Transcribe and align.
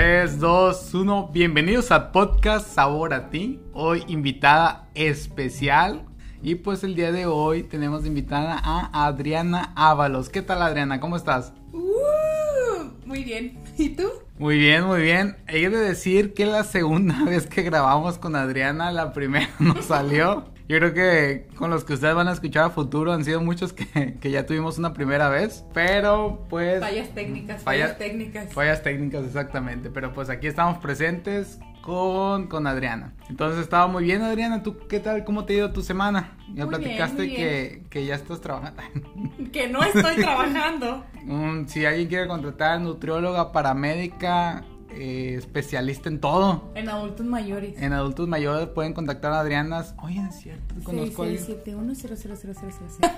3, 0.00 0.40
2, 0.40 0.94
1. 0.94 1.30
Bienvenidos 1.30 1.92
a 1.92 2.10
Podcast 2.10 2.66
Sabor 2.66 3.12
a 3.12 3.28
ti. 3.28 3.60
Hoy 3.74 4.02
invitada 4.08 4.88
especial. 4.94 6.06
Y 6.42 6.54
pues 6.54 6.82
el 6.84 6.94
día 6.94 7.12
de 7.12 7.26
hoy 7.26 7.64
tenemos 7.64 8.06
invitada 8.06 8.58
a 8.64 9.04
Adriana 9.04 9.74
Ábalos. 9.76 10.30
¿Qué 10.30 10.40
tal 10.40 10.62
Adriana? 10.62 11.00
¿Cómo 11.00 11.16
estás? 11.16 11.52
Uh, 11.74 12.88
muy 13.04 13.24
bien. 13.24 13.62
¿Y 13.76 13.90
tú? 13.90 14.08
Muy 14.38 14.56
bien, 14.56 14.86
muy 14.86 15.02
bien. 15.02 15.36
He 15.46 15.68
de 15.68 15.76
decir 15.76 16.32
que 16.32 16.46
la 16.46 16.64
segunda 16.64 17.22
vez 17.26 17.46
que 17.46 17.60
grabamos 17.60 18.16
con 18.16 18.36
Adriana, 18.36 18.92
la 18.92 19.12
primera 19.12 19.50
no 19.58 19.82
salió. 19.82 20.46
Yo 20.70 20.76
creo 20.76 20.94
que 20.94 21.48
con 21.56 21.68
los 21.68 21.82
que 21.82 21.94
ustedes 21.94 22.14
van 22.14 22.28
a 22.28 22.32
escuchar 22.32 22.66
a 22.66 22.70
futuro 22.70 23.12
han 23.12 23.24
sido 23.24 23.40
muchos 23.40 23.72
que, 23.72 24.16
que 24.20 24.30
ya 24.30 24.46
tuvimos 24.46 24.78
una 24.78 24.92
primera 24.92 25.28
vez, 25.28 25.64
pero 25.74 26.46
pues... 26.48 26.78
Fallas 26.78 27.08
técnicas, 27.12 27.64
fallas, 27.64 27.98
técnicas. 27.98 28.52
Fallas 28.52 28.80
técnicas, 28.80 29.24
exactamente, 29.24 29.90
pero 29.90 30.12
pues 30.12 30.30
aquí 30.30 30.46
estamos 30.46 30.78
presentes 30.78 31.58
con, 31.82 32.46
con 32.46 32.68
Adriana. 32.68 33.14
Entonces 33.28 33.62
estaba 33.62 33.88
muy 33.88 34.04
bien 34.04 34.22
Adriana, 34.22 34.62
¿tú 34.62 34.76
qué 34.86 35.00
tal? 35.00 35.24
¿Cómo 35.24 35.44
te 35.44 35.54
ha 35.54 35.56
ido 35.56 35.72
tu 35.72 35.82
semana? 35.82 36.36
Ya 36.54 36.66
Muy 36.66 36.76
platicaste 36.76 37.22
bien, 37.22 37.36
Que, 37.36 37.82
que 37.90 38.06
ya 38.06 38.14
estás 38.14 38.40
trabajando. 38.40 38.80
Que 39.52 39.66
no 39.66 39.82
estoy 39.82 40.22
trabajando. 40.22 41.04
Mm, 41.22 41.66
si 41.66 41.84
alguien 41.84 42.08
quiere 42.08 42.26
contratar 42.26 42.80
nutrióloga, 42.80 43.52
paramédica, 43.52 44.64
eh, 44.94 45.34
especialista 45.38 46.08
en 46.08 46.20
todo. 46.20 46.70
En 46.74 46.88
adultos 46.88 47.24
mayores. 47.26 47.80
En 47.80 47.92
adultos 47.92 48.28
mayores 48.28 48.68
pueden 48.68 48.92
contactar 48.92 49.32
a 49.32 49.40
Adriana. 49.40 49.84
Oye, 50.02 50.20
es 50.28 50.36
cierto, 50.40 50.74
conozco 50.84 51.22
alguien. 51.22 51.42
667-1000000. 51.44 53.10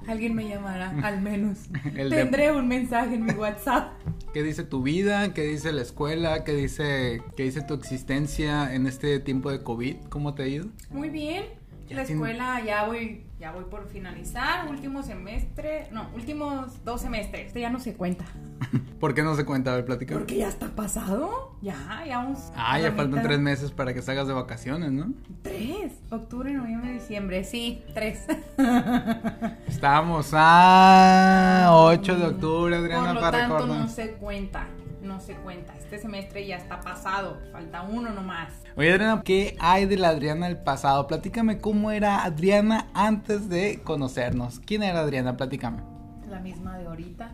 Alguien 0.08 0.34
me 0.34 0.48
llamará, 0.48 0.90
al 1.02 1.20
menos. 1.20 1.58
El 1.94 2.10
de- 2.10 2.16
Tendré 2.16 2.52
un 2.52 2.66
mensaje 2.68 3.14
en 3.14 3.24
mi 3.24 3.32
WhatsApp. 3.32 3.92
¿Qué 4.34 4.42
dice 4.42 4.64
tu 4.64 4.82
vida? 4.82 5.32
¿Qué 5.34 5.42
dice 5.42 5.72
la 5.72 5.82
escuela? 5.82 6.44
¿Qué 6.44 6.52
dice, 6.54 7.22
qué 7.36 7.44
dice 7.44 7.62
tu 7.62 7.74
existencia 7.74 8.74
en 8.74 8.86
este 8.86 9.18
tiempo 9.20 9.50
de 9.50 9.62
COVID? 9.62 9.96
¿Cómo 10.08 10.34
te 10.34 10.42
ha 10.44 10.46
ido? 10.46 10.66
Muy 10.90 11.10
bien. 11.10 11.44
La 11.90 12.02
escuela 12.02 12.62
ya 12.64 12.84
voy, 12.84 13.24
ya 13.38 13.52
voy 13.52 13.64
por 13.64 13.88
finalizar. 13.88 14.68
Último 14.68 15.02
semestre. 15.02 15.88
No, 15.90 16.08
últimos 16.14 16.84
dos 16.84 17.00
semestres. 17.00 17.48
Este 17.48 17.60
ya 17.60 17.70
no 17.70 17.80
se 17.80 17.94
cuenta. 17.94 18.24
¿Por 19.00 19.14
qué 19.14 19.22
no 19.22 19.34
se 19.34 19.44
cuenta? 19.44 19.72
A 19.72 19.76
ver, 19.76 19.84
platica. 19.84 20.14
Porque 20.14 20.36
ya 20.36 20.48
está 20.48 20.68
pasado. 20.68 21.56
Ya, 21.62 22.04
ya 22.06 22.18
vamos. 22.18 22.52
Ah, 22.54 22.78
ya 22.78 22.88
faltan 22.92 23.10
mitad. 23.10 23.22
tres 23.24 23.40
meses 23.40 23.70
para 23.72 23.92
que 23.94 24.02
salgas 24.02 24.26
de 24.28 24.34
vacaciones, 24.34 24.92
¿no? 24.92 25.12
Tres. 25.42 25.92
Octubre, 26.10 26.52
noviembre, 26.52 26.92
diciembre. 26.92 27.42
Sí, 27.44 27.82
tres. 27.94 28.24
Estamos 29.66 30.30
a 30.34 31.68
8 31.72 32.16
de 32.16 32.24
octubre, 32.26 32.76
Adriana, 32.76 33.06
Por 33.06 33.14
lo 33.14 33.20
para 33.20 33.38
tanto, 33.38 33.54
recordar. 33.58 33.80
no 33.80 33.88
se 33.88 34.10
cuenta. 34.12 34.66
No 35.02 35.18
se 35.20 35.34
cuenta. 35.34 35.74
Este 35.78 35.98
semestre 35.98 36.46
ya 36.46 36.56
está 36.56 36.80
pasado. 36.80 37.40
Falta 37.52 37.82
uno 37.82 38.10
nomás. 38.10 38.52
Oye, 38.76 38.92
Adriana, 38.92 39.22
¿qué 39.24 39.56
hay 39.58 39.86
de 39.86 39.96
la 39.96 40.08
Adriana 40.10 40.46
del 40.46 40.58
pasado? 40.58 41.06
Platícame 41.06 41.58
cómo 41.58 41.90
era 41.90 42.22
Adriana 42.24 42.88
antes 42.94 43.48
de 43.48 43.80
conocernos. 43.82 44.60
¿Quién 44.60 44.82
era 44.82 45.00
Adriana? 45.00 45.36
Platícame. 45.36 45.82
La 46.28 46.40
misma 46.40 46.76
de 46.78 46.86
ahorita. 46.86 47.32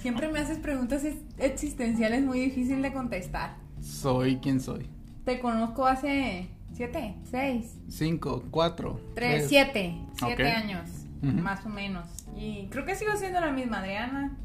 Siempre 0.00 0.28
me 0.28 0.38
haces 0.38 0.58
preguntas 0.58 1.04
ex- 1.04 1.16
existenciales 1.38 2.22
muy 2.22 2.40
difícil 2.40 2.82
de 2.82 2.92
contestar. 2.92 3.56
Soy 3.80 4.36
quien 4.38 4.60
soy. 4.60 4.88
Te 5.24 5.40
conozco 5.40 5.86
hace 5.86 6.48
siete, 6.72 7.16
seis, 7.30 7.76
Cinco, 7.88 8.44
cuatro, 8.50 9.00
tres, 9.14 9.48
siete, 9.48 9.96
siete 10.18 10.50
años, 10.50 10.88
más 11.22 11.64
o 11.66 11.68
menos. 11.68 12.06
Y 12.36 12.66
creo 12.70 12.84
que 12.84 12.94
sigo 12.94 13.16
siendo 13.16 13.40
la 13.40 13.50
misma 13.50 13.80
Adriana, 13.80 14.36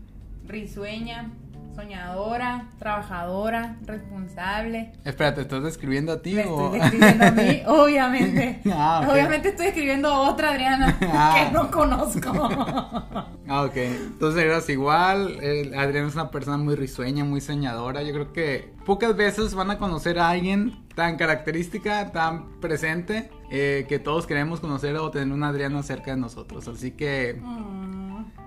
risueña, 0.45 1.31
soñadora, 1.75 2.67
trabajadora, 2.77 3.77
responsable. 3.85 4.91
Espérate, 5.03 5.41
¿estás 5.41 5.63
describiendo 5.63 6.11
a 6.11 6.21
ti 6.21 6.33
Me 6.35 6.45
o...? 6.45 6.75
estoy 6.75 6.79
describiendo 6.79 7.25
a 7.25 7.31
mí, 7.31 7.61
obviamente. 7.67 8.61
Ah, 8.75 9.01
ok. 9.03 9.11
Obviamente 9.13 9.49
estoy 9.49 9.67
escribiendo 9.67 10.07
a 10.09 10.29
otra 10.29 10.51
Adriana 10.51 10.97
Ah. 11.13 11.35
que 11.47 11.51
no 11.51 11.71
conozco. 11.71 12.31
Ah, 13.47 13.63
ok. 13.63 13.75
Entonces 13.75 14.43
eras 14.43 14.69
igual. 14.69 15.37
eh, 15.41 15.71
Adriana 15.75 16.07
es 16.07 16.13
una 16.15 16.29
persona 16.31 16.57
muy 16.57 16.75
risueña, 16.75 17.23
muy 17.25 17.41
soñadora. 17.41 18.03
Yo 18.03 18.13
creo 18.13 18.33
que 18.33 18.71
pocas 18.85 19.15
veces 19.15 19.55
van 19.55 19.71
a 19.71 19.77
conocer 19.77 20.19
a 20.19 20.29
alguien 20.29 20.83
tan 20.95 21.17
característica, 21.17 22.11
tan 22.11 22.59
presente, 22.59 23.31
eh, 23.49 23.85
que 23.89 23.97
todos 23.99 24.27
queremos 24.27 24.59
conocer 24.59 24.95
o 24.97 25.09
tener 25.09 25.33
una 25.33 25.47
Adriana 25.49 25.81
cerca 25.81 26.11
de 26.11 26.17
nosotros. 26.17 26.67
Así 26.67 26.91
que... 26.91 27.39
Mm, 27.41 28.02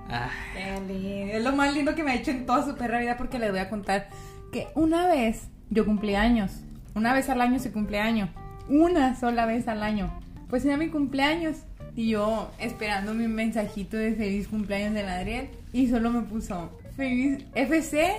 ay. 0.08 1.30
Es 1.32 1.42
lo 1.42 1.52
más 1.52 1.74
lindo 1.74 1.94
que 1.94 2.02
me 2.02 2.12
ha 2.12 2.14
hecho 2.14 2.30
en 2.30 2.46
toda 2.46 2.64
su 2.64 2.76
perra 2.76 3.00
vida 3.00 3.16
porque 3.16 3.38
les 3.38 3.50
voy 3.50 3.60
a 3.60 3.68
contar 3.68 4.08
que 4.52 4.68
una 4.74 5.06
vez 5.08 5.48
yo 5.70 5.84
cumplí 5.84 6.14
años. 6.14 6.60
Una 6.94 7.12
vez 7.12 7.28
al 7.28 7.40
año 7.40 7.58
se 7.58 7.72
cumple 7.72 8.00
año. 8.00 8.28
Una 8.68 9.18
sola 9.18 9.46
vez 9.46 9.68
al 9.68 9.82
año. 9.82 10.12
Pues 10.48 10.64
era 10.64 10.76
mi 10.76 10.88
cumpleaños. 10.88 11.58
Y 11.94 12.10
yo 12.10 12.50
esperando 12.58 13.14
mi 13.14 13.26
mensajito 13.26 13.96
de 13.96 14.14
feliz 14.14 14.48
cumpleaños 14.48 14.94
de 14.94 15.02
Adriel. 15.02 15.50
Y 15.72 15.88
solo 15.88 16.10
me 16.10 16.22
puso 16.22 16.70
feliz 16.96 17.44
FC. 17.54 18.16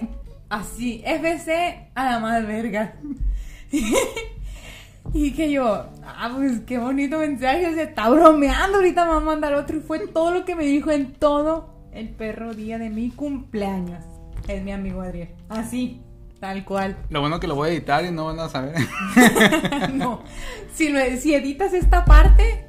Así, 0.49 1.01
FC 1.05 1.89
a 1.95 2.05
la 2.05 2.19
más 2.19 2.45
verga. 2.45 2.93
Y 5.13 5.31
que 5.31 5.49
yo, 5.49 5.85
ah, 6.05 6.33
pues 6.35 6.59
qué 6.67 6.77
bonito 6.77 7.19
mensaje, 7.19 7.73
se 7.73 7.83
está 7.83 8.09
bromeando, 8.09 8.77
ahorita 8.77 9.05
me 9.05 9.11
va 9.11 9.17
a 9.17 9.21
mandar 9.21 9.53
otro. 9.53 9.77
Y 9.77 9.79
fue 9.79 10.05
todo 10.07 10.33
lo 10.33 10.45
que 10.45 10.55
me 10.55 10.65
dijo 10.65 10.91
en 10.91 11.13
todo 11.13 11.76
el 11.97 12.09
perro 12.09 12.53
día 12.53 12.77
de 12.77 12.89
mi 12.89 13.09
cumpleaños. 13.09 14.03
Es 14.47 14.63
mi 14.63 14.71
amigo 14.71 15.01
Adriel. 15.01 15.29
Así, 15.49 16.01
tal 16.39 16.63
cual. 16.63 16.97
Lo 17.09 17.21
bueno 17.21 17.39
que 17.39 17.47
lo 17.47 17.55
voy 17.55 17.69
a 17.69 17.71
editar 17.73 18.05
y 18.05 18.11
no 18.11 18.25
van 18.25 18.39
a 18.39 18.49
saber. 18.49 18.75
no, 19.93 20.21
si, 20.73 20.89
lo- 20.89 20.99
si 21.19 21.33
editas 21.33 21.73
esta 21.73 22.05
parte, 22.05 22.65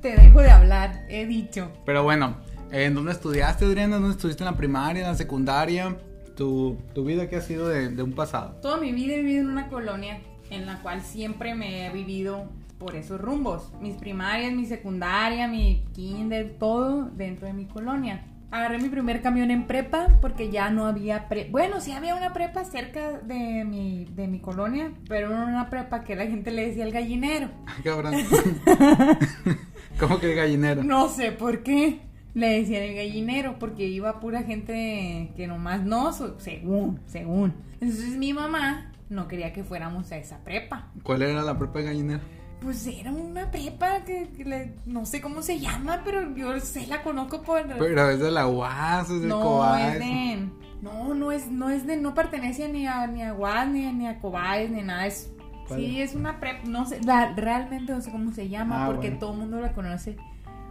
te 0.00 0.14
dejo 0.16 0.40
de 0.40 0.50
hablar, 0.50 1.04
he 1.08 1.26
dicho. 1.26 1.72
Pero 1.84 2.02
bueno, 2.04 2.36
¿en 2.70 2.94
dónde 2.94 3.12
estudiaste, 3.12 3.64
Adriana? 3.64 3.96
¿Dónde 3.96 4.12
estuviste 4.12 4.42
en 4.44 4.50
la 4.50 4.56
primaria, 4.56 5.02
en 5.02 5.08
la 5.08 5.16
secundaria? 5.16 5.96
¿Tu, 6.36 6.78
tu 6.94 7.04
vida 7.04 7.28
qué 7.28 7.36
ha 7.36 7.40
sido 7.40 7.68
de, 7.68 7.88
de 7.88 8.02
un 8.02 8.12
pasado? 8.12 8.56
Toda 8.62 8.76
mi 8.78 8.92
vida 8.92 9.14
he 9.14 9.22
vivido 9.22 9.40
en 9.42 9.48
una 9.50 9.68
colonia 9.68 10.20
en 10.50 10.66
la 10.66 10.80
cual 10.82 11.02
siempre 11.02 11.54
me 11.56 11.86
he 11.86 11.90
vivido 11.90 12.44
por 12.78 12.94
esos 12.94 13.20
rumbos. 13.20 13.72
Mis 13.80 13.96
primarias, 13.96 14.52
mi 14.52 14.64
secundaria, 14.66 15.48
mi 15.48 15.84
kinder, 15.94 16.54
todo 16.60 17.10
dentro 17.16 17.48
de 17.48 17.52
mi 17.54 17.64
colonia. 17.66 18.24
Agarré 18.50 18.78
mi 18.78 18.88
primer 18.88 19.20
camión 19.20 19.50
en 19.50 19.66
prepa 19.66 20.08
porque 20.22 20.50
ya 20.50 20.70
no 20.70 20.86
había 20.86 21.28
pre 21.28 21.48
Bueno, 21.50 21.80
sí 21.80 21.92
había 21.92 22.14
una 22.14 22.32
prepa 22.32 22.64
cerca 22.64 23.18
de 23.18 23.64
mi, 23.66 24.06
de 24.06 24.26
mi 24.26 24.40
colonia, 24.40 24.92
pero 25.06 25.30
era 25.30 25.44
una 25.44 25.68
prepa 25.68 26.02
que 26.02 26.16
la 26.16 26.26
gente 26.26 26.50
le 26.50 26.68
decía 26.68 26.84
el 26.84 26.92
gallinero. 26.92 27.50
Ay, 27.66 27.82
cabrón. 27.82 28.14
¿Cómo 30.00 30.18
que 30.18 30.30
el 30.30 30.36
gallinero? 30.36 30.82
No 30.82 31.08
sé 31.08 31.32
por 31.32 31.62
qué 31.62 32.00
le 32.32 32.60
decían 32.60 32.84
el 32.84 32.94
gallinero, 32.94 33.58
porque 33.58 33.86
iba 33.86 34.18
pura 34.20 34.42
gente 34.44 35.32
que 35.36 35.46
nomás 35.46 35.84
no, 35.84 36.12
según, 36.38 37.00
según. 37.06 37.54
Entonces 37.80 38.16
mi 38.16 38.32
mamá 38.32 38.92
no 39.10 39.28
quería 39.28 39.52
que 39.52 39.62
fuéramos 39.62 40.10
a 40.12 40.16
esa 40.16 40.38
prepa. 40.44 40.88
¿Cuál 41.02 41.22
era 41.22 41.42
la 41.42 41.58
propia 41.58 41.82
gallinera? 41.82 42.22
Pues 42.60 42.86
era 42.86 43.12
una 43.12 43.50
prepa 43.50 44.00
que, 44.04 44.28
que 44.36 44.44
le- 44.44 44.74
no 44.84 45.06
sé 45.06 45.20
cómo 45.20 45.42
se 45.42 45.60
llama, 45.60 46.02
pero 46.04 46.34
yo 46.34 46.58
sé, 46.60 46.86
la 46.88 47.02
conozco 47.02 47.42
por... 47.42 47.66
Pero 47.78 48.10
es 48.10 48.18
de 48.18 48.30
la 48.32 48.48
UAS, 48.48 49.10
es 49.10 49.22
de 49.22 49.28
no, 49.28 49.40
Cobás. 49.40 49.94
es 49.94 49.98
de... 50.00 50.48
No, 50.82 51.14
no 51.14 51.30
es, 51.32 51.48
no 51.50 51.70
es 51.70 51.86
de, 51.86 51.96
no 51.96 52.14
pertenece 52.14 52.68
ni 52.68 52.86
a, 52.86 53.06
ni 53.06 53.22
a 53.22 53.32
UAS, 53.34 53.68
ni, 53.68 53.86
a- 53.86 53.92
ni 53.92 54.06
a 54.08 54.18
Cobaes, 54.18 54.70
ni 54.70 54.82
nada, 54.82 55.06
es... 55.06 55.32
¿Cuál 55.68 55.80
Sí, 55.80 56.00
es 56.00 56.14
una 56.14 56.40
prepa, 56.40 56.66
no 56.66 56.84
sé, 56.86 57.00
la- 57.02 57.32
realmente 57.34 57.92
no 57.92 58.00
sé 58.00 58.10
cómo 58.10 58.32
se 58.32 58.48
llama, 58.48 58.84
Ah, 58.84 58.86
porque 58.86 59.08
bueno. 59.08 59.18
todo 59.20 59.32
el 59.34 59.38
mundo 59.38 59.60
la 59.60 59.72
conoce 59.72 60.16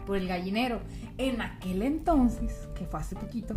por 0.06 0.18
el 0.18 0.28
gallinero. 0.28 0.82
En 1.18 1.42
aquel 1.42 1.84
entonces, 1.84 2.68
que 2.78 2.86
fue 2.86 3.00
hace 3.00 3.16
poquito, 3.16 3.56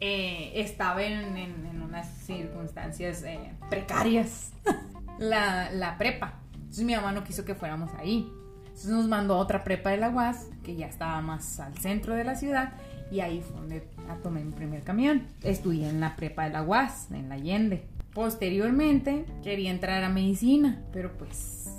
eh, 0.00 0.52
estaba 0.54 1.02
en, 1.02 1.36
en- 1.36 1.66
en 1.66 1.82
unas 1.82 2.08
circunstancias 2.22 3.22
eh, 3.24 3.52
precarias 3.68 4.52
la, 5.18 5.70
la 5.72 5.98
prepa. 5.98 6.34
Entonces 6.68 6.84
mi 6.84 6.94
mamá 6.94 7.12
no 7.12 7.24
quiso 7.24 7.46
que 7.46 7.54
fuéramos 7.54 7.90
ahí. 7.94 8.30
Entonces 8.60 8.90
nos 8.90 9.08
mandó 9.08 9.34
a 9.34 9.38
otra 9.38 9.64
prepa 9.64 9.90
de 9.90 9.96
la 9.96 10.10
UAS, 10.10 10.50
que 10.62 10.76
ya 10.76 10.86
estaba 10.86 11.20
más 11.22 11.58
al 11.60 11.76
centro 11.78 12.14
de 12.14 12.24
la 12.24 12.34
ciudad, 12.34 12.74
y 13.10 13.20
ahí 13.20 13.40
fue 13.40 13.56
donde 13.56 13.88
tomé 14.22 14.44
mi 14.44 14.52
primer 14.52 14.82
camión. 14.82 15.26
Estudié 15.42 15.88
en 15.88 16.00
la 16.00 16.14
prepa 16.14 16.44
de 16.44 16.50
la 16.50 16.62
UAS, 16.62 17.10
en 17.10 17.30
la 17.30 17.36
Allende. 17.36 17.86
Posteriormente 18.12 19.24
quería 19.42 19.70
entrar 19.70 20.04
a 20.04 20.10
medicina, 20.10 20.84
pero 20.92 21.16
pues, 21.16 21.70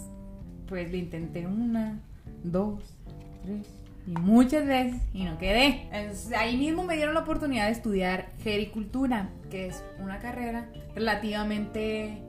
pues 0.68 0.92
le 0.92 0.98
intenté 0.98 1.46
una, 1.46 2.00
dos, 2.44 2.84
tres, 3.44 3.68
y 4.08 4.12
muchas 4.14 4.66
veces 4.66 5.00
y 5.14 5.24
no 5.24 5.38
quedé. 5.38 5.88
Entonces, 5.92 6.34
ahí 6.34 6.58
mismo 6.58 6.84
me 6.84 6.96
dieron 6.96 7.14
la 7.14 7.22
oportunidad 7.22 7.68
de 7.68 7.74
estudiar 7.74 8.32
gericultura, 8.44 9.30
que 9.52 9.68
es 9.68 9.84
una 10.02 10.20
carrera 10.20 10.68
relativamente 10.96 12.24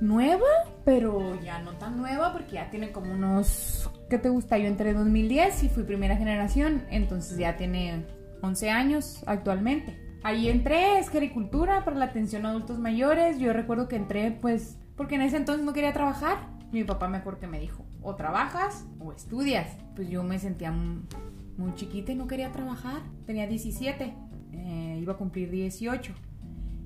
nueva, 0.00 0.46
pero 0.84 1.40
ya 1.42 1.60
no 1.60 1.72
tan 1.72 1.96
nueva 1.96 2.32
porque 2.32 2.52
ya 2.52 2.70
tiene 2.70 2.92
como 2.92 3.12
unos, 3.12 3.90
¿qué 4.10 4.18
te 4.18 4.28
gusta? 4.28 4.58
Yo 4.58 4.66
entré 4.66 4.90
en 4.90 4.96
2010 4.96 5.64
y 5.64 5.68
fui 5.68 5.84
primera 5.84 6.16
generación, 6.16 6.84
entonces 6.90 7.38
ya 7.38 7.56
tiene 7.56 8.04
11 8.42 8.70
años 8.70 9.22
actualmente. 9.26 9.98
Ahí 10.22 10.48
entré, 10.48 10.98
es 10.98 11.10
gericultura 11.10 11.84
para 11.84 11.96
la 11.96 12.06
atención 12.06 12.46
a 12.46 12.50
adultos 12.50 12.78
mayores. 12.78 13.38
Yo 13.38 13.52
recuerdo 13.52 13.88
que 13.88 13.96
entré, 13.96 14.30
pues, 14.30 14.78
porque 14.96 15.16
en 15.16 15.22
ese 15.22 15.36
entonces 15.36 15.64
no 15.64 15.74
quería 15.74 15.92
trabajar. 15.92 16.48
Mi 16.72 16.82
papá 16.82 17.08
me 17.08 17.18
acuerdo 17.18 17.40
que 17.40 17.46
me 17.46 17.60
dijo, 17.60 17.84
o 18.00 18.14
trabajas 18.14 18.86
o 19.00 19.12
estudias. 19.12 19.76
Pues 19.94 20.08
yo 20.08 20.22
me 20.22 20.38
sentía 20.38 20.72
muy 20.72 21.74
chiquita 21.74 22.12
y 22.12 22.14
no 22.14 22.26
quería 22.26 22.52
trabajar. 22.52 23.02
Tenía 23.26 23.46
17, 23.46 24.14
eh, 24.52 24.98
iba 25.00 25.12
a 25.12 25.16
cumplir 25.16 25.50
18 25.50 26.14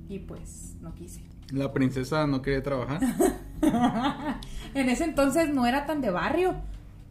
y 0.09 0.19
pues 0.19 0.77
no 0.81 0.95
quise. 0.95 1.23
La 1.53 1.73
princesa 1.73 2.27
no 2.27 2.43
quería 2.43 2.63
trabajar. 2.63 3.01
en 4.75 4.89
ese 4.89 5.05
entonces 5.05 5.53
no 5.53 5.67
era 5.67 5.87
tan 5.87 6.01
de 6.01 6.11
barrio. 6.11 6.57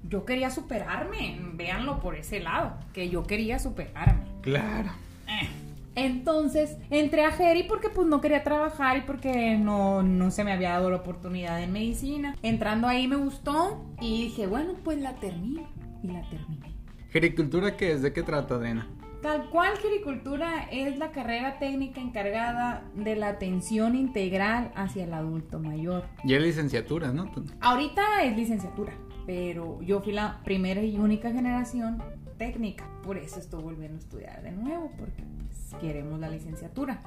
Yo 0.07 0.25
quería 0.25 0.51
superarme, 0.51 1.39
véanlo 1.53 1.99
por 1.99 2.15
ese 2.15 2.39
lado, 2.39 2.73
que 2.93 3.09
yo 3.09 3.23
quería 3.23 3.59
superarme. 3.59 4.25
Claro. 4.41 4.91
Eh. 5.27 5.47
Entonces 5.95 6.77
entré 6.91 7.25
a 7.25 7.31
Geri 7.31 7.63
porque 7.63 7.89
pues 7.89 8.07
no 8.07 8.21
quería 8.21 8.43
trabajar 8.43 8.97
y 8.97 9.01
porque 9.01 9.57
no, 9.57 10.03
no 10.03 10.29
se 10.29 10.43
me 10.43 10.51
había 10.51 10.73
dado 10.73 10.91
la 10.91 10.97
oportunidad 10.97 11.61
en 11.61 11.71
medicina. 11.71 12.35
Entrando 12.43 12.87
ahí 12.87 13.07
me 13.07 13.15
gustó 13.15 13.83
y 13.99 14.25
dije, 14.25 14.45
bueno, 14.45 14.75
pues 14.83 15.01
la 15.01 15.15
termino. 15.15 15.67
Y 16.03 16.07
la 16.09 16.21
terminé. 16.29 16.71
¿Gericultura 17.09 17.75
qué 17.75 17.93
es? 17.93 18.03
¿De 18.03 18.13
qué 18.13 18.21
trata, 18.21 18.59
Dena? 18.59 18.87
Tal 19.27 19.49
cual, 19.49 19.77
gericultura 19.79 20.69
es 20.71 20.97
la 20.97 21.11
carrera 21.11 21.59
técnica 21.59 21.99
encargada 21.99 22.85
de 22.95 23.17
la 23.17 23.27
atención 23.27 23.93
integral 23.93 24.71
hacia 24.73 25.03
el 25.03 25.13
adulto 25.13 25.59
mayor. 25.59 26.05
Y 26.23 26.33
es 26.33 26.41
licenciatura, 26.41 27.11
¿no? 27.11 27.29
Ahorita 27.59 28.23
es 28.23 28.37
licenciatura, 28.37 28.93
pero 29.25 29.81
yo 29.81 29.99
fui 29.99 30.13
la 30.13 30.41
primera 30.45 30.81
y 30.81 30.97
única 30.97 31.29
generación 31.29 32.01
técnica. 32.37 32.85
Por 33.03 33.17
eso 33.17 33.37
estoy 33.41 33.61
volviendo 33.61 33.97
a 33.97 33.99
estudiar 33.99 34.41
de 34.43 34.51
nuevo, 34.53 34.93
porque 34.97 35.21
pues, 35.45 35.75
queremos 35.81 36.21
la 36.21 36.29
licenciatura. 36.29 37.01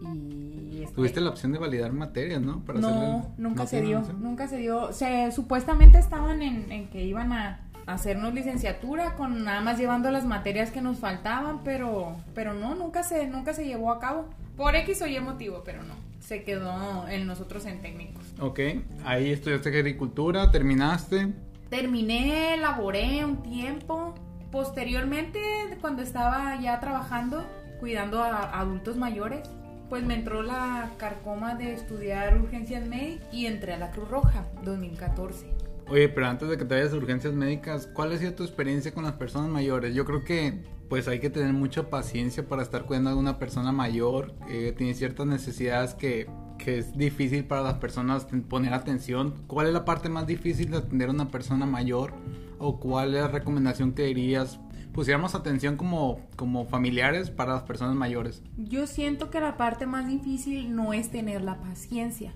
Y 0.00 0.86
Tuviste 0.94 1.20
la 1.20 1.30
opción 1.30 1.50
de 1.50 1.58
validar 1.58 1.92
materias, 1.92 2.40
¿no? 2.40 2.62
no, 2.74 3.34
nunca 3.36 3.66
se 3.66 3.82
dio, 3.82 4.00
nunca 4.20 4.46
se 4.46 4.58
dio. 4.58 4.92
Se, 4.92 5.32
supuestamente 5.32 5.98
estaban 5.98 6.40
en 6.40 6.88
que 6.90 7.04
iban 7.04 7.32
a 7.32 7.63
hacernos 7.86 8.34
licenciatura 8.34 9.14
con 9.14 9.44
nada 9.44 9.60
más 9.60 9.78
llevando 9.78 10.10
las 10.10 10.24
materias 10.24 10.70
que 10.70 10.80
nos 10.80 10.98
faltaban, 10.98 11.62
pero, 11.64 12.16
pero 12.34 12.54
no, 12.54 12.74
nunca 12.74 13.02
se, 13.02 13.26
nunca 13.26 13.54
se 13.54 13.66
llevó 13.66 13.92
a 13.92 14.00
cabo. 14.00 14.28
Por 14.56 14.76
X 14.76 15.02
o 15.02 15.06
Y 15.06 15.18
motivo, 15.20 15.62
pero 15.64 15.82
no. 15.82 15.94
Se 16.20 16.42
quedó 16.42 17.06
en 17.08 17.26
nosotros 17.26 17.66
en 17.66 17.82
técnicos. 17.82 18.24
Ok, 18.40 18.60
ahí 19.04 19.30
estudiaste 19.30 19.68
agricultura, 19.68 20.50
terminaste. 20.50 21.32
Terminé, 21.68 22.56
laboré 22.56 23.24
un 23.24 23.42
tiempo. 23.42 24.14
Posteriormente, 24.50 25.40
cuando 25.80 26.02
estaba 26.02 26.58
ya 26.60 26.78
trabajando, 26.80 27.44
cuidando 27.80 28.22
a 28.22 28.58
adultos 28.58 28.96
mayores, 28.96 29.42
pues 29.88 30.04
me 30.04 30.14
entró 30.14 30.42
la 30.42 30.90
carcoma 30.96 31.56
de 31.56 31.74
estudiar 31.74 32.38
urgencias 32.38 32.86
médicas 32.86 33.26
y 33.32 33.46
entré 33.46 33.74
a 33.74 33.78
la 33.78 33.90
Cruz 33.90 34.08
Roja 34.08 34.46
2014. 34.62 35.63
Oye, 35.88 36.08
pero 36.08 36.26
antes 36.26 36.48
de 36.48 36.56
que 36.56 36.64
te 36.64 36.74
vayas 36.74 36.92
a 36.92 36.96
urgencias 36.96 37.34
médicas, 37.34 37.86
¿cuál 37.86 38.12
ha 38.12 38.18
sido 38.18 38.34
tu 38.34 38.42
experiencia 38.42 38.92
con 38.92 39.04
las 39.04 39.14
personas 39.14 39.50
mayores? 39.50 39.94
Yo 39.94 40.04
creo 40.04 40.24
que 40.24 40.62
pues 40.88 41.08
hay 41.08 41.20
que 41.20 41.30
tener 41.30 41.52
mucha 41.52 41.90
paciencia 41.90 42.46
para 42.48 42.62
estar 42.62 42.84
cuidando 42.84 43.10
a 43.10 43.16
una 43.16 43.38
persona 43.38 43.72
mayor, 43.72 44.34
que 44.46 44.72
tiene 44.72 44.94
ciertas 44.94 45.26
necesidades 45.26 45.94
que, 45.94 46.28
que 46.58 46.78
es 46.78 46.96
difícil 46.96 47.44
para 47.44 47.62
las 47.62 47.74
personas 47.74 48.26
poner 48.48 48.72
atención. 48.72 49.34
¿Cuál 49.46 49.66
es 49.66 49.72
la 49.72 49.84
parte 49.84 50.08
más 50.08 50.26
difícil 50.26 50.70
de 50.70 50.78
atender 50.78 51.08
a 51.08 51.12
una 51.12 51.28
persona 51.28 51.66
mayor? 51.66 52.14
¿O 52.58 52.80
cuál 52.80 53.14
es 53.14 53.20
la 53.22 53.28
recomendación 53.28 53.92
que 53.92 54.04
dirías 54.04 54.60
pusiéramos 54.92 55.34
atención 55.34 55.76
como, 55.76 56.20
como 56.36 56.64
familiares 56.66 57.28
para 57.28 57.54
las 57.54 57.64
personas 57.64 57.96
mayores? 57.96 58.42
Yo 58.56 58.86
siento 58.86 59.28
que 59.28 59.40
la 59.40 59.56
parte 59.56 59.86
más 59.86 60.06
difícil 60.06 60.74
no 60.74 60.92
es 60.92 61.10
tener 61.10 61.42
la 61.42 61.60
paciencia, 61.60 62.32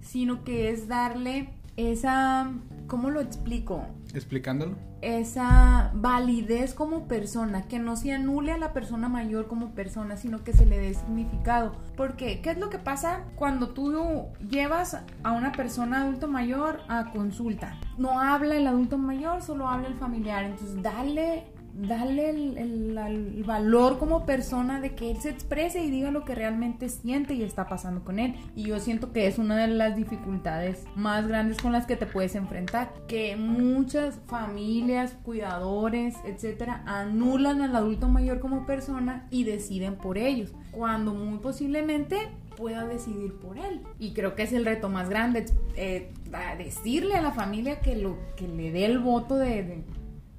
sino 0.00 0.44
que 0.44 0.70
es 0.70 0.88
darle 0.88 1.50
esa, 1.76 2.50
¿cómo 2.86 3.10
lo 3.10 3.20
explico? 3.20 3.86
Explicándolo. 4.14 4.76
Esa 5.00 5.90
validez 5.94 6.74
como 6.74 7.08
persona, 7.08 7.62
que 7.62 7.78
no 7.78 7.96
se 7.96 8.12
anule 8.12 8.52
a 8.52 8.58
la 8.58 8.72
persona 8.72 9.08
mayor 9.08 9.48
como 9.48 9.70
persona, 9.70 10.16
sino 10.16 10.44
que 10.44 10.52
se 10.52 10.66
le 10.66 10.78
dé 10.78 10.94
significado. 10.94 11.74
Porque, 11.96 12.40
¿qué 12.40 12.50
es 12.50 12.58
lo 12.58 12.70
que 12.70 12.78
pasa 12.78 13.24
cuando 13.34 13.70
tú 13.70 14.26
llevas 14.48 14.98
a 15.24 15.32
una 15.32 15.52
persona 15.52 16.02
adulto 16.02 16.28
mayor 16.28 16.82
a 16.88 17.10
consulta? 17.10 17.78
No 17.98 18.20
habla 18.20 18.56
el 18.56 18.66
adulto 18.66 18.96
mayor, 18.98 19.42
solo 19.42 19.68
habla 19.68 19.88
el 19.88 19.94
familiar. 19.94 20.44
Entonces, 20.44 20.82
dale 20.82 21.51
darle 21.74 22.30
el, 22.30 23.44
valor 23.46 23.98
como 23.98 24.24
persona 24.24 24.80
de 24.80 24.94
que 24.94 25.10
él 25.10 25.16
se 25.20 25.30
exprese 25.30 25.82
y 25.82 25.90
diga 25.90 26.10
lo 26.10 26.24
que 26.24 26.34
realmente 26.34 26.88
siente 26.88 27.34
y 27.34 27.42
está 27.42 27.68
pasando 27.68 28.04
con 28.04 28.18
él. 28.18 28.34
Y 28.54 28.64
yo 28.64 28.78
siento 28.78 29.12
que 29.12 29.26
es 29.26 29.38
una 29.38 29.56
de 29.56 29.68
las 29.68 29.96
dificultades 29.96 30.84
más 30.94 31.26
grandes 31.26 31.58
con 31.60 31.72
las 31.72 31.86
que 31.86 31.96
te 31.96 32.06
puedes 32.06 32.34
enfrentar. 32.34 32.92
Que 33.08 33.36
muchas 33.36 34.20
familias, 34.26 35.16
cuidadores, 35.24 36.14
etcétera, 36.24 36.82
anulan 36.86 37.62
al 37.62 37.74
adulto 37.74 38.08
mayor 38.08 38.40
como 38.40 38.66
persona 38.66 39.26
y 39.30 39.44
deciden 39.44 39.96
por 39.96 40.18
ellos. 40.18 40.52
Cuando 40.70 41.14
muy 41.14 41.38
posiblemente 41.38 42.16
pueda 42.56 42.86
decidir 42.86 43.34
por 43.34 43.58
él. 43.58 43.80
Y 43.98 44.12
creo 44.12 44.34
que 44.34 44.42
es 44.42 44.52
el 44.52 44.64
reto 44.64 44.88
más 44.88 45.08
grande, 45.08 45.46
eh, 45.76 46.12
decirle 46.58 47.14
a 47.14 47.22
la 47.22 47.32
familia 47.32 47.80
que, 47.80 47.96
lo, 47.96 48.18
que 48.36 48.46
le 48.46 48.70
dé 48.70 48.84
el 48.84 48.98
voto 48.98 49.36
de 49.36 49.62
de 49.62 49.82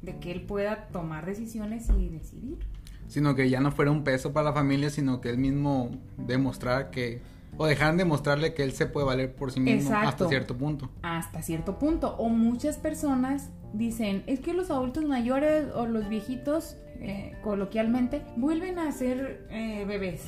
que 0.06 0.32
él 0.32 0.42
pueda 0.42 0.88
tomar 0.88 1.26
decisiones 1.26 1.90
y 1.98 2.10
decidir. 2.10 2.60
Sino 3.08 3.36
que 3.36 3.50
ya 3.50 3.60
no 3.60 3.72
fuera 3.72 3.92
un 3.92 4.04
peso 4.04 4.34
para 4.34 4.50
la 4.50 4.54
familia, 4.54 4.90
sino 4.90 5.22
que 5.22 5.30
él 5.30 5.38
mismo 5.38 5.92
demostrar 6.18 6.90
que 6.90 7.22
o 7.58 7.66
dejar 7.66 7.96
de 7.96 8.06
mostrarle 8.06 8.54
que 8.54 8.64
él 8.64 8.72
se 8.72 8.86
puede 8.86 9.06
valer 9.06 9.36
por 9.36 9.52
sí 9.52 9.60
mismo 9.60 9.96
hasta 9.96 10.28
cierto 10.28 10.58
punto. 10.58 10.90
Hasta 11.04 11.42
cierto 11.42 11.78
punto. 11.78 12.16
O 12.18 12.30
muchas 12.30 12.78
personas 12.78 13.52
dicen, 13.74 14.24
es 14.28 14.40
que 14.40 14.54
los 14.54 14.72
adultos 14.72 15.06
mayores 15.06 15.68
o 15.76 15.86
los 15.86 16.10
viejitos, 16.10 16.78
eh, 17.00 17.38
coloquialmente, 17.44 18.24
vuelven 18.38 18.80
a 18.80 18.92
ser 18.92 19.46
eh, 19.50 19.86
bebés. 19.86 20.26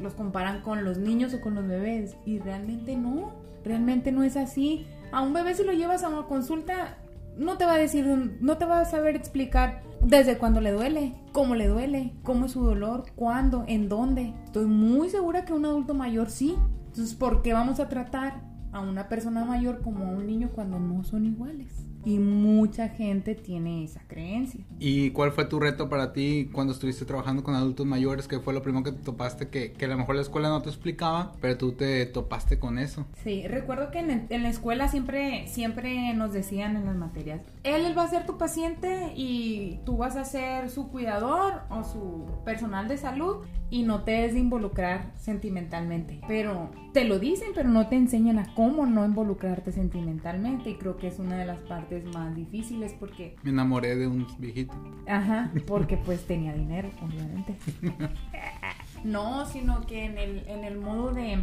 Los 0.00 0.14
comparan 0.14 0.62
con 0.62 0.84
los 0.84 0.98
niños 0.98 1.32
o 1.34 1.40
con 1.40 1.54
los 1.54 1.66
bebés. 1.66 2.16
Y 2.24 2.40
realmente 2.40 2.96
no. 2.96 3.32
Realmente 3.64 4.10
no 4.10 4.24
es 4.24 4.36
así. 4.36 4.86
A 5.12 5.22
un 5.22 5.32
bebé 5.32 5.54
si 5.54 5.64
lo 5.64 5.72
llevas 5.72 6.02
a 6.02 6.08
una 6.08 6.26
consulta, 6.26 6.98
no 7.36 7.56
te 7.56 7.64
va 7.64 7.74
a 7.74 7.78
decir, 7.78 8.06
no 8.40 8.58
te 8.58 8.64
va 8.64 8.80
a 8.80 8.84
saber 8.84 9.16
explicar 9.16 9.82
desde 10.00 10.38
cuándo 10.38 10.60
le 10.60 10.72
duele, 10.72 11.14
cómo 11.32 11.54
le 11.54 11.68
duele, 11.68 12.12
cómo 12.22 12.46
es 12.46 12.52
su 12.52 12.64
dolor, 12.64 13.04
cuándo, 13.16 13.64
en 13.66 13.88
dónde. 13.88 14.34
Estoy 14.44 14.66
muy 14.66 15.08
segura 15.08 15.44
que 15.44 15.52
un 15.52 15.64
adulto 15.64 15.94
mayor 15.94 16.30
sí. 16.30 16.56
Entonces, 16.86 17.14
¿por 17.14 17.42
qué 17.42 17.52
vamos 17.52 17.80
a 17.80 17.88
tratar 17.88 18.42
a 18.72 18.80
una 18.80 19.08
persona 19.08 19.44
mayor 19.44 19.80
como 19.80 20.04
a 20.04 20.10
un 20.10 20.26
niño 20.26 20.50
cuando 20.54 20.78
no 20.78 21.04
son 21.04 21.26
iguales? 21.26 21.86
Y 22.04 22.18
mucha 22.18 22.88
gente 22.88 23.34
tiene 23.34 23.84
esa 23.84 24.02
creencia. 24.06 24.60
¿Y 24.78 25.10
cuál 25.10 25.32
fue 25.32 25.46
tu 25.46 25.58
reto 25.58 25.88
para 25.88 26.12
ti 26.12 26.50
cuando 26.52 26.72
estuviste 26.72 27.04
trabajando 27.04 27.42
con 27.42 27.54
adultos 27.54 27.86
mayores? 27.86 28.28
¿Qué 28.28 28.38
fue 28.40 28.52
lo 28.52 28.62
primero 28.62 28.84
que 28.84 28.92
te 28.92 29.02
topaste 29.02 29.48
que, 29.48 29.72
que 29.72 29.84
a 29.86 29.88
lo 29.88 29.96
mejor 29.96 30.16
la 30.16 30.22
escuela 30.22 30.48
no 30.48 30.62
te 30.62 30.68
explicaba, 30.68 31.32
pero 31.40 31.56
tú 31.56 31.72
te 31.72 32.04
topaste 32.06 32.58
con 32.58 32.78
eso? 32.78 33.06
Sí, 33.22 33.46
recuerdo 33.48 33.90
que 33.90 34.00
en, 34.00 34.26
en 34.28 34.42
la 34.42 34.48
escuela 34.48 34.88
siempre, 34.88 35.46
siempre 35.48 36.12
nos 36.14 36.32
decían 36.32 36.76
en 36.76 36.86
las 36.86 36.96
materias, 36.96 37.40
él 37.62 37.96
va 37.96 38.04
a 38.04 38.08
ser 38.08 38.26
tu 38.26 38.36
paciente 38.38 39.12
y 39.16 39.80
tú 39.84 39.96
vas 39.96 40.16
a 40.16 40.24
ser 40.24 40.70
su 40.70 40.88
cuidador 40.88 41.62
o 41.70 41.84
su 41.84 42.26
personal 42.44 42.88
de 42.88 42.98
salud 42.98 43.44
y 43.70 43.82
no 43.82 44.02
te 44.02 44.12
des 44.12 44.34
de 44.34 44.40
involucrar 44.40 45.12
sentimentalmente. 45.16 46.20
Pero 46.28 46.70
te 46.94 47.04
lo 47.04 47.18
dicen, 47.18 47.48
pero 47.56 47.68
no 47.68 47.88
te 47.88 47.96
enseñan 47.96 48.38
a 48.38 48.54
cómo 48.54 48.86
no 48.86 49.04
involucrarte 49.04 49.72
sentimentalmente 49.72 50.70
y 50.70 50.74
creo 50.76 50.96
que 50.96 51.08
es 51.08 51.18
una 51.18 51.36
de 51.36 51.44
las 51.44 51.58
partes 51.58 52.04
más 52.14 52.36
difíciles 52.36 52.94
porque... 52.98 53.34
Me 53.42 53.50
enamoré 53.50 53.96
de 53.96 54.06
un 54.06 54.24
viejito. 54.38 54.72
Ajá, 55.08 55.50
porque 55.66 55.96
pues 55.96 56.24
tenía 56.24 56.54
dinero, 56.54 56.90
obviamente. 57.02 57.56
no, 59.04 59.44
sino 59.46 59.84
que 59.86 60.04
en 60.04 60.18
el, 60.18 60.46
en 60.46 60.64
el 60.64 60.78
modo 60.78 61.12
de 61.12 61.42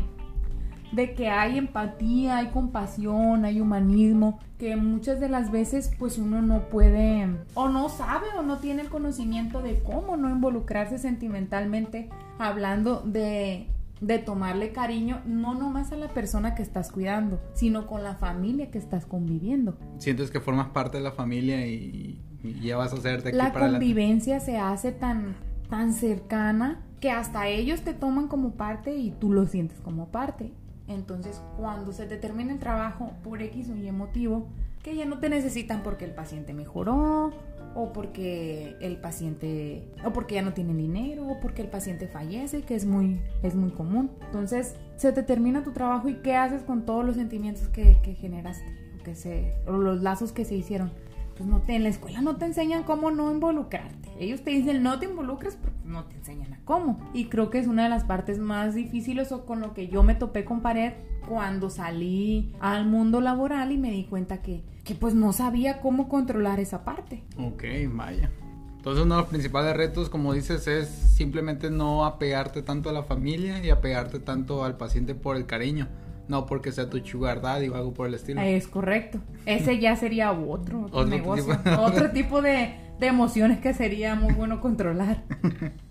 de 0.94 1.14
que 1.14 1.30
hay 1.30 1.58
empatía, 1.58 2.38
hay 2.38 2.48
compasión, 2.48 3.46
hay 3.46 3.62
humanismo, 3.62 4.40
que 4.60 4.76
muchas 4.76 5.22
de 5.22 5.30
las 5.30 5.50
veces 5.50 5.90
pues 5.98 6.18
uno 6.18 6.42
no 6.42 6.68
puede 6.68 7.30
o 7.54 7.70
no 7.70 7.88
sabe 7.88 8.28
o 8.38 8.42
no 8.42 8.58
tiene 8.58 8.82
el 8.82 8.90
conocimiento 8.90 9.62
de 9.62 9.80
cómo 9.84 10.18
no 10.18 10.30
involucrarse 10.30 10.98
sentimentalmente 10.98 12.10
hablando 12.40 13.04
de 13.06 13.68
de 14.02 14.18
tomarle 14.18 14.72
cariño 14.72 15.22
no 15.26 15.54
nomás 15.54 15.92
a 15.92 15.96
la 15.96 16.10
persona 16.10 16.56
que 16.56 16.64
estás 16.64 16.92
cuidando, 16.92 17.40
sino 17.54 17.88
con 17.88 18.04
la 18.04 18.16
familia 18.16 18.72
que 18.72 18.80
estás 18.80 19.06
conviviendo. 19.06 19.78
Sientes 20.00 20.32
que 20.32 20.40
formas 20.40 20.70
parte 20.70 20.98
de 20.98 21.04
la 21.04 21.12
familia 21.12 21.66
y, 21.68 22.20
ya 22.62 22.76
vas 22.76 22.92
a 22.92 22.96
hacerte 22.96 23.30
aquí 23.30 23.38
la 23.38 23.54
convivencia 23.54 24.40
se 24.40 24.58
hace 24.58 24.92
tan 24.92 25.36
tan 25.70 25.94
cercana 25.94 26.84
que 27.00 27.12
hasta 27.12 27.48
ellos 27.48 27.82
te 27.82 27.94
toman 27.94 28.28
como 28.28 28.56
parte 28.56 28.96
y 28.96 29.12
tú 29.12 29.32
lo 29.32 29.46
sientes 29.46 29.80
como 29.80 30.10
parte. 30.10 30.52
Entonces, 30.88 31.42
cuando 31.58 31.94
se 31.94 32.06
te 32.08 32.18
termina 32.18 32.52
el 32.52 32.60
trabajo 32.60 33.14
por 33.24 33.42
X 33.42 33.70
o 33.70 33.76
Y 33.76 33.92
motivo, 33.92 34.50
que 34.84 34.96
ya 34.96 35.06
no 35.06 35.20
te 35.20 35.30
necesitan 35.30 35.82
porque 35.84 36.06
el 36.06 36.12
paciente 36.12 36.54
mejoró 36.54 37.32
o 37.76 37.94
porque 37.94 38.76
el 38.82 38.98
paciente 38.98 39.88
o 40.04 40.12
porque 40.12 40.36
ya 40.36 40.42
no 40.42 40.54
tiene 40.54 40.74
dinero 40.74 41.28
o 41.28 41.40
porque 41.40 41.62
el 41.62 41.70
paciente 41.70 42.08
fallece, 42.08 42.64
que 42.64 42.76
es 42.76 42.86
muy 42.86 43.22
es 43.44 43.56
muy 43.56 43.72
común. 43.72 44.12
Entonces, 44.26 44.76
se 44.98 45.12
te 45.12 45.24
termina 45.24 45.64
tu 45.64 45.72
trabajo 45.72 46.10
y 46.10 46.16
qué 46.16 46.36
haces 46.36 46.64
con 46.64 46.86
todos 46.86 47.06
los 47.06 47.16
sentimientos 47.16 47.68
que, 47.70 47.98
que 48.04 48.14
generaste 48.16 48.66
o 49.00 49.04
que 49.04 49.16
se 49.16 49.56
o 49.68 49.74
los 49.74 50.02
lazos 50.02 50.32
que 50.32 50.46
se 50.46 50.56
hicieron. 50.56 50.92
Pues 51.38 51.50
no 51.50 51.62
te, 51.62 51.76
en 51.76 51.84
la 51.84 51.90
escuela 51.90 52.22
no 52.22 52.36
te 52.36 52.46
enseñan 52.46 52.84
cómo 52.84 53.10
no 53.10 53.32
involucrarte. 53.32 54.10
Ellos 54.20 54.42
te 54.44 54.52
dicen 54.52 54.84
no 54.84 55.00
te 55.00 55.06
involucres, 55.06 55.58
pero 55.60 55.74
no 55.86 56.06
te 56.06 56.16
enseñan 56.16 56.54
a 56.54 56.60
cómo. 56.66 57.00
Y 57.14 57.26
creo 57.26 57.50
que 57.50 57.60
es 57.60 57.68
una 57.68 57.84
de 57.84 57.90
las 57.90 58.04
partes 58.04 58.38
más 58.38 58.76
difíciles 58.76 59.32
o 59.32 59.46
con 59.46 59.60
lo 59.60 59.74
que 59.74 59.88
yo 59.88 60.04
me 60.04 60.16
topé 60.16 60.46
con 60.46 60.62
pared 60.62 60.94
cuando 61.28 61.70
salí 61.70 62.54
al 62.60 62.86
mundo 62.86 63.22
laboral 63.22 63.72
y 63.72 63.78
me 63.78 63.92
di 63.92 64.06
cuenta 64.06 64.42
que, 64.42 64.64
que 64.84 64.96
pues 64.96 65.14
no 65.14 65.34
sabía 65.34 65.80
cómo 65.82 66.10
controlar 66.10 66.60
esa 66.60 66.84
parte. 66.84 67.24
Ok, 67.38 67.64
vaya. 67.92 68.30
Entonces 68.78 69.04
uno 69.06 69.16
de 69.16 69.22
los 69.22 69.30
principales 69.30 69.78
retos, 69.78 70.10
como 70.10 70.34
dices, 70.34 70.68
es 70.68 70.88
simplemente 70.90 71.70
no 71.70 72.04
apegarte 72.04 72.64
tanto 72.64 72.90
a 72.90 72.94
la 72.94 73.04
familia 73.04 73.64
y 73.64 73.70
apegarte 73.70 74.20
tanto 74.20 74.64
al 74.64 74.76
paciente 74.78 75.14
por 75.14 75.36
el 75.36 75.46
cariño, 75.46 75.88
no 76.28 76.48
porque 76.48 76.72
sea 76.72 76.90
tu 76.90 76.98
sugar 77.06 77.42
daddy 77.42 77.68
o 77.70 77.76
algo 77.76 77.94
por 77.94 78.08
el 78.08 78.16
estilo. 78.16 78.42
Es 78.42 78.68
correcto. 78.68 79.20
Ese 79.46 79.80
ya 79.80 79.96
sería 79.96 80.32
otro, 80.32 80.86
otro, 80.86 81.00
Otro 81.00 81.06
negocio, 81.06 81.58
tipo. 81.60 81.80
otro 81.82 82.10
tipo 82.12 82.42
de, 82.42 82.74
de 83.00 83.08
emociones 83.08 83.60
que 83.60 83.76
sería 83.76 84.16
muy 84.16 84.34
bueno 84.34 84.60
controlar. 84.62 85.24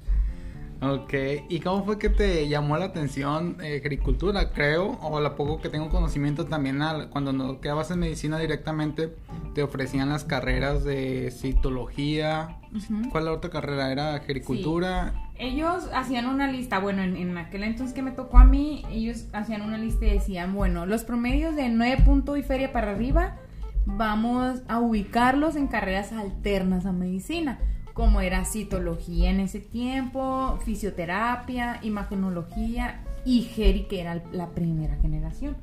Ok, 0.83 1.13
¿y 1.51 1.61
cómo 1.61 1.85
fue 1.85 1.99
que 1.99 2.09
te 2.09 2.49
llamó 2.49 2.79
la 2.79 2.87
atención 2.87 3.59
eh, 3.63 3.81
agricultura? 3.85 4.51
Creo, 4.51 4.93
o 5.03 5.19
a 5.19 5.21
lo 5.21 5.37
poco 5.37 5.61
que 5.61 5.69
tengo 5.69 5.91
conocimiento 5.91 6.47
también, 6.47 6.81
al- 6.81 7.11
cuando 7.11 7.35
no 7.35 7.61
quedabas 7.61 7.91
en 7.91 7.99
medicina 7.99 8.39
directamente, 8.39 9.15
te 9.55 9.63
ofrecían 9.63 10.09
las 10.09 10.25
carreras 10.25 10.83
de 10.83 11.31
citología. 11.33 12.57
Ujú. 12.75 13.11
¿Cuál 13.11 13.27
la 13.27 13.33
otra 13.33 13.51
carrera? 13.51 13.93
¿Era 13.93 14.15
agricultura? 14.15 15.13
Ellos 15.39 15.89
hacían 15.95 16.27
una 16.27 16.51
lista, 16.51 16.79
bueno, 16.79 17.03
en, 17.03 17.17
en 17.17 17.37
aquel 17.37 17.65
entonces 17.65 17.95
que 17.95 18.01
me 18.03 18.11
tocó 18.13 18.39
a 18.39 18.45
mí, 18.45 18.83
ellos 18.91 19.27
hacían 19.35 19.61
una 19.63 19.77
lista 19.77 20.07
y 20.07 20.11
decían, 20.13 20.55
bueno, 20.55 20.87
los 20.87 21.05
promedios 21.05 21.57
de 21.57 21.69
9 21.69 22.03
punto 22.05 22.37
y 22.39 22.43
feria 22.43 22.73
para 22.73 22.93
arriba, 22.93 23.37
vamos 23.85 24.63
a 24.69 24.79
ubicarlos 24.81 25.57
en 25.57 25.67
carreras 25.67 26.13
alternas 26.13 26.87
a 26.87 26.93
medicina, 26.93 27.59
como 27.95 28.21
era 28.21 28.45
citología 28.45 29.31
en 29.31 29.41
ese 29.41 29.61
tiempo, 29.61 30.59
fisioterapia, 30.65 31.79
imagenología 31.83 33.01
y 33.25 33.43
Geri, 33.43 33.85
que 33.85 34.01
era 34.01 34.23
la 34.33 34.49
primera 34.51 34.97
generación. 34.97 35.57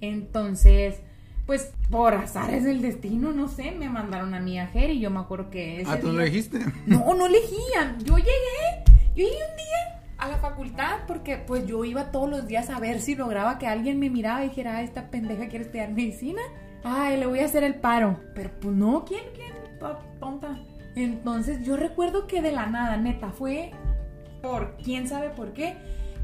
Entonces, 0.00 1.00
pues 1.46 1.72
por 1.90 2.14
azares 2.14 2.64
del 2.64 2.82
destino, 2.82 3.32
no 3.32 3.48
sé, 3.48 3.70
me 3.72 3.88
mandaron 3.88 4.34
a 4.34 4.40
mí 4.40 4.58
a 4.58 4.66
Geri, 4.68 5.00
yo 5.00 5.10
me 5.10 5.20
acuerdo 5.20 5.50
que 5.50 5.80
ese 5.80 5.90
Ah, 5.90 5.98
tú 6.00 6.08
lo 6.08 6.12
día- 6.14 6.24
dijiste. 6.24 6.58
no, 6.86 7.14
no 7.14 7.26
elegían. 7.26 7.98
Yo 8.04 8.16
llegué, 8.16 8.84
yo 9.14 9.24
llegué 9.24 9.30
un 9.50 9.56
día 9.56 10.02
a 10.18 10.28
la 10.28 10.36
facultad 10.38 10.98
porque 11.06 11.36
pues 11.38 11.66
yo 11.66 11.84
iba 11.84 12.10
todos 12.10 12.28
los 12.28 12.46
días 12.46 12.70
a 12.70 12.78
ver 12.80 13.00
si 13.00 13.14
lograba 13.14 13.58
que 13.58 13.66
alguien 13.66 13.98
me 13.98 14.10
miraba 14.10 14.44
y 14.44 14.48
dijera, 14.50 14.76
ah, 14.76 14.82
esta 14.82 15.10
pendeja 15.10 15.48
quiere 15.48 15.64
estudiar 15.64 15.90
medicina. 15.90 16.42
Ay, 16.84 17.18
le 17.18 17.26
voy 17.26 17.40
a 17.40 17.46
hacer 17.46 17.64
el 17.64 17.74
paro. 17.76 18.20
Pero 18.34 18.50
pues 18.60 18.74
no, 18.76 19.04
¿quién, 19.04 19.22
quién? 19.34 19.52
Entonces 20.98 21.64
yo 21.64 21.76
recuerdo 21.76 22.26
que 22.26 22.42
de 22.42 22.52
la 22.52 22.66
nada, 22.66 22.96
neta, 22.96 23.30
fue 23.30 23.70
por 24.42 24.76
quién 24.82 25.08
sabe 25.08 25.30
por 25.30 25.52
qué, 25.52 25.76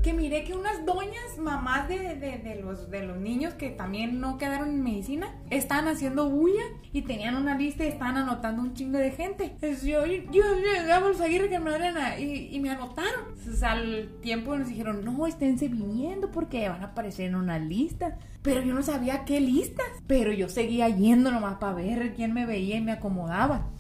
que 0.03 0.13
miré 0.13 0.45
que 0.45 0.53
unas 0.53 0.85
doñas, 0.85 1.39
mamás 1.39 1.89
de, 1.89 1.99
de- 2.17 2.39
los, 2.63 2.91
de 2.91 3.07
los 3.07 3.17
niños 3.17 3.55
que 3.55 3.71
también 3.71 4.21
no 4.21 4.37
quedaron 4.37 4.69
en 4.69 4.83
medicina, 4.83 5.35
estaban 5.49 5.89
haciendo 5.89 6.29
bulla 6.29 6.61
y 6.93 7.03
tenían 7.03 7.37
una 7.37 7.57
lista 7.57 7.85
y 7.85 7.89
estaban 7.89 8.19
anotando 8.19 8.61
un 8.61 8.75
chingo 8.75 8.99
de 8.99 9.13
gente. 9.13 9.45
Entonces, 9.45 9.83
yo, 9.83 10.05
yo, 10.05 10.21
yo, 10.31 10.95
a 10.95 11.01
que 11.49 11.59
me 11.59 11.71
a- 11.97 12.21
y, 12.21 12.51
y 12.55 12.61
me 12.61 12.69
anotaron. 12.69 13.29
Entonces, 13.31 13.63
al 13.63 14.11
tiempo 14.21 14.55
nos 14.55 14.69
dijeron, 14.69 15.05
no, 15.07 15.27
esténse 15.27 15.69
viniendo 15.69 16.31
porque 16.31 16.69
van 16.69 16.83
a 16.83 16.89
aparecer 16.89 17.27
en 17.31 17.37
una 17.37 17.59
lista. 17.59 18.19
Pero 18.43 18.61
yo 18.61 18.75
no 18.75 18.83
sabía 18.83 19.25
qué 19.25 19.41
listas. 19.41 19.87
Pero 20.07 20.33
yo 20.33 20.51
seguía 20.51 20.87
yendo 20.91 21.31
nomás 21.33 21.57
para 21.57 21.73
ver 21.77 22.13
quién 22.15 22.35
me 22.35 22.45
veía 22.45 22.77
y 22.77 22.83
me 22.83 22.93
acomodaba. 22.93 23.71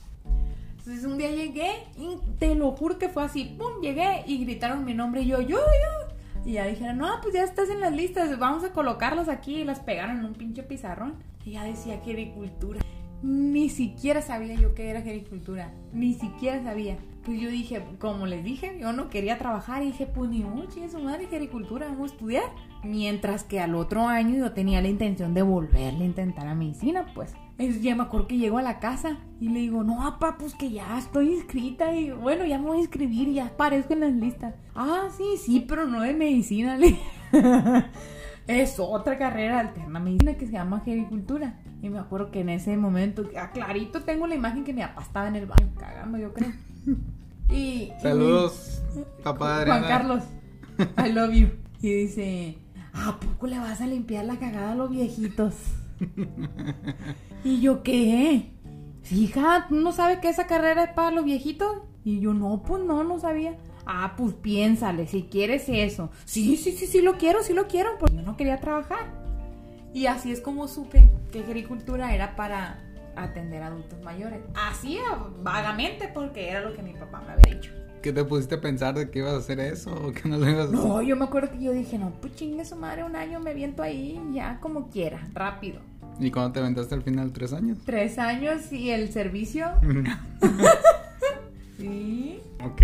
Entonces 0.85 1.07
un 1.07 1.17
día 1.17 1.31
llegué 1.31 1.71
y 1.97 2.19
te 2.38 2.55
lo 2.55 2.73
juro 2.73 2.99
que 2.99 3.09
fue 3.09 3.25
así, 3.25 3.57
pum, 3.59 3.81
llegué 3.81 4.23
y 4.26 4.45
gritaron 4.45 4.85
mi 4.85 4.93
nombre 4.93 5.23
y 5.23 5.29
yo, 5.29 5.41
yo, 5.41 5.57
yo. 5.57 6.14
Y 6.45 6.53
ya 6.53 6.67
dijeron, 6.67 6.99
no, 6.99 7.09
pues 7.23 7.33
ya 7.33 7.43
estás 7.43 7.71
en 7.71 7.81
las 7.81 7.95
listas, 7.95 8.38
vamos 8.38 8.64
a 8.64 8.73
colocarlas 8.73 9.31
aquí 9.31 9.62
y 9.62 9.64
las 9.64 9.81
pegaron 9.81 10.19
en 10.19 10.26
un 10.26 10.35
pinche 10.35 10.62
pizarrón. 10.62 11.14
Y 11.43 11.53
ya 11.53 11.64
decía 11.64 12.03
que 12.03 12.11
agricultura. 12.11 12.81
Ni 13.23 13.71
siquiera 13.71 14.21
sabía 14.21 14.57
yo 14.57 14.75
qué 14.75 14.91
era 14.91 14.99
agricultura, 14.99 15.73
ni 15.95 16.12
siquiera 16.12 16.62
sabía. 16.62 16.99
Pues 17.25 17.41
yo 17.41 17.49
dije, 17.49 17.83
como 17.99 18.26
les 18.26 18.45
dije, 18.45 18.76
yo 18.79 18.93
no 18.93 19.09
quería 19.09 19.38
trabajar 19.38 19.83
y 19.83 19.87
dije, 19.87 20.05
pues 20.07 20.29
ni 20.29 20.45
mucho, 20.45 20.87
su 20.91 20.99
madre, 20.99 21.29
que 21.29 21.37
agricultura, 21.37 21.87
vamos 21.87 22.11
a 22.11 22.14
estudiar. 22.14 22.45
Mientras 22.83 23.43
que 23.43 23.61
al 23.61 23.75
otro 23.75 24.07
año 24.07 24.37
yo 24.37 24.53
tenía 24.53 24.83
la 24.83 24.88
intención 24.88 25.33
de 25.33 25.41
volverle 25.41 26.03
a 26.03 26.07
intentar 26.07 26.47
a 26.47 26.55
medicina, 26.55 27.07
pues. 27.14 27.33
Es, 27.56 27.82
ya 27.82 27.94
me 27.94 28.02
acuerdo 28.02 28.26
que 28.26 28.37
llego 28.37 28.58
a 28.58 28.62
la 28.62 28.80
casa 28.80 29.18
y 29.40 29.49
le 29.49 29.61
digo, 29.61 29.84
no, 29.84 29.96
papá, 29.99 30.37
pues 30.38 30.54
que 30.54 30.70
ya 30.73 30.99
estoy 30.99 31.34
inscrita 31.34 31.94
y 31.94 32.11
bueno, 32.11 32.44
ya 32.44 32.58
me 32.58 32.66
voy 32.66 32.78
a 32.78 32.80
inscribir 32.80 33.28
y 33.28 33.34
ya 33.34 33.46
aparezco 33.46 33.92
en 33.92 34.00
las 34.00 34.12
listas. 34.12 34.54
Ah, 34.75 35.08
sí, 35.16 35.25
sí, 35.38 35.64
pero 35.68 35.87
no 35.87 36.00
de 36.02 36.14
medicina. 36.14 36.76
le- 36.78 36.99
es 38.49 38.78
otra 38.80 39.16
carrera 39.18 39.61
alterna 39.61 40.00
medicina 40.00 40.34
que 40.34 40.46
se 40.46 40.52
llama 40.52 40.78
agricultura. 40.78 41.61
Y 41.80 41.90
me 41.90 41.99
acuerdo 41.99 42.30
que 42.32 42.40
en 42.40 42.49
ese 42.49 42.76
momento, 42.76 43.25
a 43.40 43.50
clarito 43.52 44.02
tengo 44.02 44.26
la 44.26 44.34
imagen 44.34 44.64
que 44.64 44.73
mi 44.73 44.80
papá 44.82 45.02
estaba 45.02 45.28
en 45.28 45.37
el 45.37 45.46
baño 45.46 45.70
cagando, 45.78 46.18
yo 46.18 46.32
creo. 46.32 46.50
Y, 47.50 47.54
y- 47.54 47.92
Saludos, 48.02 48.82
papá 49.23 49.62
Juan. 49.64 49.82
Carlos, 49.82 50.25
I 51.06 51.12
love 51.12 51.32
you. 51.34 51.49
Y 51.82 51.92
dice, 51.92 52.58
¿a 52.94 53.20
poco 53.20 53.46
le 53.46 53.58
vas 53.58 53.80
a 53.80 53.87
limpiar 53.87 54.25
la 54.25 54.37
cagada 54.38 54.73
a 54.73 54.75
los 54.75 54.90
viejitos? 54.90 55.54
y 57.44 57.60
yo, 57.60 57.82
¿qué? 57.82 58.50
Hija, 59.10 59.66
¿tú 59.68 59.76
no 59.76 59.92
sabes 59.92 60.18
que 60.18 60.30
esa 60.30 60.46
carrera 60.46 60.84
es 60.84 60.90
para 60.92 61.10
los 61.10 61.24
viejitos? 61.24 61.82
Y 62.04 62.20
yo, 62.20 62.32
no, 62.34 62.62
pues 62.66 62.82
no, 62.82 63.04
no 63.04 63.18
sabía. 63.18 63.56
Ah, 63.86 64.14
pues 64.16 64.34
piénsale, 64.34 65.06
si 65.06 65.24
quieres 65.24 65.68
eso. 65.68 66.10
Sí, 66.24 66.56
sí, 66.56 66.72
sí, 66.72 66.86
sí 66.86 67.02
lo 67.02 67.18
quiero, 67.18 67.42
sí 67.42 67.52
lo 67.52 67.66
quiero, 67.66 67.90
porque 68.00 68.16
yo 68.16 68.22
no 68.22 68.36
quería 68.36 68.60
trabajar. 68.60 69.12
Y 69.92 70.06
así 70.06 70.32
es 70.32 70.40
como 70.40 70.68
supe 70.68 71.10
que 71.30 71.40
agricultura 71.40 72.14
era 72.14 72.34
para 72.34 72.82
atender 73.14 73.62
adultos 73.62 74.02
mayores. 74.02 74.40
Así 74.54 74.98
ah, 74.98 75.28
vagamente, 75.42 76.10
porque 76.12 76.48
era 76.48 76.62
lo 76.62 76.74
que 76.74 76.82
mi 76.82 76.94
papá 76.94 77.22
me 77.26 77.32
había 77.32 77.54
dicho. 77.54 77.70
¿Qué 78.02 78.12
te 78.12 78.24
pusiste 78.24 78.56
a 78.56 78.60
pensar 78.60 78.94
de 78.94 79.10
que 79.10 79.20
ibas 79.20 79.32
a 79.32 79.38
hacer 79.38 79.60
eso 79.60 79.94
o 79.94 80.12
que 80.12 80.28
no 80.28 80.36
lo 80.36 80.48
ibas 80.48 80.66
a 80.66 80.68
hacer? 80.68 80.78
No, 80.78 81.00
yo 81.00 81.16
me 81.16 81.24
acuerdo 81.24 81.52
que 81.52 81.62
yo 81.62 81.72
dije, 81.72 81.98
no, 81.98 82.12
pues 82.20 82.34
chingue 82.34 82.64
su 82.64 82.76
madre, 82.76 83.04
un 83.04 83.16
año 83.16 83.40
me 83.40 83.54
viento 83.54 83.82
ahí, 83.82 84.20
ya 84.32 84.58
como 84.60 84.90
quiera, 84.90 85.26
rápido. 85.32 85.80
¿Y 86.21 86.30
cuando 86.30 86.52
te 86.52 86.61
aventaste 86.61 86.94
al 86.94 87.02
final? 87.02 87.33
¿Tres 87.33 87.52
años? 87.52 87.78
Tres 87.85 88.18
años 88.18 88.73
y 88.73 88.90
el 88.90 89.11
servicio. 89.12 89.66
Sí. 91.76 92.40
ok, 92.64 92.83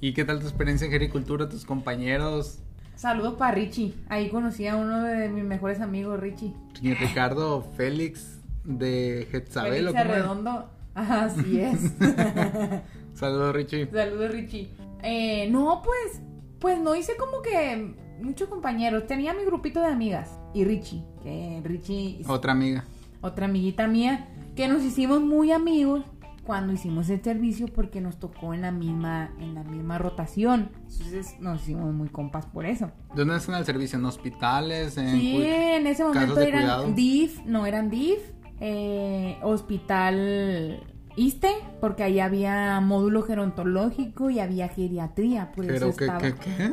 ¿y 0.00 0.14
qué 0.14 0.24
tal 0.24 0.40
tu 0.40 0.46
experiencia 0.46 0.86
en 0.86 0.92
agricultura, 0.94 1.46
tus 1.48 1.64
compañeros? 1.66 2.58
Saludos 2.96 3.34
para 3.34 3.54
Richie. 3.54 3.94
Ahí 4.08 4.30
conocí 4.30 4.66
a 4.66 4.76
uno 4.76 5.02
de 5.02 5.28
mis 5.28 5.44
mejores 5.44 5.80
amigos, 5.80 6.18
Richie. 6.18 6.54
Y 6.80 6.94
Ricardo 6.94 7.62
Félix 7.76 8.40
de 8.64 9.28
Jezabel, 9.30 9.88
¿o 9.88 9.92
Félix? 9.92 10.10
Arredondo. 10.10 10.70
Así 10.94 11.60
es. 11.60 11.92
Saludos, 13.14 13.54
Richie. 13.54 13.88
Saludos, 13.92 14.30
Richie. 14.30 14.70
Eh, 15.02 15.48
no, 15.50 15.82
pues, 15.84 16.22
pues 16.58 16.80
no 16.80 16.96
hice 16.96 17.16
como 17.16 17.42
que 17.42 17.94
muchos 18.22 18.48
compañeros. 18.48 19.06
Tenía 19.06 19.34
mi 19.34 19.44
grupito 19.44 19.80
de 19.80 19.88
amigas. 19.88 20.38
Y 20.54 20.64
Richie, 20.64 21.02
que 21.22 21.60
Richie, 21.64 22.22
Otra 22.28 22.52
amiga. 22.52 22.84
otra 23.20 23.46
amiguita 23.46 23.86
mía, 23.88 24.28
que 24.54 24.68
nos 24.68 24.82
hicimos 24.82 25.20
muy 25.20 25.50
amigos 25.52 26.04
cuando 26.46 26.72
hicimos 26.74 27.08
el 27.08 27.22
servicio 27.22 27.66
porque 27.68 28.00
nos 28.00 28.18
tocó 28.20 28.52
en 28.54 28.60
la 28.62 28.70
misma, 28.70 29.30
en 29.40 29.54
la 29.54 29.64
misma 29.64 29.98
rotación. 29.98 30.70
Entonces 30.90 31.36
nos 31.40 31.62
hicimos 31.62 31.92
muy 31.94 32.08
compas 32.08 32.46
por 32.46 32.66
eso. 32.66 32.90
¿Dónde 33.16 33.36
están 33.36 33.56
el 33.56 33.64
servicio? 33.64 33.98
¿En 33.98 34.04
hospitales? 34.04 34.96
¿En 34.98 35.10
Sí, 35.18 35.42
en 35.42 35.86
ese 35.86 36.04
momento 36.04 36.38
eran 36.40 36.62
cuidado? 36.62 36.92
DIF, 36.92 37.40
no 37.46 37.66
eran 37.66 37.88
DIF, 37.90 38.20
eh, 38.60 39.38
hospital 39.42 40.80
ISTE, 41.16 41.48
porque 41.80 42.02
ahí 42.02 42.20
había 42.20 42.78
módulo 42.80 43.22
gerontológico 43.22 44.30
y 44.30 44.38
había 44.40 44.68
geriatría, 44.68 45.50
por 45.52 45.64
eso 45.64 45.72
¿Pero 45.74 45.96
qué, 45.96 46.04
estaba. 46.04 46.20
qué, 46.20 46.34
qué? 46.34 46.70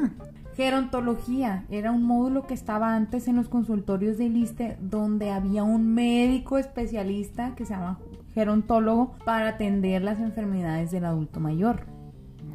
Gerontología 0.64 1.66
era 1.72 1.92
un 1.92 2.04
módulo 2.04 2.46
que 2.46 2.54
estaba 2.54 2.96
antes 2.96 3.28
en 3.28 3.36
los 3.36 3.50
consultorios 3.50 4.20
del 4.20 4.38
ISTE, 4.38 4.78
donde 4.80 5.32
había 5.32 5.64
un 5.64 5.92
médico 5.96 6.60
especialista 6.60 7.56
que 7.56 7.66
se 7.66 7.74
llama 7.74 7.98
gerontólogo 8.36 9.16
para 9.26 9.48
atender 9.50 10.04
las 10.04 10.20
enfermedades 10.20 10.92
del 10.92 11.06
adulto 11.06 11.40
mayor. 11.40 11.88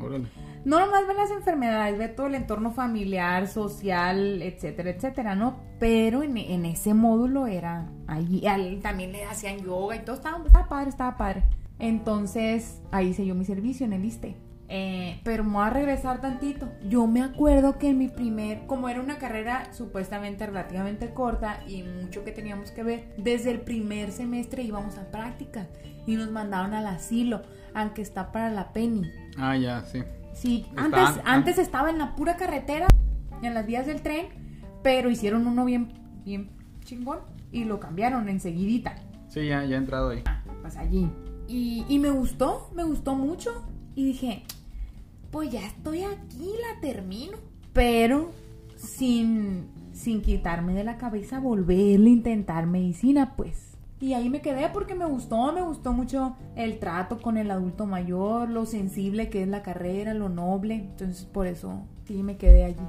Órale. 0.01 0.29
No 0.65 0.79
nomás 0.79 1.05
ve 1.09 1.15
las 1.15 1.33
enfermedades, 1.33 1.99
ve 1.99 2.07
todo 2.07 2.29
el 2.29 2.37
entorno 2.37 2.71
familiar, 2.71 3.49
social, 3.49 4.41
etcétera, 4.41 4.91
etcétera, 4.91 5.35
¿no? 5.35 5.57
Pero 5.81 6.23
en, 6.23 6.37
en 6.37 6.65
ese 6.65 6.95
módulo 6.95 7.49
era 7.49 7.91
allí, 8.07 8.47
al- 8.47 8.79
también 8.83 9.11
le 9.11 9.25
hacían 9.25 9.59
yoga 9.65 9.97
y 9.97 10.05
todo, 10.05 10.15
estaba, 10.15 10.45
estaba 10.47 10.69
padre, 10.69 10.91
estaba 10.91 11.17
padre. 11.17 11.43
Entonces, 11.81 12.81
ahí 12.93 13.09
hice 13.09 13.27
yo 13.27 13.35
mi 13.35 13.45
servicio 13.45 13.85
en 13.85 13.95
el 13.95 14.05
ISTE. 14.05 14.37
Eh, 14.69 15.21
pero 15.23 15.45
me 15.45 15.53
voy 15.53 15.65
a 15.67 15.71
regresar 15.71 16.21
tantito. 16.21 16.69
Yo 16.89 17.07
me 17.07 17.23
acuerdo 17.23 17.79
que 17.79 17.91
en 17.91 17.99
mi 17.99 18.09
primer, 18.09 18.67
como 18.67 18.89
era 18.89 19.01
una 19.01 19.19
carrera 19.19 19.73
supuestamente 19.73 20.47
relativamente 20.47 21.13
corta 21.13 21.61
y 21.69 21.83
mucho 21.83 22.25
que 22.25 22.33
teníamos 22.33 22.71
que 22.73 22.83
ver, 22.83 23.15
desde 23.17 23.53
el 23.53 23.61
primer 23.61 24.11
semestre 24.13 24.63
íbamos 24.63 24.99
a 24.99 25.11
prácticas 25.11 25.69
y 26.07 26.17
nos 26.17 26.31
mandaron 26.31 26.75
al 26.75 26.87
asilo, 26.87 27.43
aunque 27.75 28.03
está 28.03 28.33
para 28.33 28.51
la 28.51 28.73
Penny. 28.73 29.11
Ah, 29.39 29.57
ya, 29.57 29.85
sí. 29.85 30.03
Sí, 30.35 30.67
antes, 30.77 31.23
antes 31.25 31.59
estaba 31.59 31.89
en 31.91 31.99
la 31.99 32.15
pura 32.15 32.37
carretera, 32.37 32.87
en 33.43 33.55
las 33.55 33.67
vías 33.67 33.87
del 33.87 34.03
tren, 34.03 34.27
pero 34.83 35.11
hicieron 35.11 35.47
uno 35.47 35.65
bien, 35.65 35.93
bien 36.25 36.51
chingón 36.85 37.21
y 37.53 37.65
lo 37.65 37.81
cambiaron 37.81 38.29
enseguidita. 38.29 38.97
Sí, 39.29 39.49
ya, 39.49 39.65
ya 39.65 39.77
he 39.77 39.79
entrado 39.79 40.11
ahí. 40.11 40.23
pues 40.61 40.77
allí. 40.77 41.11
Y, 41.49 41.85
y 41.89 41.99
me 41.99 42.11
gustó, 42.11 42.71
me 42.75 42.85
gustó 42.85 43.15
mucho. 43.15 43.65
Y 43.97 44.05
dije, 44.05 44.45
pues 45.33 45.51
ya 45.51 45.67
estoy 45.67 46.05
aquí, 46.05 46.53
la 46.61 46.81
termino. 46.81 47.39
Pero 47.73 48.31
sin, 48.77 49.67
sin 49.93 50.23
quitarme 50.23 50.75
de 50.75 50.85
la 50.85 50.99
cabeza 50.99 51.41
volverle 51.41 52.11
a 52.11 52.13
intentar 52.13 52.67
medicina, 52.67 53.35
pues. 53.37 53.73
Y 53.99 54.13
ahí 54.13 54.29
me 54.29 54.43
quedé 54.43 54.69
porque 54.69 54.95
me 54.95 55.07
gustó, 55.07 55.53
me 55.53 55.63
gustó 55.63 55.95
mucho 55.95 56.37
el 56.55 56.79
trato 56.79 57.19
con 57.23 57.39
el 57.39 57.51
adulto 57.51 57.87
mayor, 57.87 58.51
lo 58.51 58.67
sensible 58.67 59.31
que 59.31 59.43
es 59.43 59.49
la 59.49 59.63
carrera, 59.63 60.13
lo 60.13 60.29
noble. 60.29 60.75
Entonces 60.75 61.25
por 61.25 61.47
eso 61.47 61.83
sí 62.07 62.23
me 62.23 62.37
quedé 62.37 62.65
allí. 62.65 62.87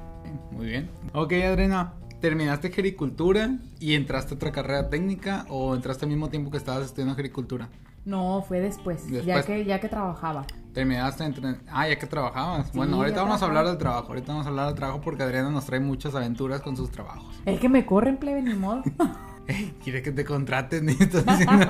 Muy 0.52 0.66
bien. 0.66 0.90
Ok, 1.14 1.32
Adriana, 1.32 1.94
¿terminaste 2.20 2.68
agricultura 2.68 3.56
y 3.80 3.94
entraste 3.94 4.34
a 4.34 4.36
otra 4.36 4.52
carrera 4.52 4.90
técnica 4.90 5.46
o 5.48 5.74
entraste 5.74 6.04
al 6.04 6.10
mismo 6.10 6.28
tiempo 6.28 6.50
que 6.50 6.58
estabas 6.58 6.84
estudiando 6.84 7.14
agricultura? 7.14 7.70
No, 8.04 8.42
fue 8.46 8.60
después, 8.60 9.06
ya 9.08 9.18
Después. 9.18 9.44
que, 9.46 9.64
ya 9.64 9.80
que 9.80 9.88
trabajaba. 9.88 10.46
Terminaste 10.78 11.24
entre... 11.24 11.56
Ah, 11.72 11.88
ya 11.88 11.98
que 11.98 12.06
trabajabas. 12.06 12.66
Sí, 12.66 12.72
bueno, 12.76 12.98
ahorita 12.98 13.20
vamos 13.20 13.42
a 13.42 13.46
hablar 13.46 13.66
del 13.66 13.78
trabajo. 13.78 14.10
Ahorita 14.10 14.30
vamos 14.30 14.46
a 14.46 14.50
hablar 14.50 14.66
del 14.66 14.76
trabajo 14.76 15.00
porque 15.00 15.24
Adriana 15.24 15.50
nos 15.50 15.66
trae 15.66 15.80
muchas 15.80 16.14
aventuras 16.14 16.60
con 16.60 16.76
sus 16.76 16.92
trabajos. 16.92 17.34
Es 17.46 17.58
que 17.58 17.68
me 17.68 17.84
corren, 17.84 18.16
plebe, 18.16 18.42
ni 18.42 18.54
modo. 18.54 18.84
Ey, 19.48 19.74
quiere 19.82 20.02
que 20.02 20.12
te 20.12 20.24
contraten 20.24 20.88
y 20.90 20.92
estás 20.92 21.26
diciendo... 21.38 21.66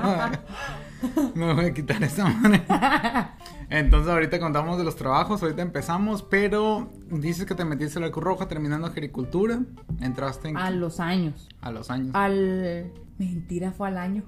Me 1.33 1.53
voy 1.55 1.65
a 1.65 1.73
quitar 1.73 2.03
esa 2.03 2.29
manera. 2.29 3.35
Entonces 3.71 4.13
ahorita 4.13 4.39
contamos 4.39 4.77
de 4.77 4.83
los 4.83 4.95
trabajos, 4.95 5.41
ahorita 5.41 5.63
empezamos, 5.63 6.21
pero 6.21 6.91
dices 7.09 7.47
que 7.47 7.55
te 7.55 7.65
metiste 7.65 7.97
a 7.97 8.03
la 8.03 8.11
Cruz 8.11 8.23
Roja 8.23 8.47
terminando 8.47 8.85
agricultura, 8.85 9.59
entraste 10.01 10.49
en... 10.49 10.57
A 10.57 10.69
los 10.69 10.99
años. 10.99 11.49
a 11.61 11.71
los 11.71 11.89
años. 11.89 12.11
Al. 12.13 12.91
Mentira, 13.17 13.71
fue 13.71 13.87
al 13.87 13.97
año. 13.97 14.21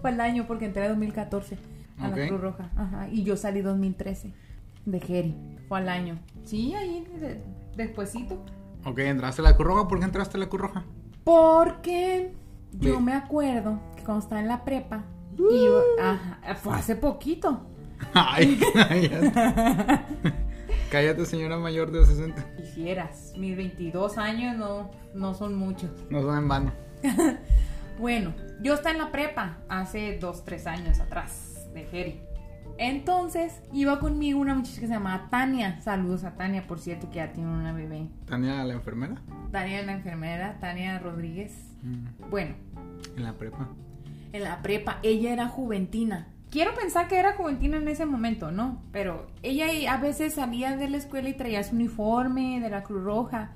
fue 0.00 0.10
al 0.10 0.20
año 0.20 0.48
porque 0.48 0.64
entré 0.64 0.86
en 0.86 0.88
2014 0.88 1.75
a 1.98 2.08
la 2.08 2.28
Cruz 2.28 2.40
Roja. 2.40 2.70
Ajá. 2.76 3.08
Y 3.10 3.22
yo 3.22 3.36
salí 3.36 3.60
2013 3.62 4.32
de 4.84 5.00
Geri. 5.00 5.34
Fue 5.68 5.78
al 5.78 5.88
año. 5.88 6.18
Sí, 6.44 6.74
ahí 6.74 7.06
de- 7.20 7.42
despuesito. 7.76 8.44
Ok, 8.84 8.98
entraste 9.00 9.40
a 9.42 9.44
la 9.44 9.56
Cruz 9.56 9.66
Roja, 9.68 9.88
¿por 9.88 9.98
qué 9.98 10.04
entraste 10.04 10.36
a 10.36 10.40
la 10.40 10.48
Cruz 10.48 10.62
Roja? 10.62 10.84
Porque 11.24 12.32
yo 12.72 13.00
me 13.00 13.12
acuerdo 13.14 13.80
que 13.96 14.02
cuando 14.04 14.22
estaba 14.22 14.40
en 14.40 14.48
la 14.48 14.64
prepa. 14.64 15.04
iba- 15.38 15.82
ajá, 16.12 16.54
fue 16.56 16.74
hace 16.76 16.94
poquito. 16.96 17.66
Ay, 18.14 18.58
cállate. 18.74 19.32
Cállate, 20.90 21.26
señora 21.26 21.56
mayor 21.58 21.90
de 21.90 22.04
60. 22.06 22.54
Quisieras. 22.56 23.32
Mis 23.36 23.56
22 23.56 24.18
años 24.18 24.56
no, 24.56 24.90
no 25.14 25.34
son 25.34 25.56
muchos. 25.56 25.90
No 26.10 26.22
son 26.22 26.38
en 26.38 26.48
vano. 26.48 26.72
Bueno, 27.98 28.34
yo 28.60 28.74
estaba 28.74 28.90
en 28.90 28.98
la 28.98 29.10
prepa 29.10 29.56
hace 29.70 30.18
dos, 30.18 30.44
tres 30.44 30.66
años 30.66 31.00
atrás 31.00 31.45
de 31.76 31.84
Geri. 31.86 32.20
Entonces 32.78 33.62
iba 33.72 34.00
conmigo 34.00 34.38
una 34.40 34.54
muchacha 34.54 34.80
que 34.80 34.86
se 34.86 34.92
llamaba 34.92 35.28
Tania. 35.30 35.80
Saludos 35.80 36.24
a 36.24 36.34
Tania, 36.36 36.66
por 36.66 36.78
cierto, 36.78 37.08
que 37.08 37.16
ya 37.16 37.32
tiene 37.32 37.48
una 37.50 37.72
bebé. 37.72 38.08
Tania, 38.26 38.64
la 38.64 38.74
enfermera. 38.74 39.16
Tania, 39.50 39.82
la 39.82 39.92
enfermera, 39.92 40.58
Tania 40.60 40.98
Rodríguez. 40.98 41.54
Mm, 41.82 42.30
Bueno, 42.30 42.54
En 43.16 43.22
la 43.22 43.32
prepa. 43.32 43.68
en 44.32 44.42
la 44.44 44.60
prepa, 44.62 44.98
ella 45.02 45.32
era 45.32 45.48
juventina. 45.48 46.28
Quiero 46.50 46.74
pensar 46.74 47.08
que 47.08 47.18
era 47.18 47.32
juventina 47.34 47.76
en 47.78 47.88
ese 47.88 48.04
momento, 48.06 48.50
¿no? 48.50 48.82
Pero 48.92 49.26
ella 49.42 49.66
a 49.92 49.96
veces 49.98 50.34
salía 50.34 50.76
de 50.76 50.88
la 50.88 50.96
escuela 50.98 51.28
y 51.28 51.34
traía 51.34 51.62
su 51.64 51.74
uniforme 51.74 52.60
de 52.60 52.68
la 52.70 52.82
Cruz 52.82 53.02
Roja. 53.02 53.52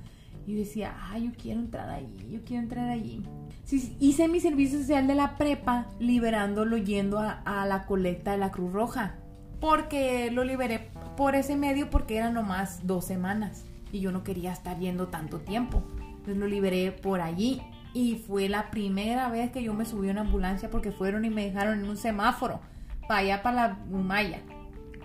Y 0.47 0.53
yo 0.55 0.59
decía, 0.61 0.94
ay, 1.11 1.27
yo 1.29 1.33
quiero 1.40 1.61
entrar 1.61 1.88
allí, 1.90 2.16
yo 2.31 2.40
quiero 2.44 2.62
entrar 2.62 2.88
allí. 2.88 3.23
Sí, 3.70 3.96
hice 4.00 4.26
mi 4.26 4.40
servicio 4.40 4.80
social 4.80 5.06
de 5.06 5.14
la 5.14 5.37
prepa 5.37 5.87
liberándolo 6.00 6.76
yendo 6.76 7.20
a, 7.20 7.40
a 7.44 7.64
la 7.66 7.87
colecta 7.87 8.33
de 8.33 8.38
la 8.38 8.50
Cruz 8.50 8.72
Roja. 8.72 9.14
Porque 9.61 10.33
lo 10.33 10.42
liberé 10.42 10.90
por 11.16 11.37
ese 11.37 11.54
medio 11.54 11.88
porque 11.88 12.16
eran 12.16 12.35
nomás 12.35 12.85
dos 12.85 13.04
semanas. 13.04 13.64
Y 13.92 14.00
yo 14.00 14.11
no 14.11 14.24
quería 14.24 14.52
estar 14.52 14.76
yendo 14.80 15.06
tanto 15.06 15.38
tiempo. 15.38 15.85
Entonces 16.00 16.37
lo 16.37 16.48
liberé 16.48 16.90
por 16.90 17.20
allí. 17.20 17.62
Y 17.94 18.16
fue 18.26 18.48
la 18.48 18.72
primera 18.72 19.28
vez 19.28 19.52
que 19.52 19.62
yo 19.62 19.72
me 19.72 19.85
subí 19.85 20.09
a 20.09 20.11
una 20.11 20.22
ambulancia 20.22 20.68
porque 20.68 20.90
fueron 20.90 21.24
y 21.24 21.30
me 21.30 21.44
dejaron 21.44 21.78
en 21.78 21.88
un 21.88 21.96
semáforo. 21.96 22.59
Para 23.06 23.20
allá, 23.20 23.40
para 23.40 23.68
la 23.68 23.78
Humaya. 23.88 24.40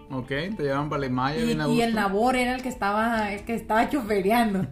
Ok, 0.10 0.28
te 0.28 0.64
llevan 0.64 0.90
para 0.90 1.08
la 1.08 1.36
Y, 1.38 1.46
bien 1.46 1.62
y 1.70 1.82
el. 1.82 1.94
Nabor 1.94 2.36
era 2.36 2.56
el 2.56 2.64
que 2.64 2.70
estaba, 2.70 3.32
el 3.32 3.46
que 3.46 3.54
estaba 3.54 3.88
chofereando. 3.92 4.66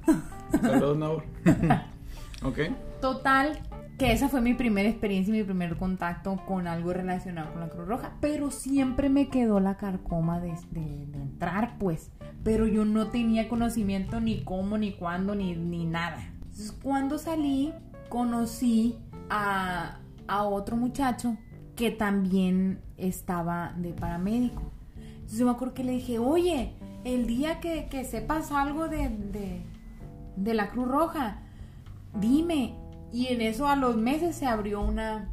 Saludos, 0.59 0.97
Nabor. 0.97 1.25
ok. 2.43 2.59
Total, 2.99 3.59
que 4.03 4.11
esa 4.11 4.27
fue 4.27 4.41
mi 4.41 4.53
primera 4.53 4.89
experiencia 4.89 5.33
y 5.33 5.37
mi 5.37 5.43
primer 5.45 5.77
contacto 5.77 6.35
con 6.45 6.67
algo 6.67 6.91
relacionado 6.91 7.51
con 7.53 7.61
la 7.61 7.69
Cruz 7.69 7.87
Roja. 7.87 8.11
Pero 8.19 8.51
siempre 8.51 9.07
me 9.07 9.29
quedó 9.29 9.61
la 9.61 9.77
carcoma 9.77 10.41
de, 10.41 10.53
de- 10.71 11.05
de 11.07 11.21
entrar, 11.21 11.77
pues. 11.77 12.11
Pero 12.43 12.67
yo 12.67 12.83
no 12.83 13.07
tenía 13.07 13.47
conocimiento 13.47 14.19
ni 14.19 14.43
cómo, 14.43 14.77
ni 14.77 14.91
cuándo, 14.91 15.35
ni, 15.35 15.55
ni 15.55 15.85
nada. 15.85 16.17
Entonces, 16.35 16.73
cuando 16.83 17.17
salí, 17.17 17.71
conocí 18.09 18.97
a, 19.29 19.99
a 20.27 20.43
otro 20.43 20.75
muchacho 20.75 21.37
que 21.77 21.89
también 21.89 22.81
estaba 22.97 23.73
de 23.77 23.93
paramédico. 23.93 24.63
Entonces 24.97 25.39
yo 25.39 25.45
me 25.45 25.51
acuerdo 25.53 25.73
que 25.75 25.85
le 25.85 25.93
dije, 25.93 26.19
oye, 26.19 26.73
el 27.05 27.25
día 27.25 27.61
que, 27.61 27.87
que 27.89 28.03
sepas 28.03 28.51
algo 28.51 28.89
de, 28.89 29.07
de, 29.07 29.61
de 30.35 30.53
la 30.53 30.69
Cruz 30.71 30.89
Roja, 30.89 31.37
dime. 32.19 32.75
Y 33.13 33.27
en 33.27 33.41
eso 33.41 33.67
a 33.67 33.75
los 33.75 33.95
meses 33.95 34.35
se 34.35 34.47
abrió 34.47 34.81
una, 34.81 35.29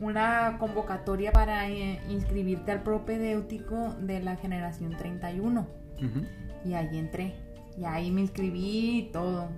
una 0.00 0.58
convocatoria 0.58 1.32
para 1.32 1.68
eh, 1.70 1.98
inscribirte 2.10 2.70
al 2.72 2.82
propedéutico 2.82 3.96
de 4.02 4.20
la 4.20 4.36
generación 4.36 4.94
31. 4.98 5.66
Ujú. 5.96 6.26
Y 6.68 6.74
ahí 6.74 6.98
entré. 6.98 7.34
Y 7.78 7.84
ahí 7.84 8.10
me 8.10 8.20
inscribí 8.20 8.98
y 8.98 9.02
todo. 9.12 9.48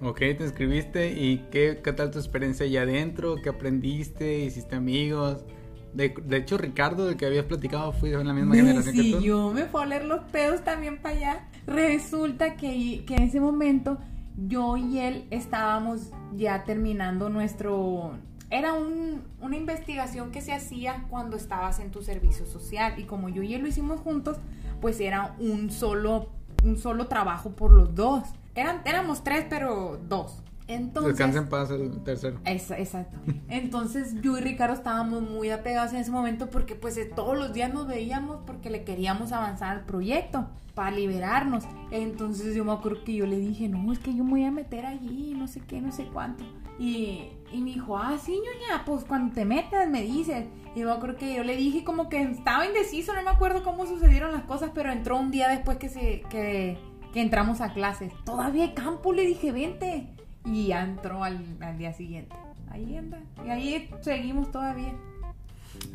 Ok, 0.00 0.18
te 0.18 0.38
inscribiste 0.40 1.12
y 1.12 1.46
qué, 1.50 1.80
qué 1.84 1.92
tal 1.92 2.10
tu 2.10 2.18
experiencia 2.18 2.64
allá 2.64 2.82
adentro, 2.82 3.36
qué 3.42 3.50
aprendiste, 3.50 4.40
hiciste 4.40 4.74
amigos. 4.74 5.44
De, 5.92 6.14
de 6.24 6.36
hecho, 6.38 6.56
Ricardo, 6.56 7.04
del 7.04 7.18
que 7.18 7.26
habías 7.26 7.44
platicado, 7.44 7.92
fui 7.92 8.08
de 8.08 8.24
la 8.24 8.32
misma 8.32 8.56
generación 8.56 8.96
que 8.96 9.02
tú. 9.02 9.18
siguió, 9.18 9.52
me 9.52 9.66
fue 9.66 9.82
a 9.82 9.84
oler 9.84 10.06
los 10.06 10.22
pedos 10.30 10.64
también 10.64 11.00
para 11.02 11.16
allá. 11.16 11.48
Resulta 11.66 12.56
que, 12.56 13.04
que 13.06 13.14
en 13.14 13.22
ese 13.24 13.38
momento 13.38 13.98
yo 14.36 14.76
y 14.76 14.98
él 14.98 15.26
estábamos 15.30 16.10
ya 16.36 16.64
terminando 16.64 17.28
nuestro... 17.28 18.12
Era 18.50 18.74
un- 18.74 19.22
una 19.40 19.56
investigación 19.56 20.30
que 20.30 20.42
se 20.42 20.52
hacía 20.52 21.06
cuando 21.08 21.36
estabas 21.36 21.78
en 21.80 21.90
tu 21.90 22.02
servicio 22.02 22.44
social 22.44 22.98
y 22.98 23.04
como 23.04 23.28
yo 23.30 23.42
y 23.42 23.54
él 23.54 23.62
lo 23.62 23.68
hicimos 23.68 24.00
juntos, 24.00 24.36
pues 24.80 25.00
era 25.00 25.34
un 25.38 25.70
solo, 25.70 26.28
un 26.62 26.76
solo 26.76 27.06
trabajo 27.06 27.50
por 27.52 27.72
los 27.72 27.94
dos. 27.94 28.24
Eran, 28.54 28.82
éramos 28.84 29.24
tres, 29.24 29.46
pero 29.48 29.98
dos. 30.06 30.42
Entonces, 30.74 31.12
Descansa 31.16 31.38
en 31.38 31.48
paz 31.48 31.70
el 31.70 32.02
tercero. 32.02 32.38
Esa- 32.44 32.78
exacto. 32.78 33.18
Entonces 33.48 34.14
yo 34.22 34.38
y 34.38 34.40
Ricardo 34.40 34.74
estábamos 34.74 35.22
muy 35.22 35.50
apegados 35.50 35.92
en 35.92 35.98
ese 36.00 36.10
momento 36.10 36.48
porque 36.50 36.74
pues 36.74 36.96
eh, 36.96 37.04
todos 37.04 37.36
los 37.38 37.52
días 37.52 37.72
nos 37.72 37.86
veíamos 37.86 38.38
porque 38.46 38.70
le 38.70 38.84
queríamos 38.84 39.32
avanzar 39.32 39.76
al 39.78 39.84
proyecto 39.84 40.46
para 40.74 40.90
liberarnos. 40.90 41.64
Entonces 41.90 42.54
yo 42.54 42.64
me 42.64 42.72
acuerdo 42.72 43.04
que 43.04 43.14
yo 43.14 43.26
le 43.26 43.38
dije, 43.38 43.68
no, 43.68 43.92
es 43.92 43.98
que 43.98 44.14
yo 44.14 44.24
me 44.24 44.30
voy 44.30 44.44
a 44.44 44.50
meter 44.50 44.86
allí, 44.86 45.34
no 45.36 45.46
sé 45.46 45.60
qué, 45.60 45.80
no 45.80 45.92
sé 45.92 46.04
cuánto. 46.12 46.44
Y, 46.78 47.28
y 47.52 47.58
me 47.60 47.66
dijo, 47.72 47.98
ah, 47.98 48.16
sí, 48.22 48.32
ñoña, 48.32 48.84
pues 48.86 49.04
cuando 49.04 49.34
te 49.34 49.44
metas 49.44 49.88
me 49.88 50.02
dices. 50.02 50.46
Y 50.74 50.80
yo 50.80 50.86
me 50.86 50.92
acuerdo 50.92 51.18
que 51.18 51.34
yo 51.36 51.44
le 51.44 51.56
dije 51.56 51.84
como 51.84 52.08
que 52.08 52.22
estaba 52.22 52.64
indeciso, 52.66 53.12
no 53.14 53.22
me 53.22 53.30
acuerdo 53.30 53.62
cómo 53.62 53.86
sucedieron 53.86 54.32
las 54.32 54.44
cosas, 54.44 54.70
pero 54.74 54.90
entró 54.90 55.18
un 55.18 55.30
día 55.30 55.48
después 55.48 55.76
que, 55.76 55.90
se, 55.90 56.22
que, 56.30 56.78
que 57.12 57.20
entramos 57.20 57.60
a 57.60 57.74
clases. 57.74 58.10
Todavía 58.24 58.64
hay 58.64 58.72
campo, 58.72 59.12
le 59.12 59.26
dije, 59.26 59.52
vente. 59.52 60.08
Y 60.44 60.68
ya 60.68 60.82
entró 60.84 61.22
al, 61.24 61.40
al 61.60 61.78
día 61.78 61.92
siguiente. 61.92 62.34
Ahí 62.70 62.96
anda. 62.96 63.20
Y 63.44 63.50
ahí 63.50 63.90
seguimos 64.00 64.50
todavía. 64.50 64.94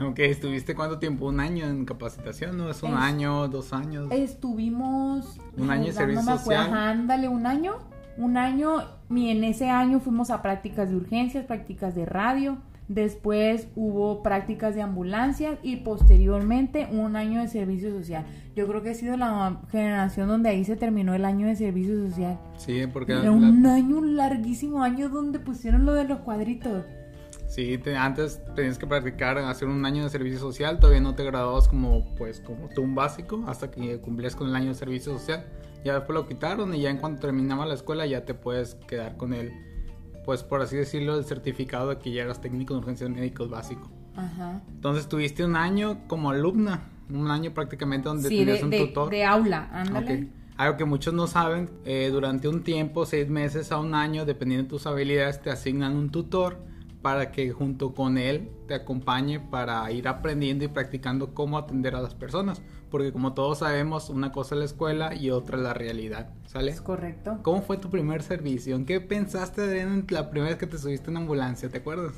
Ok, 0.02 0.20
¿estuviste 0.20 0.76
cuánto 0.76 1.00
tiempo? 1.00 1.28
¿Un 1.28 1.40
año 1.40 1.66
en 1.68 1.86
capacitación? 1.86 2.58
¿No 2.58 2.70
es 2.70 2.82
un 2.84 2.92
Es- 2.94 2.98
año, 3.00 3.48
dos 3.48 3.74
años? 3.74 4.12
Estuvimos. 4.12 5.38
Un 5.58 5.70
año 5.70 5.86
ay, 5.88 5.92
servicio 5.94 6.24
no 6.24 6.32
me 6.32 6.38
social. 6.38 6.68
ajá, 6.68 6.90
ándale, 6.92 7.28
un 7.28 7.46
año. 7.46 7.76
Un 8.18 8.38
año. 8.38 8.78
Y 9.10 9.30
en 9.30 9.44
ese 9.44 9.70
año 9.70 10.00
fuimos 10.00 10.30
a 10.32 10.42
prácticas 10.42 10.90
de 10.90 10.96
urgencias, 10.96 11.46
prácticas 11.46 11.94
de 11.96 12.06
radio. 12.06 12.58
Después 12.88 13.68
hubo 13.76 14.24
prácticas 14.24 14.74
de 14.74 14.82
ambulancia 14.82 15.58
y 15.62 15.78
posteriormente 15.78 16.88
un 16.90 17.18
año 17.18 17.42
de 17.42 17.50
servicio 17.50 17.92
social. 17.92 18.26
Yo 18.56 18.66
creo 18.66 18.82
que 18.82 18.92
ha 18.92 18.94
sido 18.94 19.18
la 19.18 19.62
generación 19.70 20.30
donde 20.30 20.50
ahí 20.50 20.64
se 20.64 20.78
terminó 20.78 21.14
el 21.14 21.26
año 21.26 21.48
de 21.48 21.56
servicio 21.58 22.08
social. 22.08 22.40
Sí, 22.58 22.88
porque... 22.92 23.14
Era 23.14 23.32
un 23.32 23.66
año, 23.66 23.98
un 23.98 24.16
larguísimo 24.16 24.84
año 24.84 25.10
donde 25.10 25.40
pusieron 25.40 25.86
lo 25.86 25.94
de 25.94 26.06
los 26.06 26.20
cuadritos. 26.20 26.86
Sí, 27.48 27.80
antes 27.98 28.42
tenías 28.56 28.78
que 28.78 28.88
practicar 28.88 29.38
hacer 29.38 29.68
un 29.68 29.86
año 29.86 30.04
de 30.04 30.10
servicio 30.10 30.40
social, 30.40 30.80
todavía 30.80 31.02
no 31.02 31.16
te 31.16 31.24
graduabas 31.24 31.68
como 31.68 32.04
pues 32.16 32.42
como 32.42 32.68
tú 32.70 32.82
un 32.82 32.94
básico 32.94 33.44
hasta 33.48 33.72
que 33.72 34.00
cumplías 34.00 34.36
con 34.36 34.50
el 34.50 34.56
año 34.56 34.68
de 34.68 34.76
servicio 34.76 35.18
social. 35.18 35.46
Ya 35.84 35.96
después 35.96 36.14
lo 36.14 36.28
quitaron 36.28 36.74
y 36.76 36.82
ya 36.82 36.90
en 36.90 36.98
cuanto 36.98 37.22
terminaba 37.22 37.66
la 37.66 37.74
escuela 37.74 38.06
ya 38.06 38.26
te 38.26 38.34
puedes 38.34 38.76
quedar 38.76 39.16
con 39.16 39.34
el 39.34 39.52
pues 40.28 40.44
por 40.44 40.62
así 40.62 40.76
decirlo 40.76 41.18
el 41.18 41.24
certificado 41.24 41.88
de 41.88 42.00
que 42.00 42.12
ya 42.12 42.24
eras 42.24 42.42
técnico 42.42 42.74
de 42.74 42.82
urgencias 42.82 43.10
médicos 43.10 43.50
básico. 43.50 43.90
Ajá. 44.14 44.62
Entonces 44.68 45.08
tuviste 45.08 45.46
un 45.46 45.56
año 45.56 46.06
como 46.08 46.32
alumna, 46.32 46.90
un 47.10 47.32
año 47.32 47.54
prácticamente 47.54 48.10
donde 48.10 48.28
tenías 48.28 48.62
un 48.62 48.72
tutor. 48.72 49.10
De 49.10 49.24
aula, 49.24 49.70
ándale. 49.72 50.28
Algo 50.58 50.76
que 50.76 50.84
muchos 50.84 51.14
no 51.14 51.28
saben, 51.28 51.70
eh, 51.86 52.10
durante 52.12 52.50
un 52.50 52.64
tiempo, 52.64 53.06
seis 53.06 53.30
meses 53.30 53.72
a 53.72 53.78
un 53.78 53.96
año, 53.96 54.26
dependiendo 54.26 54.64
de 54.64 54.70
tus 54.70 54.86
habilidades, 54.86 55.42
te 55.42 55.50
asignan 55.50 55.96
un 55.96 56.10
tutor 56.10 56.58
para 57.02 57.32
que 57.32 57.50
junto 57.54 57.94
con 57.94 58.18
él 58.18 58.50
te 58.68 58.74
acompañe 58.74 59.40
para 59.40 59.90
ir 59.94 60.10
aprendiendo 60.10 60.66
y 60.66 60.68
practicando 60.68 61.34
cómo 61.34 61.58
atender 61.58 61.96
a 61.96 62.02
las 62.02 62.16
personas. 62.16 62.62
Porque 62.90 63.12
como 63.12 63.34
todos 63.34 63.60
sabemos, 63.60 64.10
una 64.10 64.32
cosa 64.32 64.56
es 64.56 64.60
la 64.60 64.66
escuela 64.66 65.16
y 65.16 65.30
otra 65.30 65.58
es 65.58 65.64
la 65.64 65.74
realidad. 65.74 66.30
¿Sale? 66.46 66.72
Es 66.72 66.82
correcto. 66.82 67.40
¿Cómo 67.44 67.62
fue 67.62 67.78
tu 67.78 67.90
primer 67.90 68.24
servicio? 68.24 68.76
¿En 68.76 68.86
qué 68.86 69.02
pensaste, 69.02 69.62
Adrián, 69.62 70.06
la 70.10 70.30
primera 70.30 70.52
vez 70.52 70.60
que 70.60 70.68
te 70.68 70.78
subiste 70.78 71.12
en 71.12 71.18
ambulancia? 71.18 71.70
¿Te 71.70 71.80
acuerdas? 71.80 72.14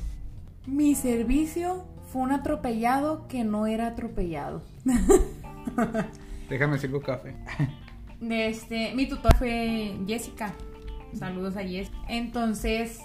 Mi 0.68 0.94
servicio 0.94 1.86
fue 2.12 2.22
un 2.22 2.32
atropellado 2.32 3.28
que 3.28 3.44
no 3.44 3.66
era 3.68 3.88
atropellado. 3.88 4.62
Déjame 6.50 6.78
sirvo 6.78 7.02
café. 7.02 7.36
Este, 8.22 8.94
mi 8.96 9.08
tutor 9.08 9.36
fue 9.36 9.98
Jessica. 10.08 10.54
Saludos 11.14 11.56
a 11.58 11.64
Jess. 11.64 11.90
Entonces, 12.08 13.00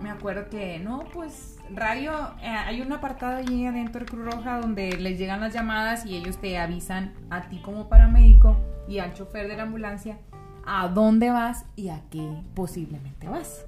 me 0.00 0.10
acuerdo 0.10 0.48
que, 0.50 0.78
no, 0.78 1.04
pues, 1.12 1.55
radio, 1.74 2.12
eh, 2.42 2.46
hay 2.46 2.80
un 2.80 2.92
apartado 2.92 3.36
allí 3.36 3.66
adentro 3.66 4.00
de 4.00 4.06
Cruz 4.06 4.24
Roja 4.24 4.60
donde 4.60 4.96
les 4.96 5.18
llegan 5.18 5.40
las 5.40 5.52
llamadas 5.52 6.06
y 6.06 6.16
ellos 6.16 6.38
te 6.38 6.58
avisan 6.58 7.14
a 7.30 7.48
ti 7.48 7.58
como 7.58 7.88
paramédico 7.88 8.56
y 8.88 8.98
al 8.98 9.14
chofer 9.14 9.48
de 9.48 9.56
la 9.56 9.64
ambulancia 9.64 10.18
a 10.66 10.88
dónde 10.88 11.30
vas 11.30 11.64
y 11.76 11.88
a 11.88 12.02
qué 12.10 12.42
posiblemente 12.54 13.28
vas. 13.28 13.64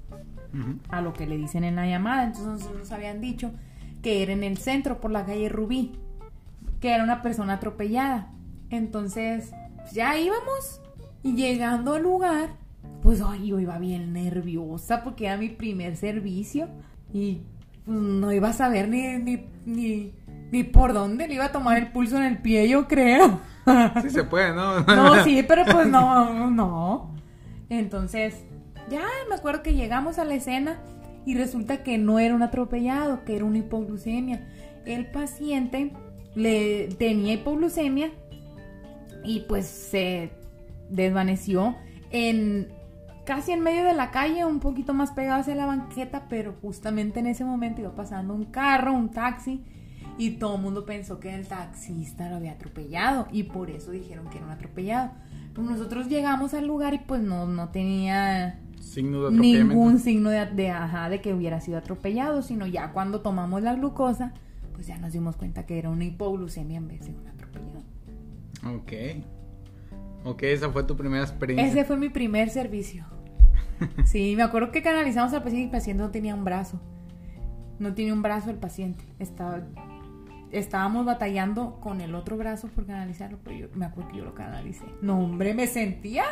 A 0.89 1.01
lo 1.01 1.13
que 1.13 1.27
le 1.27 1.37
dicen 1.37 1.63
en 1.63 1.77
la 1.77 1.87
llamada. 1.87 2.25
Entonces 2.25 2.69
nos 2.77 2.91
habían 2.91 3.21
dicho 3.21 3.53
que 4.03 4.23
era 4.23 4.33
en 4.33 4.43
el 4.43 4.57
centro, 4.59 5.01
por 5.01 5.11
la 5.11 5.25
calle 5.25 5.49
Rubí, 5.49 5.93
que 6.81 6.93
era 6.95 7.05
una 7.05 7.23
persona 7.23 7.55
atropellada. 7.55 8.33
Entonces, 8.71 9.53
pues, 9.77 9.93
ya 9.93 10.19
íbamos 10.19 10.81
y 11.23 11.35
llegando 11.35 11.95
al 11.95 12.03
lugar, 12.03 12.51
pues 13.03 13.23
ay, 13.25 13.49
yo 13.49 13.61
iba 13.61 13.79
bien 13.79 14.13
nerviosa 14.13 15.05
porque 15.05 15.27
era 15.27 15.37
mi 15.37 15.51
primer 15.51 15.97
servicio 15.97 16.69
y 17.13 17.43
no 17.89 18.33
iba 18.33 18.51
a 18.51 18.53
saber 18.53 18.89
ni, 18.89 19.19
ni, 19.65 20.13
ni, 20.51 20.63
por 20.65 20.93
dónde 20.93 21.27
le 21.27 21.35
iba 21.35 21.47
a 21.47 21.53
tomar 21.53 21.79
el 21.79 21.91
pulso 21.91 22.17
en 22.19 22.25
el 22.25 22.39
pie, 22.39 22.69
yo 22.69 22.87
creo. 22.87 23.41
Sí 24.03 24.11
se 24.11 24.25
puede, 24.25 24.55
¿no? 24.55 24.81
No, 24.87 25.25
sí, 25.25 25.45
pero 25.47 25.65
pues 25.65 25.87
no, 25.87 26.51
no. 26.51 27.15
Entonces, 27.69 28.45
ya 28.89 29.03
me 29.29 29.35
acuerdo 29.35 29.63
que 29.63 29.75
llegamos 29.75 30.19
a 30.19 30.25
la 30.25 30.35
escena 30.35 30.79
y 31.27 31.35
resulta 31.35 31.83
que 31.83 31.99
no 31.99 32.19
era 32.19 32.35
un 32.35 32.43
atropellado, 32.43 33.25
que 33.25 33.37
era 33.37 33.45
una 33.45 33.59
hipoglucemia. 33.59 34.47
El 34.87 35.07
paciente 35.07 35.93
le 36.35 36.89
tenía 36.99 37.35
hipoglucemia 37.35 38.11
y 39.25 39.41
pues 39.41 39.67
se 39.67 40.31
desvaneció 40.89 41.77
en 42.11 42.69
casi 43.29 43.53
en 43.53 43.61
medio 43.61 43.85
de 43.85 43.93
la 43.93 44.11
calle, 44.11 44.47
un 44.47 44.59
poquito 44.59 44.95
más 44.95 45.13
pegado 45.13 45.43
hacia 45.43 45.55
la 45.55 45.67
banqueta, 45.67 46.29
pero 46.31 46.55
justamente 46.63 47.21
en 47.21 47.27
ese 47.27 47.45
momento 47.45 47.83
iba 47.83 47.95
pasando 47.95 48.33
un 48.33 48.47
carro, 48.47 48.95
un 48.95 49.11
taxi, 49.11 49.63
y 50.17 50.31
todo 50.39 50.57
el 50.57 50.63
mundo 50.63 50.87
pensó 50.87 51.21
que 51.21 51.35
el 51.35 51.47
taxista 51.47 52.31
lo 52.31 52.37
había 52.37 52.53
atropellado, 52.53 53.29
y 53.31 53.43
por 53.43 53.69
eso 53.69 53.91
dijeron 53.91 54.31
que 54.31 54.39
era 54.39 54.47
un 54.47 54.53
atropellado. 54.53 55.11
Pues 55.55 55.69
nosotros 55.69 56.09
llegamos 56.09 56.55
al 56.55 56.67
lugar 56.67 56.95
y 56.95 57.01
pues 57.01 57.21
no, 57.21 57.47
no 57.47 57.69
tenía 57.69 58.61
ningún 58.97 59.99
signo 59.99 60.31
de, 60.31 60.47
de, 60.47 60.75
de 61.11 61.21
que 61.21 61.35
hubiera 61.35 61.61
sido 61.61 61.77
atropellado, 61.77 62.41
sino 62.41 62.67
ya 62.67 62.93
cuando 62.93 63.21
tomamos 63.21 63.61
la 63.61 63.75
glucosa, 63.75 64.33
pues 64.73 64.87
ya 64.87 64.97
nos 64.97 65.13
dimos 65.13 65.37
cuenta 65.37 65.67
que 65.67 65.79
era 65.79 65.91
una 65.91 66.07
hipoglucemia 66.07 66.79
en 66.79 66.89
vez 66.89 67.05
de 67.05 67.11
un 67.11 67.27
atropellado. 67.27 67.83
Ok. 68.75 68.93
Ok, 70.25 70.45
esa 70.45 70.71
fue 70.71 70.83
tu 70.85 70.97
primera 70.97 71.25
experiencia. 71.25 71.69
Ese 71.69 71.85
fue 71.85 71.99
mi 71.99 72.09
primer 72.09 72.49
servicio. 72.49 73.05
Sí, 74.05 74.35
me 74.37 74.43
acuerdo 74.43 74.73
que 74.73 74.83
canalizamos 74.83 75.33
al 75.33 75.43
paciente 75.43 75.63
y 75.63 75.65
el 75.67 75.71
paciente 75.71 76.03
no 76.03 76.11
tenía 76.11 76.35
un 76.35 76.45
brazo. 76.45 76.81
No 77.79 77.95
tiene 77.95 78.13
un 78.13 78.23
brazo 78.23 78.51
el 78.51 78.57
paciente. 78.57 79.05
Estaba, 79.19 79.63
estábamos 80.51 81.05
batallando 81.05 81.79
con 81.81 82.01
el 82.01 82.15
otro 82.15 82.37
brazo 82.37 82.69
por 82.69 82.87
canalizarlo, 82.87 83.39
pero 83.45 83.57
yo 83.57 83.69
me 83.75 83.87
acuerdo 83.87 84.11
que 84.11 84.19
yo 84.19 84.25
lo 84.25 84.35
canalicé. 84.35 84.85
No, 85.01 85.21
hombre, 85.21 85.55
me 85.55 85.67
sentía. 85.67 86.25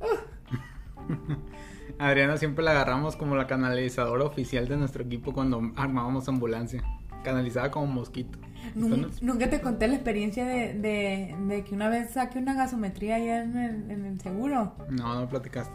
Adriana 1.98 2.36
siempre 2.36 2.64
la 2.64 2.72
agarramos 2.72 3.16
como 3.16 3.36
la 3.36 3.46
canalizadora 3.46 4.24
oficial 4.24 4.66
de 4.68 4.76
nuestro 4.76 5.04
equipo 5.04 5.32
cuando 5.32 5.72
armábamos 5.76 6.28
ambulancia. 6.28 6.82
Canalizada 7.22 7.70
como 7.70 7.86
mosquito. 7.86 8.38
Nunca, 8.74 9.50
te 9.50 9.60
conté 9.60 9.88
la 9.88 9.94
experiencia 9.94 10.44
de, 10.46 11.64
que 11.66 11.74
una 11.74 11.88
vez 11.88 12.10
saqué 12.10 12.38
una 12.38 12.54
gasometría 12.54 13.16
allá 13.16 13.42
en 13.42 13.56
el, 13.56 13.90
en 13.90 14.04
el 14.06 14.20
seguro. 14.20 14.74
No, 14.90 15.20
no 15.20 15.28
platicaste. 15.28 15.74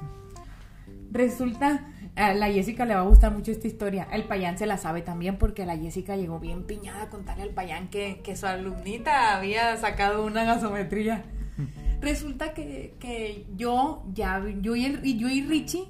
Resulta, 1.18 1.88
a 2.16 2.36
la 2.36 2.48
Jessica 2.52 2.86
le 2.86 2.94
va 2.94 3.02
a 3.02 3.06
gustar 3.06 3.34
mucho 3.34 3.50
esta 3.50 3.66
historia. 3.66 4.08
El 4.12 4.26
payán 4.26 4.60
se 4.60 4.68
la 4.68 4.78
sabe 4.78 5.02
también 5.02 5.40
porque 5.40 5.66
la 5.66 5.76
Jessica 5.76 6.16
llegó 6.16 6.40
bien 6.40 6.64
piñada 6.64 7.02
a 7.02 7.10
contarle 7.10 7.42
al 7.42 7.50
payán 7.50 7.88
que, 7.88 8.22
que 8.24 8.36
su 8.36 8.46
alumnita 8.46 9.36
había 9.36 9.76
sacado 9.78 10.24
una 10.24 10.44
gasometría. 10.44 11.26
Resulta 12.02 12.54
que, 12.54 13.48
yo, 13.56 14.06
ya, 14.14 14.44
yo 14.62 14.76
y, 14.76 15.18
yo 15.18 15.28
y 15.28 15.42
Richie, 15.42 15.90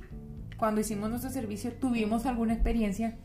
cuando 0.56 0.80
hicimos 0.80 1.10
nuestro 1.10 1.30
servicio, 1.30 1.74
tuvimos 1.74 2.26
alguna 2.26 2.54
experiencia 2.54 3.18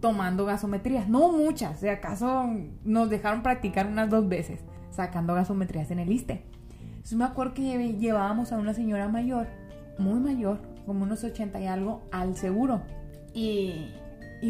tomando 0.00 0.46
gasometrías. 0.46 1.10
No 1.10 1.30
muchas, 1.30 1.82
de 1.82 1.90
acaso 1.90 2.48
nos 2.84 3.10
dejaron 3.10 3.42
practicar 3.42 3.86
unas 3.86 4.08
dos 4.08 4.26
veces 4.26 4.60
sacando 4.88 5.34
gasometrías 5.34 5.90
en 5.90 5.98
el 5.98 6.10
ISTE. 6.10 6.42
Entonces 6.80 7.18
me 7.18 7.24
acuerdo 7.24 7.52
que 7.52 7.92
llevábamos 7.98 8.50
a 8.50 8.56
una 8.56 8.72
señora 8.72 9.08
mayor, 9.08 9.46
muy 9.98 10.20
mayor, 10.20 10.69
como 10.86 11.04
unos 11.04 11.24
80 11.24 11.60
y 11.60 11.66
algo, 11.66 12.02
al 12.10 12.36
seguro. 12.36 12.82
Y, 13.34 13.92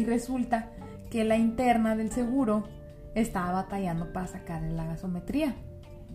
resulta 0.05 0.69
que 1.09 1.23
la 1.23 1.37
interna 1.37 1.95
del 1.95 2.11
seguro 2.11 2.63
estaba 3.15 3.51
batallando 3.51 4.13
para 4.13 4.27
sacarle 4.27 4.71
la 4.71 4.85
gasometría. 4.85 5.55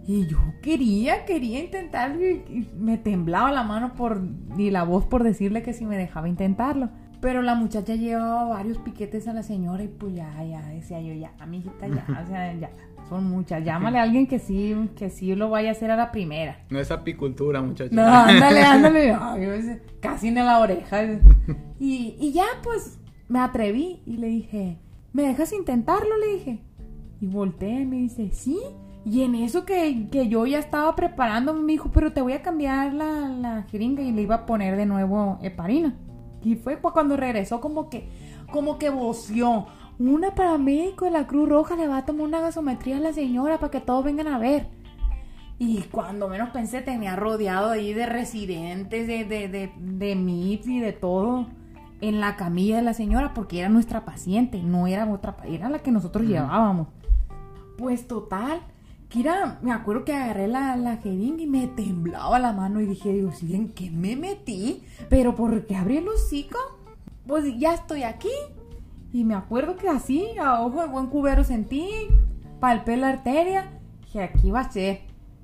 Y 0.06 0.26
yo 0.26 0.38
quería, 0.62 1.24
quería 1.24 1.62
intentarlo 1.62 2.24
y, 2.24 2.68
me 2.78 2.96
temblaba 2.96 3.52
la 3.52 3.62
mano 3.62 3.94
por, 3.94 4.22
y 4.56 4.70
la 4.70 4.84
voz 4.84 5.04
por 5.04 5.24
decirle 5.24 5.62
que 5.62 5.72
si 5.72 5.84
me 5.84 5.96
dejaba 5.96 6.28
intentarlo. 6.28 6.90
Pero 7.20 7.42
la 7.42 7.54
muchacha 7.54 7.94
llevaba 7.94 8.44
varios 8.44 8.78
piquetes 8.78 9.26
a 9.26 9.32
la 9.32 9.42
señora 9.42 9.82
y 9.82 9.88
pues 9.88 10.14
ya, 10.14 10.44
ya, 10.44 10.62
decía 10.68 11.00
yo, 11.00 11.14
ya, 11.14 11.32
amiguita, 11.38 11.88
ya, 11.88 12.04
o 12.22 12.26
sea, 12.26 12.54
ya, 12.54 12.70
son 13.08 13.24
muchas. 13.30 13.64
Llámale 13.64 13.98
a 13.98 14.02
alguien 14.02 14.26
que 14.26 14.38
sí, 14.38 14.74
que 14.96 15.10
sí 15.10 15.34
lo 15.34 15.50
vaya 15.50 15.70
a 15.70 15.72
hacer 15.72 15.90
a 15.90 15.96
la 15.96 16.10
primera. 16.12 16.64
No 16.70 16.78
es 16.78 16.90
apicultura, 16.90 17.62
muchacha. 17.62 17.94
No, 17.94 18.02
ándale, 18.06 18.62
ándale. 18.62 19.80
casi 20.00 20.28
en 20.28 20.34
la 20.36 20.58
oreja. 20.58 21.02
Y, 21.78 22.16
y 22.18 22.32
ya, 22.32 22.46
pues, 22.62 22.98
me 23.28 23.38
atreví 23.40 24.02
y 24.06 24.16
le 24.16 24.28
dije, 24.28 24.78
¿me 25.12 25.22
dejas 25.22 25.52
intentarlo? 25.52 26.16
Le 26.16 26.34
dije. 26.34 26.58
Y 27.20 27.26
volteé 27.26 27.80
y 27.80 27.86
me 27.86 27.96
dice, 27.96 28.30
sí. 28.32 28.58
Y 29.04 29.22
en 29.22 29.36
eso 29.36 29.64
que, 29.64 30.08
que 30.10 30.28
yo 30.28 30.46
ya 30.46 30.58
estaba 30.58 30.96
preparando, 30.96 31.54
me 31.54 31.72
dijo, 31.72 31.90
pero 31.92 32.12
te 32.12 32.22
voy 32.22 32.32
a 32.32 32.42
cambiar 32.42 32.92
la, 32.92 33.28
la 33.28 33.62
jeringa 33.70 34.02
y 34.02 34.10
le 34.10 34.22
iba 34.22 34.34
a 34.34 34.46
poner 34.46 34.76
de 34.76 34.84
nuevo 34.84 35.38
heparina. 35.42 35.94
Y 36.42 36.56
fue 36.56 36.78
cuando 36.80 37.16
regresó 37.16 37.60
como 37.60 37.88
que, 37.88 38.08
como 38.50 38.78
que 38.78 38.90
voció. 38.90 39.66
Una 39.98 40.34
paramédico 40.34 41.06
de 41.06 41.10
la 41.10 41.26
Cruz 41.26 41.48
Roja 41.48 41.74
le 41.74 41.88
va 41.88 41.98
a 41.98 42.04
tomar 42.04 42.26
una 42.26 42.40
gasometría 42.40 42.98
a 42.98 43.00
la 43.00 43.12
señora 43.12 43.58
para 43.58 43.70
que 43.70 43.80
todos 43.80 44.04
vengan 44.04 44.28
a 44.28 44.38
ver. 44.38 44.68
Y 45.58 45.82
cuando 45.84 46.28
menos 46.28 46.50
pensé 46.50 46.82
tenía 46.82 47.16
rodeado 47.16 47.70
ahí 47.70 47.94
de 47.94 48.04
residentes, 48.04 49.06
de, 49.06 49.24
de, 49.24 49.48
de, 49.48 49.72
de 49.78 50.14
MIPS 50.14 50.66
y 50.66 50.80
de 50.80 50.92
todo 50.92 51.46
en 52.02 52.20
la 52.20 52.36
camilla 52.36 52.76
de 52.76 52.82
la 52.82 52.92
señora 52.92 53.32
porque 53.32 53.60
era 53.60 53.70
nuestra 53.70 54.04
paciente, 54.04 54.62
no 54.62 54.86
era 54.86 55.10
otra, 55.10 55.36
era 55.46 55.70
la 55.70 55.78
que 55.78 55.90
nosotros 55.90 56.26
llevábamos. 56.26 56.88
Pues 57.78 58.06
total, 58.06 58.60
Kira, 59.08 59.58
me 59.62 59.72
acuerdo 59.72 60.04
que 60.04 60.12
agarré 60.12 60.48
la, 60.48 60.76
la 60.76 60.96
jeringa 60.96 61.42
y 61.42 61.46
me 61.46 61.68
temblaba 61.68 62.38
la 62.38 62.52
mano 62.52 62.80
y 62.80 62.86
dije, 62.86 63.12
Dios, 63.12 63.42
¿en 63.42 63.70
qué 63.70 63.90
me 63.90 64.16
metí? 64.16 64.82
Pero 65.08 65.34
¿por 65.34 65.64
qué 65.66 65.76
abrí 65.76 65.98
el 65.98 66.08
hocico? 66.08 66.58
Pues 67.26 67.44
ya 67.58 67.74
estoy 67.74 68.02
aquí. 68.02 68.30
Y 69.12 69.24
me 69.24 69.34
acuerdo 69.34 69.76
que 69.76 69.88
así, 69.88 70.26
a 70.40 70.60
ojo 70.62 70.82
de 70.82 70.88
buen 70.88 71.06
cubero 71.06 71.44
sentí, 71.44 71.88
palpé 72.60 72.96
la 72.96 73.08
arteria, 73.10 73.70
dije, 74.02 74.22
aquí 74.22 74.50
va 74.50 74.60
a 74.60 74.70
ser. 74.70 75.00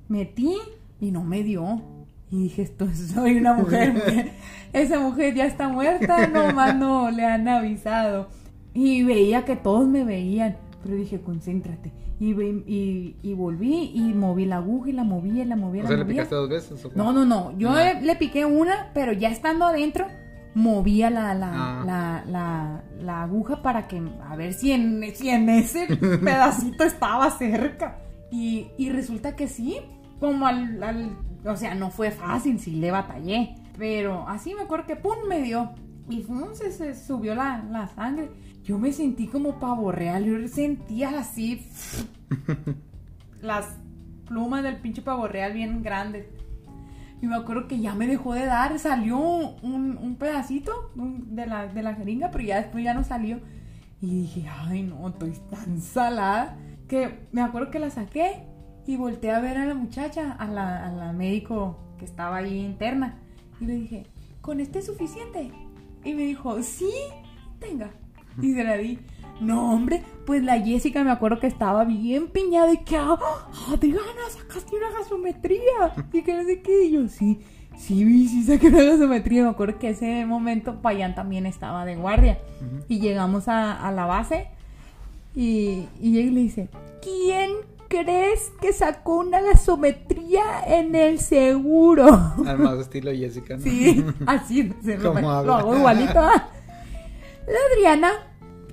Metí 0.07 0.55
y 0.99 1.11
no 1.11 1.23
me 1.23 1.43
dio. 1.43 1.81
Y 2.29 2.43
dije, 2.43 2.61
esto 2.63 2.87
soy 3.13 3.37
una 3.37 3.53
mujer. 3.53 4.31
Esa 4.73 4.99
mujer 4.99 5.35
ya 5.35 5.45
está 5.45 5.69
muerta, 5.69 6.27
nomás 6.27 6.75
no 6.75 7.11
le 7.11 7.25
han 7.25 7.47
avisado. 7.47 8.27
Y 8.73 9.03
veía 9.03 9.45
que 9.45 9.55
todos 9.55 9.87
me 9.87 10.03
veían. 10.03 10.57
Pero 10.83 10.95
dije, 10.95 11.21
concéntrate. 11.21 11.91
Y, 12.19 12.33
ve- 12.33 12.63
y, 12.67 13.15
y 13.21 13.33
volví 13.33 13.91
y 13.93 14.13
moví 14.13 14.45
la 14.45 14.57
aguja 14.57 14.89
y 14.89 14.93
la 14.93 15.03
moví 15.03 15.41
y 15.41 15.45
la 15.45 15.55
moví 15.55 15.79
O 15.79 15.83
la 15.83 15.87
sea, 15.89 15.97
le 15.97 16.03
movía. 16.03 16.15
picaste 16.23 16.35
dos 16.35 16.49
veces. 16.49 16.87
No, 16.95 17.11
no, 17.13 17.25
no. 17.25 17.57
Yo 17.57 17.69
No. 17.69 17.75
le, 17.75 18.01
le 18.01 18.15
piqué 18.15 18.45
una, 18.45 18.89
pero 18.93 19.13
ya 19.13 19.29
estando 19.29 19.65
adentro, 19.65 20.07
movía 20.55 21.09
la, 21.09 21.33
la, 21.33 21.51
Ah. 21.53 21.83
la, 21.85 22.23
la, 22.27 22.83
la 22.99 23.23
aguja 23.23 23.61
para 23.61 23.87
que, 23.87 24.01
a 24.29 24.35
ver 24.35 24.53
si 24.53 24.71
en, 24.71 25.03
si 25.15 25.29
en 25.29 25.49
ese 25.49 25.87
pedacito 25.97 26.83
estaba 26.83 27.29
cerca. 27.31 27.99
Y, 28.31 28.67
y 28.77 28.89
resulta 28.89 29.35
que 29.35 29.47
sí, 29.47 29.77
como 30.19 30.47
al, 30.47 30.81
al- 30.83 31.17
o 31.45 31.55
sea, 31.55 31.75
no 31.75 31.89
fue 31.91 32.11
fácil, 32.11 32.59
sí 32.59 32.71
le 32.75 32.91
batallé. 32.91 33.55
Pero 33.77 34.27
así 34.27 34.53
me 34.55 34.61
acuerdo 34.61 34.85
que 34.87 34.95
pum, 34.95 35.15
me 35.27 35.41
dio. 35.41 35.71
Y 36.09 36.21
pum, 36.21 36.53
se, 36.53 36.71
se 36.71 36.93
subió 36.95 37.33
la, 37.35 37.63
la 37.71 37.87
sangre. 37.87 38.29
Yo 38.63 38.77
me 38.77 38.91
sentí 38.93 39.27
como 39.27 39.59
pavo 39.59 39.91
real. 39.91 40.23
Yo 40.25 40.47
sentía 40.47 41.19
así 41.19 41.65
las 43.41 43.67
plumas 44.27 44.63
del 44.63 44.77
pinche 44.77 45.01
pavo 45.01 45.27
real 45.27 45.53
bien 45.53 45.83
grandes. 45.83 46.25
Y 47.23 47.25
me 47.25 47.37
acuerdo 47.37 47.69
que 47.69 47.79
ya 47.79 47.95
me 47.95 48.05
dejó 48.05 48.33
de 48.33 48.45
dar, 48.45 48.77
salió 48.79 49.17
un, 49.17 49.97
un 49.97 50.15
pedacito 50.17 50.91
de, 50.93 51.45
la, 51.45 51.67
de 51.67 51.81
la 51.81 51.95
jeringa, 51.95 52.29
pero 52.31 52.43
ya 52.43 52.57
después 52.57 52.83
ya 52.83 52.93
no 52.93 53.05
salió. 53.05 53.39
Y 54.01 54.23
dije, 54.23 54.45
ay 54.49 54.83
no, 54.83 55.07
estoy 55.07 55.31
tan 55.49 55.79
salada. 55.79 56.57
Que 56.89 57.25
me 57.31 57.41
acuerdo 57.41 57.71
que 57.71 57.79
la 57.79 57.91
saqué 57.91 58.43
y 58.85 58.97
volteé 58.97 59.31
a 59.31 59.39
ver 59.39 59.57
a 59.57 59.65
la 59.65 59.73
muchacha, 59.73 60.33
a 60.33 60.47
la, 60.47 60.85
a 60.85 60.91
la 60.91 61.13
médico 61.13 61.79
que 61.97 62.03
estaba 62.03 62.35
ahí 62.35 62.59
interna. 62.59 63.19
Y 63.61 63.67
le 63.67 63.73
dije, 63.75 64.05
¿con 64.41 64.59
este 64.59 64.79
es 64.79 64.87
suficiente? 64.87 65.49
Y 66.03 66.13
me 66.15 66.23
dijo, 66.23 66.61
sí, 66.61 66.91
tenga. 67.57 67.89
Y 68.41 68.53
se 68.53 68.65
la 68.65 68.75
di. 68.75 68.99
No, 69.43 69.73
hombre, 69.73 70.03
pues 70.25 70.43
la 70.43 70.59
Jessica 70.59 71.03
me 71.03 71.11
acuerdo 71.11 71.39
que 71.39 71.47
estaba 71.47 71.83
bien 71.83 72.27
piñada 72.27 72.71
y 72.73 72.77
que, 72.77 72.97
"Ah, 72.97 73.17
sacaste 74.31 74.75
una 74.75 74.89
gasometría. 74.97 75.93
Y 76.11 76.21
que 76.23 76.33
no 76.33 76.43
sé 76.43 76.61
qué. 76.61 76.85
Y 76.85 76.91
yo, 76.91 77.07
sí, 77.07 77.39
sí, 77.77 78.03
vi, 78.05 78.27
sí 78.27 78.43
saqué 78.43 78.67
una 78.67 78.83
gasometría. 78.83 79.43
Me 79.43 79.49
acuerdo 79.49 79.77
que 79.79 79.89
ese 79.89 80.25
momento 80.25 80.81
Payán 80.81 81.15
también 81.15 81.45
estaba 81.45 81.85
de 81.85 81.95
guardia. 81.95 82.39
Y 82.87 82.99
llegamos 82.99 83.47
a, 83.47 83.73
a 83.87 83.91
la 83.91 84.05
base 84.05 84.47
y, 85.35 85.87
y 85.99 86.17
y 86.19 86.29
le 86.29 86.41
dice, 86.41 86.69
¿quién 87.01 87.51
crees 87.89 88.51
que 88.61 88.71
sacó 88.73 89.17
una 89.19 89.41
gasometría 89.41 90.43
en 90.67 90.95
el 90.95 91.19
seguro? 91.19 92.05
Además, 92.45 92.79
estilo 92.79 93.11
Jessica, 93.11 93.55
¿no? 93.57 93.61
Sí, 93.63 94.03
así 94.25 94.73
se 94.83 94.97
lo, 94.97 95.13
¿Cómo 95.13 95.21
lo 95.43 95.53
hago 95.53 95.75
igualito. 95.75 96.19
ah. 96.19 96.49
La 97.47 97.57
Adriana, 97.75 98.11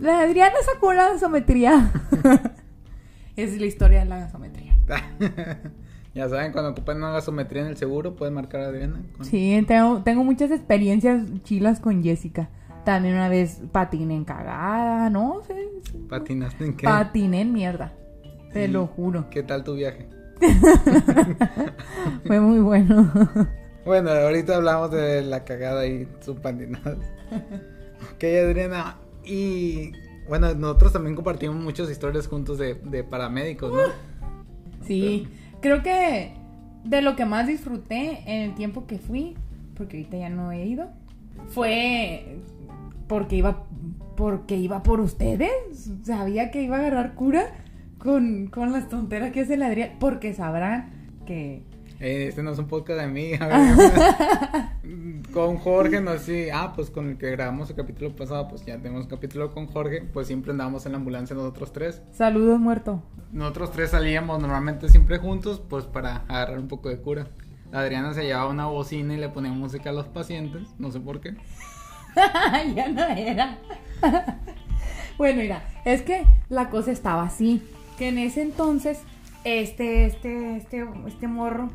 la 0.00 0.20
Adriana 0.20 0.54
sacó 0.72 0.92
la 0.92 1.08
gasometría. 1.12 1.92
es 3.36 3.58
la 3.60 3.66
historia 3.66 4.00
de 4.00 4.04
la 4.06 4.18
gasometría. 4.20 4.76
ya 6.14 6.28
saben, 6.28 6.52
cuando 6.52 6.70
ocupan 6.72 6.96
una 6.98 7.12
gasometría 7.12 7.62
en 7.62 7.68
el 7.68 7.76
seguro, 7.76 8.16
pueden 8.16 8.34
marcar 8.34 8.62
a 8.62 8.66
Adriana. 8.66 9.00
con- 9.16 9.24
Sí, 9.26 9.62
tengo, 9.68 10.02
tengo 10.02 10.24
muchas 10.24 10.50
experiencias 10.50 11.22
chilas 11.44 11.80
con 11.80 12.02
Jessica. 12.02 12.48
También 12.84 13.14
una 13.14 13.28
vez 13.28 13.60
patiné 13.72 14.14
en 14.16 14.24
cagada, 14.24 15.10
¿no? 15.10 15.42
Sí, 15.46 15.54
sí. 15.92 16.06
¿Patinaste 16.08 16.64
en 16.64 16.76
qué? 16.76 16.86
Patiné 16.86 17.42
en 17.42 17.52
mierda. 17.52 17.92
Te 18.52 18.66
Sí. 18.66 18.72
lo 18.72 18.86
juro. 18.86 19.28
¿Qué 19.30 19.42
tal 19.42 19.62
tu 19.64 19.74
viaje? 19.74 20.08
Fue 22.26 22.40
muy 22.40 22.58
bueno. 22.60 23.10
Bueno, 23.84 24.10
ahorita 24.10 24.56
hablamos 24.56 24.90
de 24.90 25.22
la 25.22 25.44
cagada 25.44 25.86
y 25.86 26.08
sus 26.20 26.38
patinadas. 26.40 26.96
ok, 28.14 28.24
Adriana. 28.46 28.96
Y 29.24 29.92
bueno, 30.28 30.54
nosotros 30.54 30.92
también 30.92 31.16
compartimos 31.16 31.56
muchas 31.56 31.90
historias 31.90 32.26
juntos 32.26 32.58
de, 32.58 32.74
de 32.74 33.04
paramédicos, 33.04 33.72
¿no? 33.72 33.80
Sí, 34.86 35.28
creo 35.60 35.82
que 35.82 36.32
de 36.84 37.02
lo 37.02 37.16
que 37.16 37.26
más 37.26 37.46
disfruté 37.46 38.22
en 38.26 38.50
el 38.50 38.54
tiempo 38.54 38.86
que 38.86 38.98
fui, 38.98 39.34
porque 39.76 39.98
ahorita 39.98 40.16
ya 40.16 40.30
no 40.30 40.52
he 40.52 40.66
ido, 40.66 40.90
fue 41.48 42.38
porque 43.06 43.36
iba 43.36 43.64
porque 44.16 44.56
iba 44.56 44.82
por 44.82 45.00
ustedes. 45.00 45.50
Sabía 46.02 46.50
que 46.50 46.62
iba 46.62 46.76
a 46.76 46.80
agarrar 46.80 47.14
cura 47.14 47.46
con, 47.98 48.48
con 48.48 48.70
las 48.70 48.88
tonteras 48.88 49.32
que 49.32 49.40
hace 49.40 49.56
la 49.56 49.66
Adrián, 49.66 49.92
porque 49.98 50.34
sabrán 50.34 50.90
que 51.26 51.62
Eh, 52.00 52.28
este 52.28 52.42
no 52.42 52.52
es 52.52 52.58
un 52.58 52.66
podcast 52.66 52.98
de 53.00 53.06
mí. 53.08 53.32
A 53.38 53.46
ver, 53.46 55.22
con 55.34 55.58
Jorge, 55.58 56.00
no 56.00 56.16
sé. 56.16 56.50
Ah, 56.50 56.72
pues 56.74 56.88
con 56.90 57.10
el 57.10 57.18
que 57.18 57.30
grabamos 57.30 57.68
el 57.68 57.76
capítulo 57.76 58.16
pasado, 58.16 58.48
pues 58.48 58.64
ya 58.64 58.78
tenemos 58.78 59.04
un 59.04 59.10
capítulo 59.10 59.52
con 59.52 59.66
Jorge. 59.66 60.02
Pues 60.10 60.26
siempre 60.26 60.52
andábamos 60.52 60.86
en 60.86 60.92
la 60.92 60.98
ambulancia 60.98 61.36
nosotros 61.36 61.72
tres. 61.72 62.02
saludos 62.12 62.58
muerto. 62.58 63.02
Nosotros 63.32 63.72
tres 63.72 63.90
salíamos 63.90 64.40
normalmente 64.40 64.88
siempre 64.88 65.18
juntos, 65.18 65.60
pues 65.68 65.84
para 65.84 66.24
agarrar 66.26 66.58
un 66.58 66.68
poco 66.68 66.88
de 66.88 66.98
cura. 66.98 67.26
Adriana 67.70 68.14
se 68.14 68.24
llevaba 68.24 68.48
una 68.48 68.66
bocina 68.66 69.14
y 69.14 69.18
le 69.18 69.28
ponía 69.28 69.52
música 69.52 69.90
a 69.90 69.92
los 69.92 70.06
pacientes, 70.06 70.62
no 70.78 70.90
sé 70.90 71.00
por 71.00 71.20
qué. 71.20 71.36
ya 72.74 72.88
no 72.88 73.02
era. 73.02 73.58
bueno, 75.18 75.42
mira, 75.42 75.62
es 75.84 76.02
que 76.02 76.24
la 76.48 76.70
cosa 76.70 76.90
estaba 76.90 77.22
así, 77.22 77.62
que 77.98 78.08
en 78.08 78.18
ese 78.18 78.42
entonces 78.42 79.02
este 79.44 80.06
este 80.06 80.56
este 80.56 80.84
este 81.06 81.28
morro 81.28 81.70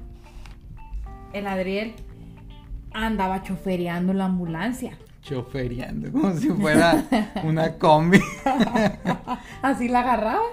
el 1.36 1.48
Adriel 1.48 1.94
andaba 2.94 3.44
chofereando 3.44 4.14
la 4.14 4.26
ambulancia. 4.26 4.98
Chofereando, 5.22 6.12
como 6.12 6.34
si 6.34 6.50
fuera 6.50 7.04
una 7.44 7.74
combi. 7.78 8.22
Así 9.62 9.90
la 9.90 10.00
agarraba. 10.00 10.46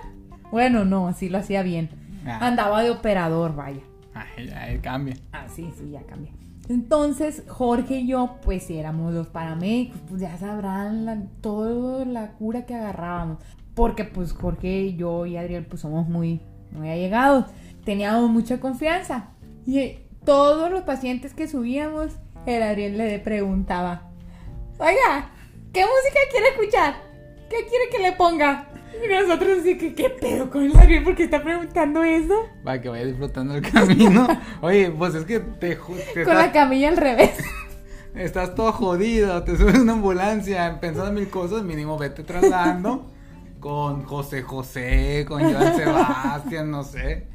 Bueno, 0.51 0.85
no, 0.85 1.09
así 1.09 1.31
lo 1.31 1.38
hacía 1.38 1.62
bien. 1.62 1.88
Ah. 2.27 2.47
Andaba 2.47 2.83
de 2.83 2.90
operador, 2.90 3.55
vaya. 3.55 3.81
Ay, 4.12 4.49
ya, 4.49 4.83
cambia. 4.83 5.16
Ah, 5.33 5.47
sí, 5.49 5.73
sí, 5.79 5.90
ya 5.90 6.03
cambié. 6.03 6.31
Entonces, 6.68 7.45
Jorge 7.49 8.01
y 8.01 8.09
yo, 8.09 8.37
pues 8.42 8.68
éramos 8.71 9.14
los 9.14 9.29
paramédicos, 9.29 9.99
pues 10.09 10.21
ya 10.21 10.37
sabrán 10.37 11.07
la, 11.07 11.23
toda 11.40 12.05
la 12.05 12.33
cura 12.33 12.66
que 12.66 12.75
agarrábamos. 12.75 13.38
Porque 13.75 14.05
pues 14.05 14.33
Jorge, 14.33 14.95
yo 14.95 15.25
y 15.25 15.38
Adriel, 15.38 15.64
pues 15.64 15.81
somos 15.81 16.07
muy, 16.07 16.40
muy 16.71 16.90
allegados. 16.90 17.47
Teníamos 17.85 18.31
mucha 18.31 18.61
confianza. 18.61 19.31
Y 19.66 19.97
todos 20.24 20.70
los 20.70 20.82
pacientes 20.82 21.35
que 21.35 21.48
subíamos, 21.48 22.12
el 22.46 22.62
Adriel 22.62 22.98
le 22.98 23.18
preguntaba, 23.18 24.11
oiga, 24.78 25.30
¿qué 25.72 25.82
música 25.82 26.20
quiere 26.30 26.48
escuchar? 26.48 26.94
¿Qué 27.48 27.66
quiere 27.66 27.88
que 27.90 27.98
le 27.98 28.12
ponga? 28.12 28.68
Y 29.02 29.08
nosotros 29.08 29.61
así 29.61 29.78
que, 29.78 29.94
¿qué 29.94 30.11
pedo 30.11 30.50
con 30.50 30.64
el 30.64 30.76
Adriel? 30.76 31.02
¿Por 31.02 31.14
qué 31.14 31.24
está 31.24 31.42
preguntando 31.42 32.02
eso? 32.04 32.48
Para 32.62 32.80
que 32.80 32.88
vaya 32.88 33.06
disfrutando 33.06 33.54
el 33.54 33.62
camino. 33.62 34.26
Oye, 34.61 34.90
pues 34.90 35.14
es 35.14 35.24
que 35.24 35.40
te, 35.40 35.76
te 36.14 36.24
Con 36.24 36.37
la 36.37 36.52
camilla 36.52 36.88
al 36.88 36.96
revés. 36.96 37.32
estás 38.14 38.54
todo 38.54 38.72
jodido, 38.72 39.42
te 39.44 39.56
subes 39.56 39.76
a 39.76 39.82
una 39.82 39.94
ambulancia 39.94 40.78
pensando 40.80 41.08
en 41.08 41.14
mil 41.14 41.30
cosas, 41.30 41.62
mínimo 41.62 41.98
vete 41.98 42.22
trasladando 42.22 43.06
con 43.61 44.02
José 44.04 44.42
José, 44.42 45.24
con 45.26 45.40
Joan 45.40 45.76
Sebastián, 45.76 46.70
no 46.70 46.85
sé. 46.85 47.32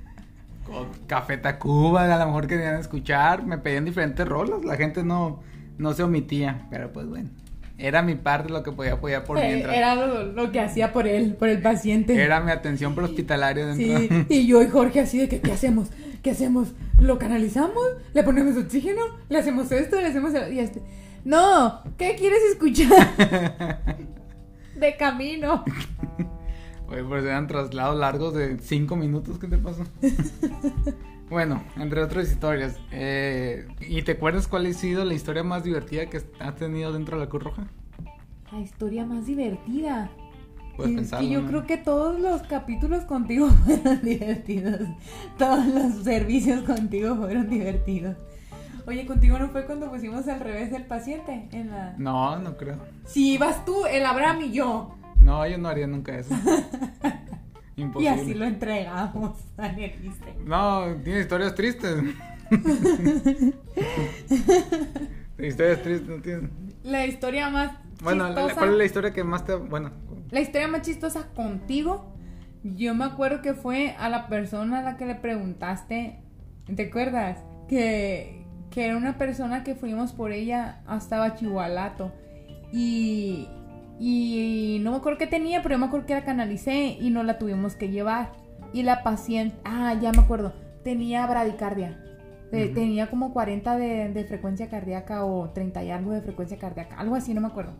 Con 0.68 0.88
Café 1.08 1.38
Tacuba, 1.38 2.14
a 2.14 2.18
lo 2.20 2.26
mejor 2.28 2.48
querían 2.48 2.76
escuchar, 2.80 3.46
me 3.46 3.58
pedían 3.58 3.86
diferentes 3.86 4.28
rolas, 4.28 4.64
la 4.66 4.76
gente 4.76 5.04
no, 5.04 5.42
no 5.78 5.94
se 5.94 6.04
omitía, 6.04 6.68
pero 6.70 6.92
pues 6.92 7.08
bueno, 7.08 7.30
era 7.78 8.02
mi 8.02 8.16
parte 8.16 8.52
lo 8.52 8.64
que 8.64 8.72
podía 8.72 8.94
apoyar 8.94 9.24
por 9.24 9.38
Eh, 9.38 9.48
mientras. 9.48 9.76
Era 9.76 9.96
lo, 9.96 10.24
lo 10.24 10.52
que 10.52 10.60
hacía 10.60 10.92
por 10.92 11.08
él, 11.08 11.36
por 11.36 11.48
el 11.50 11.62
paciente. 11.62 12.22
Era 12.22 12.40
mi 12.42 12.52
atención 12.52 12.96
prehospitalaria 12.96 13.66
dentro. 13.68 13.98
Sí, 14.00 14.26
y 14.30 14.48
yo 14.48 14.62
y 14.62 14.68
Jorge 14.68 15.00
así 15.02 15.18
de 15.20 15.30
que, 15.30 15.40
¿qué 15.40 15.52
hacemos? 15.54 15.90
¿Qué 16.22 16.32
hacemos? 16.32 16.74
¿Lo 17.00 17.18
canalizamos? 17.20 17.84
¿Le 18.14 18.24
ponemos 18.24 18.58
oxígeno? 18.58 19.02
¿Le 19.30 19.38
hacemos 19.38 19.72
esto? 19.72 19.96
¿Le 20.02 20.08
hacemos 20.08 20.34
el- 20.34 20.52
y 20.54 20.60
este? 20.60 20.82
No, 21.24 21.82
¿qué 21.98 22.16
quieres 22.16 22.40
escuchar? 22.52 22.90
De 24.76 24.96
camino. 24.96 25.64
Oye, 26.90 27.04
pues 27.04 27.24
eran 27.26 27.48
traslados 27.48 27.98
largos 27.98 28.34
de 28.34 28.60
5 28.60 28.96
minutos, 28.96 29.38
¿qué 29.40 29.48
te 29.48 29.58
pasó? 29.58 29.84
bueno, 31.30 31.62
entre 31.76 32.02
otras 32.02 32.30
historias. 32.32 32.78
eh, 32.92 33.68
¿Y 33.82 34.02
te 34.04 34.14
acuerdas 34.14 34.48
cuál 34.48 34.66
ha 34.66 34.74
sido 34.74 35.04
la 35.04 35.14
historia 35.14 35.44
más 35.44 35.64
divertida 35.64 36.06
que 36.10 36.22
has 36.40 36.56
tenido 36.56 36.94
dentro 36.94 37.18
de 37.18 37.26
la 37.26 37.30
Cruz 37.30 37.44
Roja? 37.44 37.68
La 38.52 38.60
historia 38.60 39.06
más 39.06 39.26
divertida. 39.26 40.10
Puedes 40.78 40.92
Y 40.92 40.94
es 40.94 41.00
pensarlo, 41.02 41.28
que 41.28 41.34
yo 41.34 41.42
¿no? 41.42 41.48
creo 41.50 41.66
que 41.66 41.78
todos 41.78 42.20
los 42.20 42.44
capítulos 42.44 43.04
contigo 43.04 43.50
fueron 43.66 44.02
divertidos. 44.02 44.82
Todos 45.38 45.66
los 45.66 46.04
servicios 46.04 46.62
contigo 46.64 47.16
fueron 47.18 47.50
divertidos. 47.50 48.16
Oye, 48.86 49.06
contigo 49.06 49.38
no 49.38 49.50
fue 49.50 49.66
cuando 49.66 49.90
pusimos 49.92 50.26
al 50.30 50.40
revés 50.40 50.72
del 50.72 50.86
paciente 50.86 51.50
en 51.52 51.72
la. 51.72 51.94
No, 51.98 52.40
no 52.40 52.56
creo. 52.56 52.78
Si 53.06 53.34
ibas 53.34 53.66
tú, 53.66 53.86
el 53.86 54.06
Abraham 54.06 54.44
y 54.44 54.52
yo. 54.54 54.94
No, 55.20 55.48
yo 55.48 55.58
no 55.58 55.70
haría 55.70 55.88
nunca 55.88 56.18
eso. 56.18 56.36
Imposible. 57.76 58.10
Y 58.16 58.22
así 58.22 58.34
lo 58.34 58.46
entregamos, 58.46 59.38
No, 60.46 60.96
tiene 61.04 61.22
historias 61.22 61.54
tristes. 61.54 61.96
historias 65.38 65.84
tristes 65.84 66.08
no 66.08 66.22
tiene. 66.22 66.50
La 66.84 67.06
historia 67.06 67.50
más 67.50 67.72
bueno, 68.02 68.28
¿cuál 68.34 68.70
es 68.72 68.78
la 68.78 68.86
historia 68.86 69.14
que 69.14 69.24
más 69.24 69.46
te... 69.46 69.56
Bueno. 69.56 69.92
La 70.30 70.40
historia 70.40 70.68
más 70.68 70.82
chistosa 70.82 71.28
contigo, 71.36 72.14
yo 72.64 72.94
me 72.94 73.06
acuerdo 73.06 73.42
que 73.42 73.54
fue 73.54 73.96
a 73.98 74.10
la 74.10 74.28
persona 74.28 74.80
a 74.80 74.82
la 74.82 74.98
que 74.98 75.06
le 75.06 75.16
preguntaste, 75.16 76.20
¿te 76.76 76.88
acuerdas? 76.88 77.40
Que, 77.68 78.46
que 78.70 78.86
era 78.86 78.98
una 78.98 79.18
persona 79.18 79.64
que 79.64 79.76
fuimos 79.76 80.12
por 80.12 80.32
ella 80.32 80.82
hasta 80.86 81.18
Bachihualato. 81.18 82.14
Y, 82.72 83.48
y 84.00 84.80
no 84.82 84.92
me 84.92 84.98
acuerdo 84.98 85.18
qué 85.18 85.28
tenía, 85.28 85.62
pero 85.62 85.76
yo 85.76 85.80
me 85.80 85.86
acuerdo 85.88 86.06
que 86.06 86.14
la 86.14 86.24
canalicé 86.24 86.98
y 87.00 87.10
no 87.10 87.24
la 87.24 87.38
tuvimos 87.38 87.76
que 87.76 87.90
llevar. 87.90 88.34
Y 88.74 88.84
la 88.84 89.04
paciente, 89.04 89.58
ah, 89.64 89.96
ya 90.00 90.12
me 90.12 90.20
acuerdo, 90.20 90.54
tenía 90.84 91.26
bradicardia. 91.26 92.04
Tenía 92.50 93.10
como 93.10 93.34
40 93.34 93.78
de, 93.78 94.10
de, 94.14 94.24
frecuencia 94.24 94.70
cardíaca 94.70 95.26
o 95.26 95.50
30 95.50 95.84
y 95.84 95.92
algo 95.92 96.12
de 96.12 96.22
frecuencia 96.22 96.58
cardíaca, 96.58 96.96
algo 96.96 97.16
así, 97.16 97.34
no 97.34 97.42
me 97.42 97.48
acuerdo. 97.48 97.74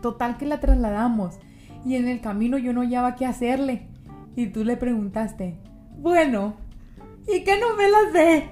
Total 0.00 0.38
que 0.38 0.46
la 0.46 0.58
trasladamos 0.58 1.38
y 1.84 1.96
en 1.96 2.08
el 2.08 2.20
camino 2.20 2.56
yo 2.56 2.72
no 2.72 2.80
hallaba 2.80 3.14
qué 3.14 3.26
hacerle. 3.26 3.88
Y 4.36 4.46
tú 4.46 4.64
le 4.64 4.76
preguntaste, 4.76 5.58
bueno, 5.98 6.56
¿y 7.28 7.44
qué 7.44 7.58
novelas 7.58 8.12
ve? 8.12 8.50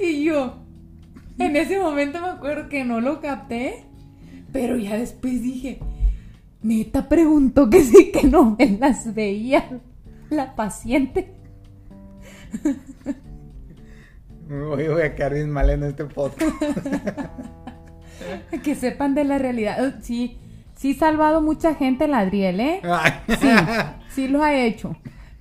y 0.04 0.24
yo, 0.24 0.67
en 1.38 1.56
ese 1.56 1.78
momento 1.78 2.20
me 2.20 2.28
acuerdo 2.28 2.68
que 2.68 2.84
no 2.84 3.00
lo 3.00 3.20
capté, 3.20 3.84
pero 4.52 4.76
ya 4.76 4.96
después 4.96 5.42
dije, 5.42 5.80
neta 6.62 7.08
preguntó 7.08 7.70
que 7.70 7.82
sí, 7.82 8.10
que 8.12 8.24
novelas 8.24 9.14
veía 9.14 9.80
la 10.30 10.54
paciente. 10.54 11.34
Voy, 14.48 14.84
a 15.02 15.14
quedar 15.14 15.34
bien 15.34 15.50
mal 15.50 15.68
en 15.68 15.84
este 15.84 16.06
podcast. 16.06 16.56
que 18.62 18.74
sepan 18.74 19.14
de 19.14 19.24
la 19.24 19.38
realidad. 19.38 19.76
Oh, 19.84 19.92
sí, 20.00 20.38
sí 20.74 20.94
salvado 20.94 21.42
mucha 21.42 21.74
gente 21.74 22.08
la 22.08 22.20
Adriel, 22.20 22.60
¿eh? 22.60 22.80
Sí, 23.28 23.48
sí 24.08 24.28
lo 24.28 24.42
ha 24.42 24.54
hecho. 24.54 24.96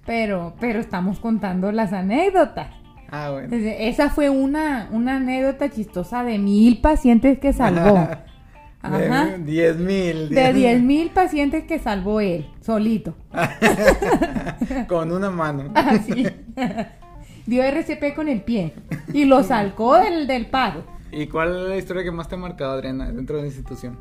Pero, 0.05 0.55
pero 0.59 0.79
estamos 0.79 1.19
contando 1.19 1.71
las 1.71 1.93
anécdotas. 1.93 2.67
Ah, 3.09 3.31
bueno. 3.31 3.55
Esa 3.55 4.09
fue 4.09 4.29
una, 4.29 4.89
una 4.91 5.17
anécdota 5.17 5.69
chistosa 5.69 6.23
de 6.23 6.37
mil 6.37 6.81
pacientes 6.81 7.39
que 7.39 7.53
salvó. 7.53 7.97
Ajá. 8.81 9.25
De 9.25 9.39
diez 9.39 9.77
mil. 9.77 10.29
De 10.29 10.53
diez 10.53 10.81
mil 10.81 11.09
pacientes 11.09 11.63
que 11.65 11.79
salvó 11.79 12.21
él, 12.21 12.47
solito. 12.61 13.15
con 14.87 15.11
una 15.11 15.29
mano. 15.29 15.71
Así. 15.75 16.27
Ah, 16.59 16.87
Dio 17.45 17.63
RCP 17.63 18.15
con 18.15 18.27
el 18.27 18.41
pie 18.41 18.73
y 19.13 19.25
lo 19.25 19.43
salcó 19.43 19.95
del, 19.95 20.25
del 20.25 20.47
paro. 20.47 20.83
¿Y 21.11 21.27
cuál 21.27 21.55
es 21.55 21.69
la 21.69 21.77
historia 21.77 22.03
que 22.03 22.11
más 22.11 22.27
te 22.27 22.35
ha 22.35 22.37
marcado, 22.37 22.71
Adriana, 22.73 23.11
dentro 23.11 23.37
de 23.37 23.43
la 23.43 23.47
institución? 23.47 23.97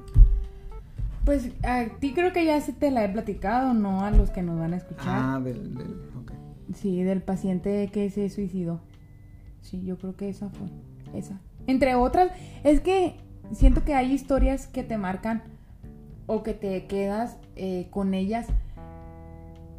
Pues 1.24 1.50
a 1.62 1.84
ti 2.00 2.12
creo 2.12 2.32
que 2.32 2.44
ya 2.44 2.60
se 2.60 2.72
te 2.72 2.90
la 2.90 3.04
he 3.04 3.08
platicado, 3.08 3.74
¿no? 3.74 4.04
A 4.04 4.10
los 4.10 4.30
que 4.30 4.42
nos 4.42 4.58
van 4.58 4.72
a 4.72 4.78
escuchar. 4.78 5.06
Ah, 5.06 5.40
del... 5.40 5.74
del 5.74 5.94
Sí, 6.74 7.02
del 7.02 7.22
paciente 7.22 7.88
que 7.92 8.10
se 8.10 8.28
suicidó. 8.28 8.80
Sí, 9.66 9.82
yo 9.84 9.98
creo 9.98 10.14
que 10.14 10.28
esa 10.28 10.48
fue. 10.48 10.68
Esa. 11.12 11.40
Entre 11.66 11.96
otras, 11.96 12.30
es 12.62 12.80
que 12.80 13.16
siento 13.52 13.84
que 13.84 13.94
hay 13.94 14.12
historias 14.12 14.68
que 14.68 14.84
te 14.84 14.96
marcan 14.96 15.42
o 16.26 16.44
que 16.44 16.54
te 16.54 16.86
quedas 16.86 17.36
eh, 17.56 17.88
con 17.90 18.14
ellas, 18.14 18.46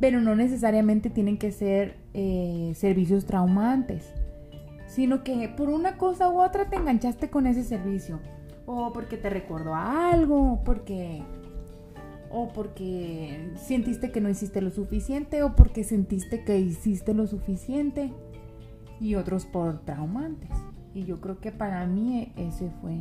pero 0.02 0.20
no 0.20 0.36
necesariamente 0.36 1.10
tienen 1.10 1.38
que 1.38 1.52
ser 1.52 1.98
eh, 2.14 2.74
servicios 2.76 3.26
traumantes, 3.26 4.14
sino 4.88 5.24
que 5.24 5.48
por 5.48 5.70
una 5.70 5.98
cosa 5.98 6.30
u 6.30 6.42
otra 6.42 6.70
te 6.70 6.76
enganchaste 6.76 7.30
con 7.30 7.48
ese 7.48 7.64
servicio, 7.64 8.20
o 8.66 8.92
porque 8.92 9.16
te 9.16 9.30
recordó 9.30 9.74
algo, 9.74 10.62
porque 10.66 11.24
o 12.30 12.50
porque 12.50 13.54
sentiste 13.56 14.12
que 14.12 14.20
no 14.20 14.30
hiciste 14.30 14.62
lo 14.62 14.70
suficiente, 14.70 15.44
o 15.44 15.56
porque 15.56 15.86
sentiste 15.86 16.44
que 16.44 16.60
hiciste 16.60 17.14
lo 17.14 17.26
suficiente, 17.26 18.12
y 19.00 19.16
otros 19.16 19.46
por 19.46 19.80
traumantes. 19.86 20.52
Y 20.94 21.06
yo 21.06 21.22
creo 21.22 21.40
que 21.40 21.52
para 21.52 21.86
mí 21.86 22.34
ese 22.36 22.72
fue 22.82 22.98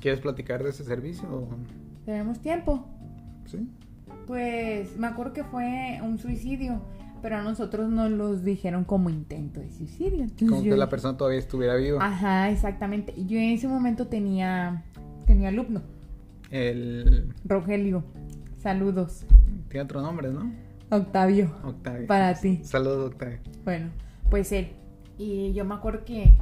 ¿Quieres 0.00 0.20
platicar 0.20 0.62
de 0.62 0.70
ese 0.70 0.82
servicio? 0.84 1.48
Tenemos 2.06 2.40
tiempo. 2.40 2.86
Sí. 3.44 3.68
Pues 4.26 4.96
me 4.96 5.06
acuerdo 5.06 5.34
que 5.34 5.44
fue 5.44 6.00
un 6.02 6.18
suicidio, 6.18 6.80
pero 7.20 7.36
a 7.36 7.42
nosotros 7.42 7.90
nos 7.90 8.10
los 8.10 8.42
dijeron 8.42 8.84
como 8.84 9.10
intento 9.10 9.60
de 9.60 9.70
suicidio. 9.70 10.26
como 10.38 10.62
que 10.62 10.76
la 10.76 10.88
persona 10.88 11.16
todavía 11.18 11.38
estuviera 11.38 11.76
viva. 11.76 12.04
Ajá, 12.04 12.50
exactamente. 12.50 13.14
Yo 13.26 13.38
en 13.38 13.50
ese 13.50 13.68
momento 13.68 14.06
tenía, 14.06 14.84
tenía 15.26 15.48
alumno. 15.48 15.82
El... 16.50 17.34
Rogelio. 17.44 18.02
Saludos. 18.58 19.26
Tiene 19.68 19.84
otro 19.84 20.00
nombre, 20.00 20.30
¿no? 20.30 20.50
Octavio. 20.90 21.54
Octavio. 21.62 22.06
Para 22.06 22.34
ti. 22.34 22.60
Saludos, 22.62 23.12
Octavio. 23.12 23.38
Bueno, 23.64 23.90
pues 24.30 24.50
él. 24.52 24.79
Y 25.20 25.52
yo 25.52 25.66
me 25.66 25.74
acuerdo 25.74 26.06
que, 26.06 26.34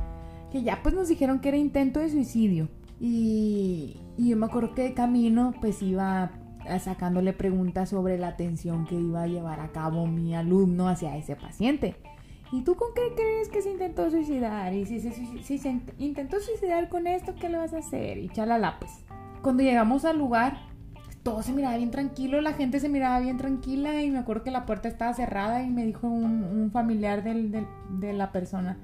que 0.52 0.62
ya 0.62 0.80
pues 0.84 0.94
nos 0.94 1.08
dijeron 1.08 1.40
que 1.40 1.48
era 1.48 1.58
intento 1.58 1.98
de 1.98 2.10
suicidio. 2.10 2.68
Y, 3.00 3.96
yo 4.16 4.36
me 4.36 4.46
acuerdo 4.46 4.72
que 4.74 4.82
de 4.82 4.94
camino 4.94 5.52
pues 5.60 5.82
iba 5.82 6.30
sacándole 6.78 7.32
preguntas 7.32 7.88
sobre 7.88 8.18
la 8.18 8.28
atención 8.28 8.86
que 8.86 8.94
iba 8.94 9.22
a 9.22 9.26
llevar 9.26 9.60
a 9.60 9.72
cabo 9.72 10.06
mi 10.06 10.34
alumno 10.34 10.88
hacia 10.88 11.16
ese 11.16 11.34
paciente. 11.34 11.96
¿Y 12.52 12.62
tú 12.62 12.76
con 12.76 12.94
qué 12.94 13.14
crees 13.16 13.48
que 13.48 13.62
se 13.62 13.70
intentó 13.72 14.10
suicidar? 14.10 14.72
Y 14.72 14.86
si 14.86 15.00
se, 15.00 15.12
si 15.42 15.58
se 15.58 15.80
intentó 15.98 16.38
suicidar 16.40 16.88
con 16.88 17.08
esto, 17.08 17.34
¿qué 17.34 17.48
le 17.48 17.58
vas 17.58 17.74
a 17.74 17.78
hacer? 17.78 18.18
Y 18.18 18.28
chalala, 18.28 18.78
pues. 18.78 18.92
Cuando 19.42 19.64
llegamos 19.64 20.04
al 20.04 20.18
lugar, 20.18 20.67
todo 21.28 21.42
se 21.42 21.52
miraba 21.52 21.76
bien 21.76 21.90
tranquilo, 21.90 22.40
la 22.40 22.54
gente 22.54 22.80
se 22.80 22.88
miraba 22.88 23.20
bien 23.20 23.36
tranquila 23.36 24.02
y 24.02 24.10
me 24.10 24.18
acuerdo 24.18 24.44
que 24.44 24.50
la 24.50 24.64
puerta 24.64 24.88
estaba 24.88 25.12
cerrada 25.12 25.62
y 25.62 25.70
me 25.70 25.84
dijo 25.84 26.06
un, 26.06 26.70
familiar 26.72 27.22
de 27.22 28.12
la 28.12 28.32
persona, 28.32 28.78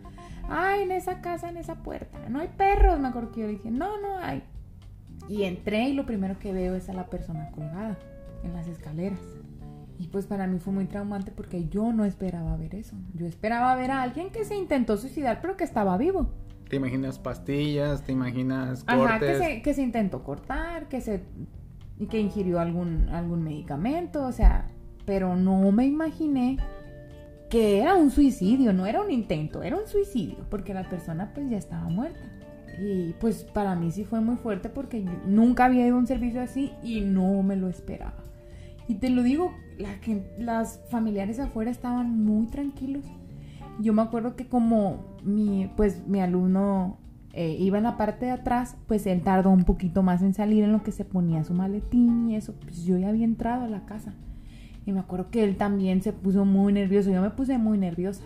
ay, 0.49 0.83
en 0.83 0.93
esa 0.93 1.21
casa, 1.21 1.49
en 1.49 1.57
esa 1.57 1.77
puerta, 1.77 2.19
no 2.29 2.41
hay 2.41 2.49
perros, 2.49 3.01
me 3.01 3.09
acuerdo 3.09 3.33
que 3.33 3.41
yo 3.41 3.49
dije, 3.49 3.71
no, 3.71 4.01
no 4.01 4.19
hay. 4.19 4.43
Y 5.29 5.45
entré 5.45 5.89
y 5.89 5.95
lo 5.95 6.05
primero 6.05 6.39
que 6.39 6.53
veo 6.53 6.75
es 6.75 6.89
a 6.91 6.93
la 6.93 7.07
persona 7.07 7.51
colgada 7.51 7.99
en 8.43 8.53
las 8.53 8.67
escaleras. 8.67 9.21
Y 9.99 10.09
pues 10.09 10.27
para 10.27 10.47
mí 10.47 10.59
fue 10.59 10.73
muy 10.73 10.85
traumante 10.87 11.31
porque 11.31 11.69
yo 11.69 11.93
no 11.93 12.05
esperaba 12.05 12.57
ver 12.57 12.75
eso. 12.75 12.97
Yo 13.15 13.27
esperaba 13.27 13.75
ver 13.77 13.91
a 13.91 14.03
alguien 14.03 14.31
que 14.31 14.45
se 14.45 14.57
intentó 14.57 14.97
suicidar 14.97 15.41
pero 15.41 15.57
que 15.57 15.65
estaba 15.65 15.97
vivo. 15.97 16.29
¿Te 16.69 16.77
imaginas 16.77 17.19
pastillas? 17.19 18.03
¿Te 18.03 18.13
imaginas 18.13 18.85
cortes? 18.85 19.07
Ajá, 19.07 19.19
que 19.21 19.39
se, 19.39 19.63
que 19.63 19.75
se 19.75 19.83
intentó 19.83 20.25
cortar, 20.25 20.89
que 20.89 21.01
se 21.01 21.23
que 22.09 22.21
ingirió 22.21 22.61
algún, 22.61 23.09
algún 23.09 23.43
medicamento, 23.43 24.25
o 24.25 24.33
sea, 24.33 24.69
pero 25.07 25.37
no 25.37 25.71
me 25.73 25.87
imaginé 25.87 26.59
que 27.51 27.79
era 27.79 27.95
un 27.95 28.11
suicidio, 28.11 28.73
no 28.73 28.87
era 28.87 29.01
un 29.01 29.11
intento, 29.11 29.63
era 29.63 29.77
un 29.77 29.87
suicidio, 29.87 30.39
porque 30.51 30.75
la 30.75 30.89
persona 30.89 31.33
pues 31.35 31.49
ya 31.51 31.57
estaba 31.57 31.89
muerta. 31.89 32.21
Y 32.81 33.13
pues 33.21 33.45
para 33.45 33.77
mí 33.77 33.93
sí 33.93 34.05
fue 34.05 34.21
muy 34.21 34.37
fuerte 34.37 34.69
porque 34.69 35.05
nunca 35.27 35.67
había 35.67 35.87
ido 35.87 35.95
a 35.95 35.99
un 36.01 36.07
servicio 36.07 36.41
así 36.43 36.73
y 36.83 37.03
no 37.03 37.43
me 37.43 37.57
lo 37.57 37.69
esperaba. 37.69 38.25
Y 38.89 38.97
te 38.97 39.11
lo 39.11 39.23
digo, 39.23 39.53
la 39.79 39.97
las 40.39 40.81
familiares 40.91 41.39
afuera 41.39 41.71
estaban 41.71 42.25
muy 42.25 42.47
tranquilos. 42.49 43.05
Yo 43.81 43.93
me 43.93 44.03
acuerdo 44.03 44.37
que 44.37 44.47
como 44.47 45.17
mi, 45.23 45.71
pues, 45.77 46.07
mi 46.07 46.21
alumno 46.21 46.99
eh, 47.37 47.57
iba 47.59 47.79
en 47.79 47.85
la 47.85 47.97
parte 47.97 48.27
de 48.27 48.31
atrás, 48.31 48.77
pues 48.87 49.07
él 49.07 49.23
tardó 49.23 49.51
un 49.51 49.65
poquito 49.65 50.05
más 50.05 50.23
en 50.23 50.35
salir 50.35 50.63
en 50.63 50.71
lo 50.71 50.85
que 50.85 50.93
se 50.93 51.05
ponía 51.05 51.43
su 51.43 51.53
maletín 51.53 52.31
y 52.31 52.37
eso. 52.37 52.55
Pues 52.61 52.85
yo 52.85 52.97
ya 52.97 53.09
había 53.09 53.25
entrado 53.25 53.65
a 53.65 53.69
la 53.69 53.85
casa. 53.87 54.15
Y 54.87 54.93
me 54.93 55.01
acuerdo 55.01 55.31
que 55.31 55.43
él 55.43 55.57
también 55.57 56.01
se 56.01 56.13
puso 56.13 56.45
muy 56.45 56.73
nervioso. 56.73 57.11
Yo 57.11 57.21
me 57.21 57.31
puse 57.31 57.59
muy 57.59 57.77
nerviosa. 57.77 58.23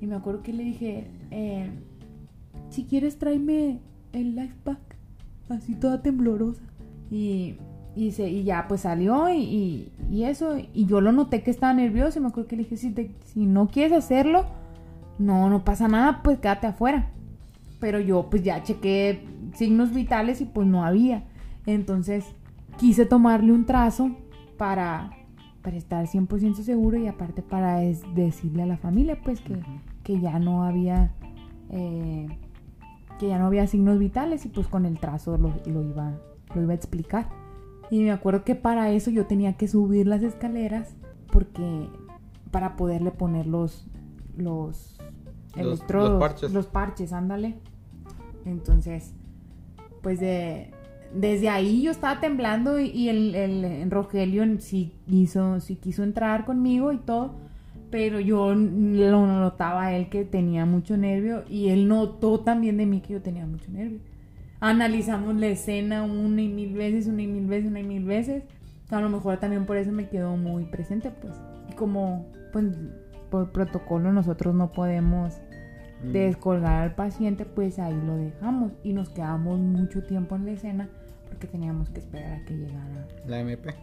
Y 0.00 0.06
me 0.06 0.14
acuerdo 0.14 0.42
que 0.42 0.54
le 0.54 0.64
dije, 0.64 1.06
eh, 1.30 1.68
si 2.70 2.84
quieres 2.84 3.18
tráeme 3.18 3.80
el 4.14 4.36
life 4.36 4.54
pack. 4.64 4.80
Así 5.50 5.74
toda 5.74 6.00
temblorosa. 6.00 6.62
Y, 7.10 7.56
y, 7.94 8.08
y 8.22 8.44
ya 8.44 8.66
pues 8.68 8.82
salió 8.82 9.28
y, 9.34 9.92
y, 10.10 10.24
eso. 10.24 10.56
Y 10.72 10.86
yo 10.86 11.02
lo 11.02 11.12
noté 11.12 11.42
que 11.42 11.50
estaba 11.50 11.74
nervioso. 11.74 12.18
Y 12.18 12.22
me 12.22 12.28
acuerdo 12.28 12.48
que 12.48 12.56
le 12.56 12.62
dije, 12.62 12.78
si, 12.78 12.94
si 13.26 13.44
no 13.44 13.68
quieres 13.68 13.98
hacerlo, 13.98 14.46
no, 15.18 15.50
no 15.50 15.62
pasa 15.62 15.88
nada, 15.88 16.22
pues 16.22 16.38
quédate 16.38 16.68
afuera. 16.68 17.10
Pero 17.84 18.00
yo 18.00 18.30
pues 18.30 18.42
ya 18.42 18.62
chequé 18.62 19.26
signos 19.54 19.92
vitales 19.92 20.40
y 20.40 20.46
pues 20.46 20.66
no 20.66 20.84
había. 20.86 21.24
Entonces 21.66 22.24
quise 22.78 23.04
tomarle 23.04 23.52
un 23.52 23.66
trazo 23.66 24.10
para 24.56 25.10
para 25.60 25.76
estar 25.76 26.06
100% 26.06 26.54
seguro 26.62 26.96
y 26.96 27.08
aparte 27.08 27.42
para 27.42 27.76
decirle 28.14 28.62
a 28.62 28.66
la 28.66 28.78
familia 28.78 29.18
pues 29.22 29.42
que, 29.42 29.60
que 30.02 30.18
ya 30.18 30.38
no 30.38 30.62
había 30.64 31.12
eh, 31.70 32.26
que 33.18 33.28
ya 33.28 33.38
no 33.38 33.46
había 33.46 33.66
signos 33.66 33.98
vitales 33.98 34.46
y 34.46 34.48
pues 34.48 34.66
con 34.66 34.86
el 34.86 34.98
trazo 34.98 35.36
lo, 35.36 35.52
iba 35.66 36.12
lo 36.54 36.62
iba 36.62 36.72
a 36.72 36.76
explicar 36.76 37.28
Y 37.90 38.00
me 38.02 38.12
acuerdo 38.12 38.44
que 38.44 38.54
para 38.54 38.90
eso 38.92 39.10
yo 39.10 39.26
tenía 39.26 39.58
que 39.58 39.68
subir 39.68 40.06
las 40.06 40.22
escaleras 40.22 40.94
porque 41.30 41.88
para 42.50 42.76
poderle 42.76 43.10
poner 43.10 43.46
los 43.46 43.86
los 44.38 44.96
Los- 45.56 45.66
electrodos, 45.80 46.10
los 46.10 46.18
parches. 46.20 46.52
los 46.52 46.66
parches, 46.66 47.12
ándale. 47.12 47.54
Entonces, 48.44 49.14
pues 50.02 50.20
de 50.20 50.70
desde 51.14 51.48
ahí 51.48 51.82
yo 51.82 51.90
estaba 51.90 52.20
temblando 52.20 52.80
y, 52.80 53.08
el, 53.08 53.34
el 53.34 53.90
Rogelio 53.90 54.44
sí 54.58 54.92
quiso, 55.06 55.60
sí 55.60 55.76
quiso 55.76 56.02
entrar 56.02 56.44
conmigo 56.44 56.92
y 56.92 56.98
todo, 56.98 57.36
pero 57.90 58.18
yo 58.18 58.52
lo 58.54 59.26
notaba 59.26 59.94
él 59.94 60.08
que 60.08 60.24
tenía 60.24 60.66
mucho 60.66 60.96
nervio 60.96 61.44
y 61.48 61.68
él 61.68 61.86
notó 61.86 62.40
también 62.40 62.76
de 62.76 62.86
mí 62.86 63.00
que 63.00 63.12
yo 63.12 63.22
tenía 63.22 63.46
mucho 63.46 63.70
nervio. 63.70 64.00
Analizamos 64.60 65.36
la 65.36 65.46
escena 65.46 66.02
una 66.02 66.42
y 66.42 66.48
mil 66.48 66.74
veces, 66.74 67.06
una 67.06 67.22
y 67.22 67.26
mil 67.26 67.46
veces, 67.46 67.70
una 67.70 67.80
y 67.80 67.84
mil 67.84 68.04
veces. 68.04 68.42
A 68.90 69.00
lo 69.00 69.08
mejor 69.08 69.38
también 69.38 69.66
por 69.66 69.76
eso 69.76 69.92
me 69.92 70.08
quedó 70.08 70.36
muy 70.36 70.64
presente, 70.64 71.10
pues. 71.10 71.34
Y 71.70 71.74
como, 71.74 72.26
pues, 72.52 72.66
por 73.30 73.52
protocolo 73.52 74.12
nosotros 74.12 74.54
no 74.54 74.72
podemos 74.72 75.34
Mm. 76.04 76.12
descolgar 76.12 76.82
al 76.82 76.94
paciente, 76.94 77.44
pues 77.44 77.78
ahí 77.78 77.94
lo 78.06 78.16
dejamos 78.16 78.72
y 78.82 78.92
nos 78.92 79.08
quedamos 79.10 79.58
mucho 79.58 80.02
tiempo 80.02 80.36
en 80.36 80.46
la 80.46 80.52
escena 80.52 80.88
porque 81.28 81.46
teníamos 81.46 81.88
que 81.90 82.00
esperar 82.00 82.40
a 82.40 82.44
que 82.44 82.54
llegara. 82.56 83.08
La 83.26 83.40
MP. 83.40 83.74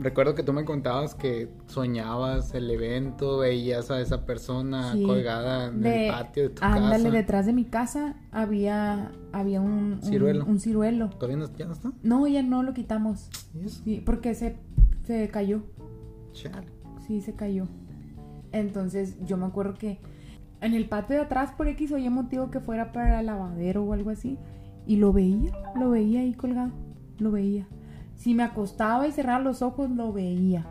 Recuerdo 0.00 0.36
que 0.36 0.44
tú 0.44 0.52
me 0.52 0.64
contabas 0.64 1.16
que 1.16 1.48
soñabas 1.66 2.54
el 2.54 2.70
evento, 2.70 3.38
veías 3.38 3.90
a 3.90 4.00
esa 4.00 4.24
persona 4.24 4.92
Sí. 4.92 5.02
colgada 5.02 5.66
en 5.68 5.80
De- 5.80 6.06
el 6.06 6.12
patio 6.12 6.42
de 6.44 6.48
tu 6.50 6.64
ándale, 6.64 7.04
casa. 7.04 7.10
detrás 7.16 7.46
de 7.46 7.52
mi 7.52 7.64
casa 7.64 8.14
había, 8.30 9.10
había 9.32 9.60
un, 9.60 9.98
Ciruelo. 10.02 10.44
un 10.46 10.60
ciruelo. 10.60 11.10
¿Todavía 11.10 11.36
no, 11.38 11.52
ya 11.56 11.66
no 11.66 11.72
está? 11.72 11.92
No, 12.04 12.26
ya 12.28 12.42
no 12.44 12.62
lo 12.62 12.74
quitamos. 12.74 13.28
¿Y 13.54 13.64
eso? 13.66 13.82
Sí, 13.82 14.00
porque 14.06 14.34
se, 14.34 14.56
se 15.04 15.28
cayó. 15.30 15.62
Chale. 16.32 16.68
Sí, 17.08 17.20
se 17.20 17.32
cayó. 17.34 17.66
Entonces 18.52 19.16
yo 19.26 19.36
me 19.36 19.46
acuerdo 19.46 19.74
que 19.74 19.98
en 20.60 20.74
el 20.74 20.88
patio 20.88 21.16
de 21.16 21.22
atrás, 21.22 21.52
por 21.52 21.68
X 21.68 21.92
o 21.92 21.98
Y 21.98 22.08
motivo 22.10 22.50
que 22.50 22.60
fuera 22.60 22.92
para 22.92 23.20
el 23.20 23.26
lavadero 23.26 23.84
o 23.84 23.92
algo 23.92 24.10
así, 24.10 24.38
y 24.86 24.96
lo 24.96 25.12
veía, 25.12 25.52
lo 25.74 25.90
veía 25.90 26.20
ahí 26.20 26.34
colgado, 26.34 26.72
lo 27.18 27.30
veía. 27.30 27.66
Si 28.14 28.34
me 28.34 28.42
acostaba 28.42 29.06
y 29.06 29.12
cerraba 29.12 29.38
los 29.38 29.62
ojos, 29.62 29.90
lo 29.90 30.12
veía. 30.12 30.66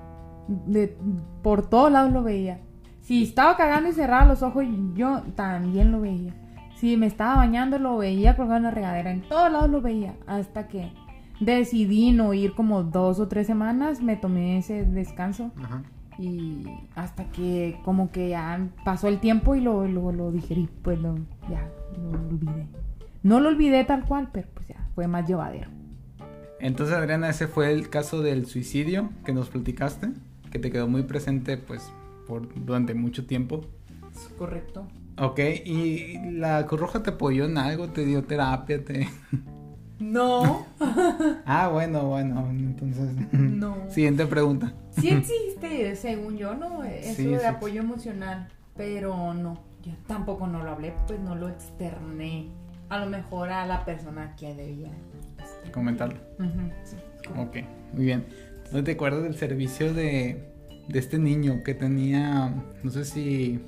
De, 0.66 0.98
por 1.44 1.70
todos 1.70 1.92
lados 1.92 2.12
lo 2.12 2.24
veía. 2.24 2.60
Si 3.02 3.24
estaba 3.24 3.56
cagando 3.56 3.90
y 3.90 3.94
cerraba 3.94 4.26
los 4.26 4.44
ojos, 4.44 4.66
yo 4.94 5.22
también 5.36 5.92
lo 5.92 6.02
veía. 6.02 6.34
Si 6.76 6.98
me 6.98 7.06
estaba 7.06 7.38
bañando, 7.38 7.80
lo 7.80 7.98
veía 7.98 8.36
colgado 8.36 8.58
en 8.58 8.64
la 8.64 8.72
regadera. 8.72 9.12
En 9.12 9.22
todos 9.22 9.52
lados 9.52 9.70
lo 9.70 9.82
veía. 9.82 10.16
Hasta 10.28 10.68
que 10.68 10.92
decidí 11.40 12.12
no 12.12 12.34
ir 12.34 12.54
como 12.54 12.84
dos 12.84 13.20
o 13.20 13.28
tres 13.28 13.48
semanas, 13.48 14.02
me 14.02 14.18
tomé 14.18 14.58
ese 14.58 14.86
descanso 14.86 15.52
Ajá. 15.58 15.84
Y 16.18 16.64
hasta 16.96 17.26
que 17.32 17.80
como 17.84 18.12
que 18.12 18.30
ya 18.30 18.68
pasó 18.84 19.08
el 19.08 19.20
tiempo 19.20 19.56
y 19.56 19.62
lo, 19.62 19.88
lo, 19.88 20.12
lo 20.12 20.32
digerí, 20.32 20.70
pues 20.82 21.00
lo, 21.00 21.18
ya 21.50 21.70
lo 22.02 22.10
olvidé. 22.12 22.68
No 23.24 23.40
lo 23.40 23.50
olvidé 23.50 23.84
tal 23.84 24.06
cual, 24.06 24.30
pero 24.32 24.48
pues 24.54 24.68
ya 24.68 24.88
fue 24.96 25.08
más 25.08 25.28
llevadero. 25.28 25.70
Entonces, 26.60 26.96
Adriana, 26.96 27.30
ese 27.30 27.48
fue 27.48 27.72
el 27.72 27.90
caso 27.90 28.22
del 28.22 28.46
suicidio 28.48 29.10
que 29.26 29.34
nos 29.34 29.50
platicaste, 29.50 30.10
que 30.52 30.60
te 30.60 30.72
quedó 30.72 30.88
muy 30.88 31.04
presente, 31.04 31.58
pues, 31.58 31.92
por 32.26 32.48
durante 32.66 32.94
mucho 32.94 33.26
tiempo. 33.28 33.62
Correcto. 34.38 34.88
Ok, 35.20 35.40
¿y 35.66 36.32
la 36.32 36.66
Cruz 36.66 36.82
Roja 36.82 37.04
te 37.04 37.12
apoyó 37.12 37.46
en 37.46 37.58
algo? 37.58 37.90
¿Te 37.90 38.06
dio 38.06 38.24
terapia? 38.24 38.84
Te... 38.84 39.08
No, 40.00 40.66
Ah, 41.46 41.70
bueno, 41.70 42.06
bueno, 42.08 42.48
entonces... 42.52 43.10
No. 43.32 43.76
Siguiente 43.90 44.26
pregunta. 44.28 44.74
sí 44.92 45.10
existe, 45.10 45.96
según 45.96 46.38
yo, 46.38 46.54
¿no? 46.54 46.84
Eso 46.84 47.16
Sí, 47.16 47.26
de 47.28 47.40
sí. 47.40 47.46
apoyo 47.46 47.82
emocional, 47.82 48.48
pero 48.76 49.34
no, 49.34 49.60
yo 49.84 49.92
tampoco 50.08 50.46
no 50.48 50.64
lo 50.64 50.72
hablé, 50.72 50.94
pues 51.08 51.20
no 51.20 51.36
lo 51.36 51.50
externé. 51.50 52.50
A 52.90 53.00
lo 53.00 53.08
mejor 53.10 53.50
a 53.50 53.66
la 53.66 53.84
persona 53.86 54.36
que 54.36 54.54
debía. 54.54 54.92
Comentarlo. 55.74 56.20
Ujú, 56.40 56.72
sí, 56.84 56.96
correcto. 57.28 57.60
Ok, 57.60 57.66
muy 57.94 58.06
bien. 58.06 58.26
¿No 58.72 58.84
te 58.84 58.92
acuerdas 58.92 59.24
del 59.24 59.36
servicio 59.36 59.94
de, 59.94 60.44
de 60.88 61.00
este 61.00 61.18
niño 61.18 61.64
que 61.64 61.74
tenía, 61.74 62.54
no 62.84 62.92
sé 62.92 63.04
si, 63.04 63.60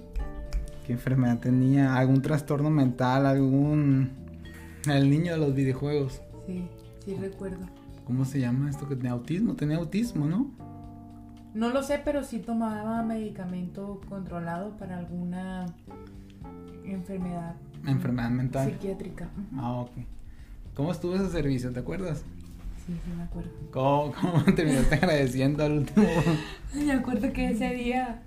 qué 0.86 0.94
enfermedad 0.94 1.40
tenía, 1.40 1.96
algún 1.96 2.22
trastorno 2.22 2.70
mental, 2.70 3.26
algún... 3.26 4.12
El 4.98 5.10
niño 5.10 5.34
de 5.34 5.38
los 5.40 5.54
videojuegos. 5.56 6.22
Sí, 6.48 6.68
sí 7.06 7.16
recuerdo. 7.16 7.66
¿Cómo 8.06 8.26
se 8.26 8.40
llama 8.40 8.70
esto 8.70 8.88
que 8.88 8.96
tenía 8.96 9.12
autismo? 9.12 9.56
Tenía 9.56 9.78
autismo, 9.78 10.26
¿no? 10.26 10.52
No 11.54 11.70
lo 11.70 11.84
sé, 11.84 12.02
pero 12.04 12.24
sí 12.24 12.40
tomaba 12.40 13.02
medicamento 13.04 14.02
controlado 14.10 14.78
para 14.78 14.98
alguna 14.98 15.66
enfermedad 16.86 17.56
Enfermedad 17.86 18.30
mental. 18.30 18.72
psiquiátrica. 18.72 19.30
Ah, 19.56 19.74
ok. 19.74 19.92
¿Cómo 20.76 20.92
estuvo 20.92 21.16
ese 21.16 21.30
servicio? 21.30 21.72
¿Te 21.72 21.80
acuerdas? 21.80 22.24
Sí, 22.86 22.94
sí, 23.06 23.12
me 23.16 23.24
acuerdo. 23.24 23.50
¿Cómo, 23.72 24.14
cómo 24.20 24.44
terminaste 24.56 24.96
agradeciendo 24.96 25.64
al 25.64 25.72
último? 25.80 26.08
Me 26.76 26.92
acuerdo 26.92 27.32
que 27.34 27.50
ese 27.52 27.74
día 27.74 28.22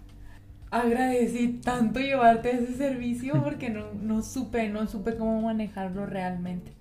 agradecí 0.73 1.61
tanto 1.62 2.01
llevarte 2.01 2.51
ese 2.51 2.75
servicio 2.75 3.41
porque 3.45 3.68
no, 3.68 3.93
no 3.93 4.23
supe, 4.23 4.68
no 4.70 4.87
supe 4.89 5.16
cómo 5.16 5.43
manejarlo 5.43 6.07
realmente. 6.07 6.73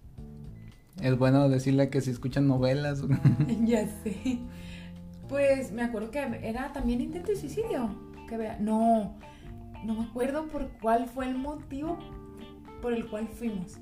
Es 1.02 1.18
bueno 1.18 1.50
decirle 1.50 1.89
que 1.89 2.00
si 2.02 2.10
escuchan 2.10 2.48
novelas. 2.48 3.04
ya 3.66 3.86
sé. 3.88 4.39
Pues 5.28 5.72
me 5.72 5.84
acuerdo 5.84 6.10
que 6.10 6.20
era 6.42 6.72
también 6.72 7.02
intento 7.02 7.32
de 7.32 7.38
suicidio. 7.38 7.89
Que 8.30 8.38
vea, 8.38 8.58
no, 8.60 9.18
no 9.84 9.94
me 9.94 10.04
acuerdo 10.04 10.48
por 10.48 10.70
cuál 10.82 11.08
fue 11.08 11.26
el 11.26 11.38
motivo 11.38 12.00
por 12.82 12.94
el 12.94 13.08
cual 13.08 13.28
fuimos. 13.28 13.78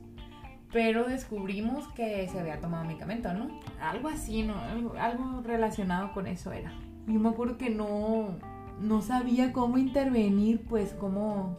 Pero 0.71 1.05
descubrimos 1.05 1.87
que 1.89 2.27
se 2.29 2.39
había 2.39 2.59
tomado 2.59 2.85
medicamento, 2.85 3.31
¿no? 3.33 3.59
Algo 3.79 4.09
así, 4.09 4.41
¿no? 4.41 4.55
Algo 4.99 5.41
relacionado 5.41 6.13
con 6.13 6.25
eso 6.25 6.51
era. 6.51 6.73
Yo 7.07 7.19
me 7.19 7.29
acuerdo 7.29 7.57
que 7.57 7.69
no, 7.69 8.37
no 8.81 9.01
sabía 9.01 9.53
cómo 9.53 9.77
intervenir, 9.77 10.61
pues 10.67 10.93
cómo... 10.93 11.57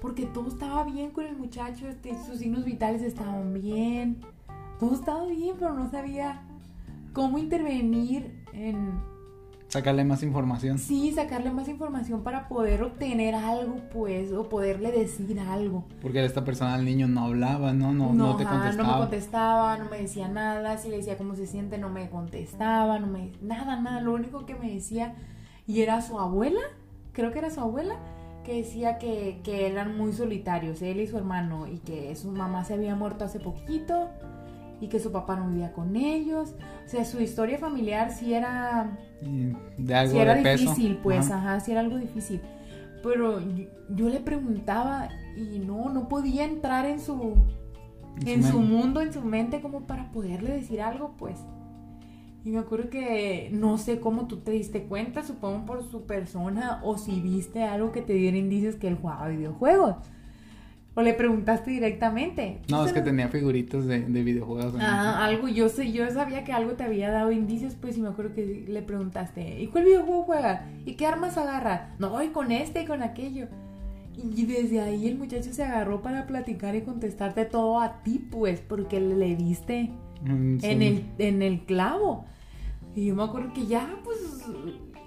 Porque 0.00 0.24
todo 0.24 0.48
estaba 0.48 0.84
bien 0.84 1.10
con 1.10 1.26
el 1.26 1.36
muchacho, 1.36 1.86
este, 1.86 2.16
sus 2.24 2.38
signos 2.38 2.64
vitales 2.64 3.02
estaban 3.02 3.52
bien, 3.52 4.22
todo 4.78 4.94
estaba 4.94 5.26
bien, 5.26 5.56
pero 5.58 5.74
no 5.74 5.90
sabía 5.90 6.42
cómo 7.12 7.36
intervenir 7.38 8.42
en 8.54 8.98
Sacarle 9.68 10.04
más 10.04 10.22
información. 10.24 10.78
sí 10.78 11.12
sacarle 11.12 11.52
más 11.52 11.68
información 11.68 12.24
para 12.24 12.48
poder 12.48 12.82
obtener 12.82 13.36
algo, 13.36 13.76
pues, 13.92 14.32
o 14.32 14.48
poderle 14.48 14.90
decir 14.90 15.38
algo. 15.38 15.84
Porque 16.02 16.24
esta 16.24 16.44
persona, 16.44 16.76
el 16.76 16.84
niño, 16.84 17.06
no 17.06 17.26
hablaba, 17.26 17.72
¿no? 17.72 17.92
No, 17.92 18.12
no, 18.12 18.36
te 18.36 18.42
ajá, 18.42 18.54
contestaba. 18.54 18.88
no 18.88 18.92
me 18.94 19.00
contestaba, 19.00 19.76
no 19.76 19.90
me 19.90 19.98
decía 19.98 20.28
nada, 20.28 20.76
si 20.78 20.88
le 20.88 20.96
decía 20.96 21.16
cómo 21.16 21.36
se 21.36 21.46
siente, 21.46 21.78
no 21.78 21.88
me 21.88 22.08
contestaba, 22.10 22.98
no 22.98 23.06
me 23.06 23.30
nada, 23.42 23.78
nada, 23.78 24.00
lo 24.00 24.14
único 24.14 24.44
que 24.44 24.56
me 24.56 24.72
decía 24.72 25.14
y 25.70 25.82
era 25.82 26.02
su 26.02 26.18
abuela, 26.18 26.60
creo 27.12 27.30
que 27.30 27.38
era 27.38 27.48
su 27.50 27.60
abuela, 27.60 27.94
que 28.44 28.56
decía 28.56 28.98
que, 28.98 29.40
que 29.44 29.68
eran 29.68 29.96
muy 29.96 30.12
solitarios, 30.12 30.82
él 30.82 30.98
y 30.98 31.06
su 31.06 31.16
hermano, 31.16 31.68
y 31.68 31.78
que 31.78 32.16
su 32.16 32.32
mamá 32.32 32.64
se 32.64 32.74
había 32.74 32.96
muerto 32.96 33.24
hace 33.24 33.38
poquito 33.38 34.08
y 34.80 34.88
que 34.88 34.98
su 34.98 35.12
papá 35.12 35.36
no 35.36 35.48
vivía 35.48 35.72
con 35.72 35.94
ellos. 35.94 36.56
O 36.84 36.88
sea, 36.88 37.04
su 37.04 37.20
historia 37.20 37.56
familiar 37.58 38.10
sí 38.10 38.34
era 38.34 38.98
de 39.78 39.94
algo 39.94 40.12
si 40.12 40.18
era 40.18 40.34
de 40.34 40.42
peso. 40.42 40.70
difícil, 40.70 40.96
pues, 41.04 41.30
Ajá. 41.30 41.52
ajá, 41.52 41.60
si 41.60 41.70
era 41.70 41.82
algo 41.82 41.98
difícil. 41.98 42.40
Pero 43.04 43.38
yo, 43.38 43.66
yo 43.90 44.08
le 44.08 44.18
preguntaba 44.18 45.08
y 45.36 45.60
no, 45.60 45.88
no 45.88 46.08
podía 46.08 46.44
entrar 46.46 46.84
en 46.84 46.98
su, 46.98 47.36
en 48.26 48.42
su 48.42 48.58
mundo, 48.58 49.02
en 49.02 49.12
su 49.12 49.22
mente, 49.22 49.60
como 49.60 49.82
para 49.82 50.10
poderle 50.10 50.50
decir 50.50 50.82
algo, 50.82 51.14
pues. 51.16 51.38
Y 52.44 52.50
me 52.50 52.58
acuerdo 52.58 52.88
que 52.88 53.50
no 53.52 53.76
sé 53.76 54.00
cómo 54.00 54.26
tú 54.26 54.38
te 54.38 54.52
diste 54.52 54.84
cuenta, 54.84 55.22
supongo 55.22 55.66
por 55.66 55.82
su 55.90 56.06
persona, 56.06 56.80
o 56.82 56.96
si 56.96 57.20
viste 57.20 57.64
algo 57.64 57.92
que 57.92 58.00
te 58.00 58.14
diera 58.14 58.36
indicios 58.36 58.76
que 58.76 58.88
él 58.88 58.96
jugaba 59.00 59.28
videojuegos. 59.28 59.96
O 60.94 61.02
le 61.02 61.14
preguntaste 61.14 61.70
directamente. 61.70 62.62
No, 62.68 62.84
es 62.84 62.92
que 62.92 63.00
tenía 63.00 63.28
figuritas 63.28 63.86
de, 63.86 64.00
de 64.00 64.22
videojuegos. 64.24 64.74
Ah, 64.80 65.24
algo, 65.24 65.48
yo 65.48 65.68
sé, 65.68 65.92
yo 65.92 66.10
sabía 66.10 66.42
que 66.42 66.52
algo 66.52 66.72
te 66.72 66.82
había 66.82 67.10
dado 67.10 67.30
indicios, 67.30 67.74
pues, 67.74 67.96
y 67.96 68.00
me 68.00 68.08
acuerdo 68.08 68.34
que 68.34 68.64
le 68.66 68.82
preguntaste, 68.82 69.60
¿y 69.60 69.68
cuál 69.68 69.84
videojuego 69.84 70.24
juega? 70.24 70.66
¿Y 70.86 70.94
qué 70.94 71.06
armas 71.06 71.36
agarra? 71.36 71.94
No, 71.98 72.20
y 72.22 72.28
con 72.28 72.50
este 72.50 72.82
y 72.82 72.86
con 72.86 73.02
aquello. 73.02 73.46
Y 74.16 74.46
desde 74.46 74.80
ahí 74.80 75.06
el 75.06 75.16
muchacho 75.16 75.52
se 75.52 75.62
agarró 75.62 76.02
para 76.02 76.26
platicar 76.26 76.74
y 76.74 76.82
contestarte 76.82 77.44
todo 77.44 77.80
a 77.80 78.02
ti, 78.02 78.26
pues, 78.30 78.60
porque 78.60 78.98
le 79.00 79.36
diste 79.36 79.90
Mm, 80.22 80.58
sí. 80.58 80.66
en 80.66 80.82
el, 80.82 81.04
en 81.18 81.42
el 81.42 81.60
clavo. 81.64 82.26
Y 82.94 83.06
yo 83.06 83.14
me 83.14 83.22
acuerdo 83.22 83.52
que 83.52 83.66
ya, 83.66 83.96
pues, 84.04 84.18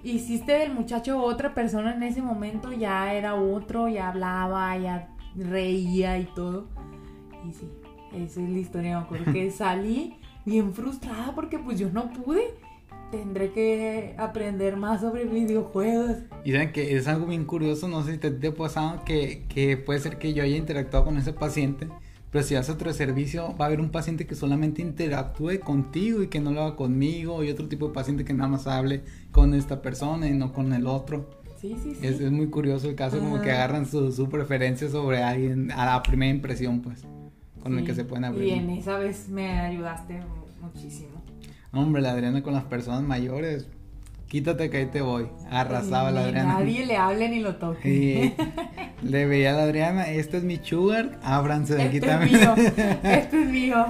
hiciste 0.02 0.52
del 0.52 0.72
muchacho 0.72 1.20
otra 1.22 1.54
persona 1.54 1.94
en 1.94 2.02
ese 2.02 2.22
momento, 2.22 2.72
ya 2.72 3.12
era 3.14 3.34
otro, 3.34 3.88
ya 3.88 4.08
hablaba, 4.08 4.76
ya 4.78 5.14
reía 5.36 6.18
y 6.18 6.26
todo. 6.34 6.68
Y 7.48 7.52
sí, 7.52 7.68
esa 8.12 8.42
es 8.42 8.48
la 8.48 8.58
historia. 8.58 8.98
Me 8.98 9.04
acuerdo 9.04 9.32
que 9.32 9.50
salí 9.50 10.16
bien 10.44 10.72
frustrada 10.72 11.34
porque 11.34 11.58
pues 11.58 11.78
yo 11.78 11.90
no 11.90 12.10
pude. 12.12 12.54
Tendré 13.10 13.52
que 13.52 14.14
aprender 14.18 14.76
más 14.76 15.00
sobre 15.00 15.24
videojuegos. 15.24 16.16
Y 16.44 16.52
saben 16.52 16.72
que 16.72 16.96
es 16.96 17.06
algo 17.06 17.26
bien 17.26 17.44
curioso, 17.44 17.86
no 17.86 18.02
sé 18.02 18.12
si 18.12 18.18
te, 18.18 18.30
te 18.30 18.48
ha 18.48 18.54
pasado 18.54 19.04
que, 19.04 19.44
que 19.48 19.76
puede 19.76 20.00
ser 20.00 20.18
que 20.18 20.32
yo 20.32 20.42
haya 20.42 20.56
interactuado 20.56 21.04
con 21.04 21.16
ese 21.16 21.32
paciente, 21.32 21.88
pero 22.34 22.44
si 22.44 22.56
haces 22.56 22.74
otro 22.74 22.92
servicio 22.92 23.54
va 23.56 23.66
a 23.66 23.68
haber 23.68 23.80
un 23.80 23.90
paciente 23.90 24.26
que 24.26 24.34
solamente 24.34 24.82
interactúe 24.82 25.60
contigo 25.60 26.20
y 26.20 26.26
que 26.26 26.40
no 26.40 26.50
lo 26.50 26.62
haga 26.62 26.74
conmigo 26.74 27.44
y 27.44 27.50
otro 27.50 27.68
tipo 27.68 27.86
de 27.86 27.94
paciente 27.94 28.24
que 28.24 28.34
nada 28.34 28.48
más 28.48 28.66
hable 28.66 29.04
con 29.30 29.54
esta 29.54 29.80
persona 29.80 30.26
y 30.26 30.32
no 30.32 30.52
con 30.52 30.72
el 30.72 30.88
otro. 30.88 31.30
Sí, 31.60 31.76
sí, 31.80 31.94
sí. 31.94 32.04
Es, 32.04 32.18
es 32.20 32.32
muy 32.32 32.48
curioso 32.48 32.88
el 32.88 32.96
caso, 32.96 33.20
como 33.20 33.40
que 33.40 33.52
Ajá. 33.52 33.62
agarran 33.62 33.86
su, 33.86 34.10
su 34.10 34.28
preferencia 34.28 34.90
sobre 34.90 35.22
alguien 35.22 35.70
a 35.70 35.86
la 35.86 36.02
primera 36.02 36.34
impresión, 36.34 36.82
pues, 36.82 37.04
con 37.62 37.74
el 37.74 37.78
Sí. 37.78 37.84
que 37.86 37.94
se 37.94 38.04
pueden 38.04 38.24
abrir. 38.24 38.48
Y 38.48 38.50
en 38.50 38.70
esa 38.70 38.98
vez 38.98 39.28
me 39.28 39.48
ayudaste 39.60 40.20
muchísimo. 40.60 41.22
Hombre, 41.72 42.02
la 42.02 42.10
Adriana 42.14 42.42
con 42.42 42.54
las 42.54 42.64
personas 42.64 43.02
mayores, 43.04 43.68
quítate 44.28 44.70
que 44.70 44.76
ahí 44.78 44.86
te 44.86 45.00
voy. 45.00 45.28
Arrasaba 45.50 46.10
la 46.10 46.24
Adriana. 46.24 46.54
Nadie 46.58 46.86
le 46.86 46.96
hable 46.96 47.28
ni 47.28 47.40
lo 47.40 47.56
toque. 47.56 48.34
Le 49.02 49.26
veía 49.26 49.50
a 49.50 49.54
la 49.54 49.62
Adriana, 49.64 50.08
este 50.08 50.38
es 50.38 50.44
mi 50.44 50.56
sugar, 50.62 51.18
ábranse 51.22 51.74
de 51.74 51.82
aquí 51.82 51.96
Este 51.98 52.10
es 52.10 52.18
también. 52.18 52.40
mío. 52.40 52.54
Este 53.04 53.42
es 53.42 53.48
mío. 53.48 53.86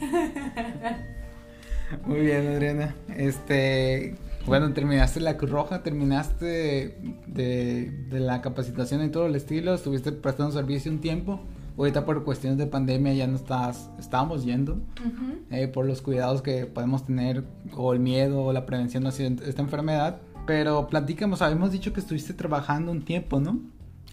Muy 2.04 2.20
bien, 2.20 2.48
Adriana. 2.48 2.94
Este, 3.16 4.16
bueno, 4.44 4.72
terminaste 4.72 5.20
la 5.20 5.36
Cruz 5.36 5.50
Roja, 5.52 5.82
terminaste 5.84 6.96
de, 7.26 7.90
de 8.08 8.20
la 8.20 8.42
capacitación 8.42 9.04
y 9.04 9.08
todo 9.10 9.26
el 9.26 9.36
estilo, 9.36 9.74
estuviste 9.74 10.10
prestando 10.12 10.52
servicio 10.52 10.90
un 10.90 11.00
tiempo. 11.00 11.40
Ahorita 11.78 12.04
por 12.06 12.24
cuestiones 12.24 12.58
de 12.58 12.66
pandemia 12.66 13.12
ya 13.12 13.26
no 13.26 13.36
estás, 13.36 13.90
estábamos 13.98 14.44
yendo 14.44 14.74
Ujú. 15.04 15.40
eh, 15.50 15.68
por 15.68 15.84
los 15.86 16.00
cuidados 16.00 16.40
que 16.42 16.64
podemos 16.66 17.04
tener 17.04 17.44
o 17.76 17.92
el 17.92 18.00
miedo 18.00 18.42
o 18.44 18.52
la 18.52 18.64
prevención 18.64 19.06
hacia 19.06 19.26
esta 19.26 19.60
enfermedad. 19.62 20.18
Pero 20.46 20.86
platícamos, 20.86 21.42
habíamos 21.42 21.72
dicho 21.72 21.92
que 21.92 22.00
estuviste 22.00 22.32
trabajando 22.32 22.92
un 22.92 23.02
tiempo, 23.04 23.40
¿no? 23.40 23.60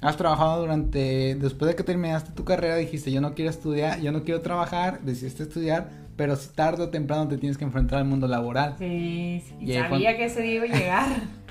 Has 0.02 0.18
trabajado 0.18 0.62
durante, 0.62 1.36
después 1.36 1.70
de 1.70 1.76
que 1.78 1.84
terminaste 1.84 2.32
tu 2.34 2.44
carrera, 2.44 2.76
dijiste, 2.76 3.12
yo 3.12 3.22
no 3.22 3.34
quiero 3.36 3.50
estudiar, 3.52 4.02
yo 4.02 4.12
no 4.12 4.24
quiero 4.24 4.42
trabajar, 4.42 5.00
decidiste 5.04 5.44
estudiar, 5.44 5.90
pero 6.18 6.36
si 6.36 6.50
tarde 6.50 6.84
o 6.84 6.90
temprano 6.90 7.28
te 7.30 7.38
tienes 7.38 7.58
que 7.58 7.64
enfrentar 7.64 8.00
al 8.00 8.06
mundo 8.06 8.28
laboral. 8.28 8.76
Sí, 8.78 9.42
sí. 9.48 9.56
Y 9.62 9.74
sabía 9.74 10.10
fue- 10.12 10.18
que 10.18 10.30
se 10.30 10.46
iba 10.46 10.66
a 10.66 10.68
llegar. 10.68 11.08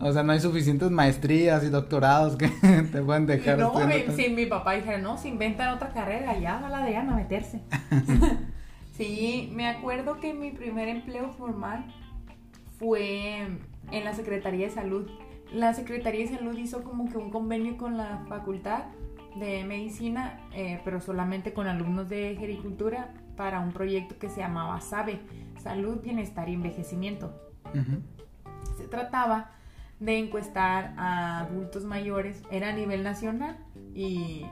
O 0.00 0.12
sea, 0.12 0.22
no 0.22 0.32
hay 0.32 0.40
suficientes 0.40 0.90
maestrías 0.90 1.64
y 1.64 1.68
doctorados 1.68 2.36
que 2.36 2.48
te 2.92 3.02
pueden 3.02 3.26
dejar 3.26 3.58
no, 3.58 3.72
mi, 3.86 4.02
tan- 4.02 4.16
si 4.16 4.28
mi 4.30 4.46
papá 4.46 4.72
dijera, 4.72 4.98
no, 4.98 5.16
se 5.16 5.28
inventan 5.28 5.74
otra 5.74 5.92
carrera, 5.92 6.38
ya 6.38 6.58
va 6.60 6.68
la 6.68 6.84
de 6.84 6.96
Ana 6.96 7.12
a 7.12 7.16
meterse. 7.16 7.62
sí, 8.96 9.50
me 9.54 9.68
acuerdo 9.68 10.20
que 10.20 10.34
mi 10.34 10.50
primer 10.50 10.88
empleo 10.88 11.30
formal 11.30 11.84
fue 12.78 13.46
en 13.90 14.04
la 14.04 14.14
Secretaría 14.14 14.66
de 14.66 14.72
Salud. 14.72 15.08
La 15.52 15.74
Secretaría 15.74 16.28
de 16.28 16.36
Salud 16.36 16.56
hizo 16.58 16.82
como 16.82 17.08
que 17.08 17.16
un 17.16 17.30
convenio 17.30 17.76
con 17.76 17.96
la 17.96 18.24
Facultad 18.28 18.84
de 19.36 19.64
Medicina, 19.64 20.40
eh, 20.54 20.80
pero 20.84 21.00
solamente 21.00 21.52
con 21.52 21.66
alumnos 21.66 22.08
de 22.08 22.36
Gericultura 22.38 23.12
para 23.36 23.60
un 23.60 23.72
proyecto 23.72 24.18
que 24.18 24.28
se 24.28 24.40
llamaba 24.40 24.80
SABE, 24.80 25.20
Salud, 25.62 26.00
Bienestar 26.02 26.48
y 26.48 26.54
Envejecimiento. 26.54 27.32
Ujú. 27.72 28.00
Se 28.76 28.86
trataba 28.88 29.50
de 30.00 30.18
encuestar 30.18 30.94
a 30.96 31.40
adultos 31.40 31.84
mayores, 31.84 32.42
era 32.50 32.70
a 32.70 32.72
nivel 32.72 33.02
nacional 33.02 33.56
y 33.94 34.46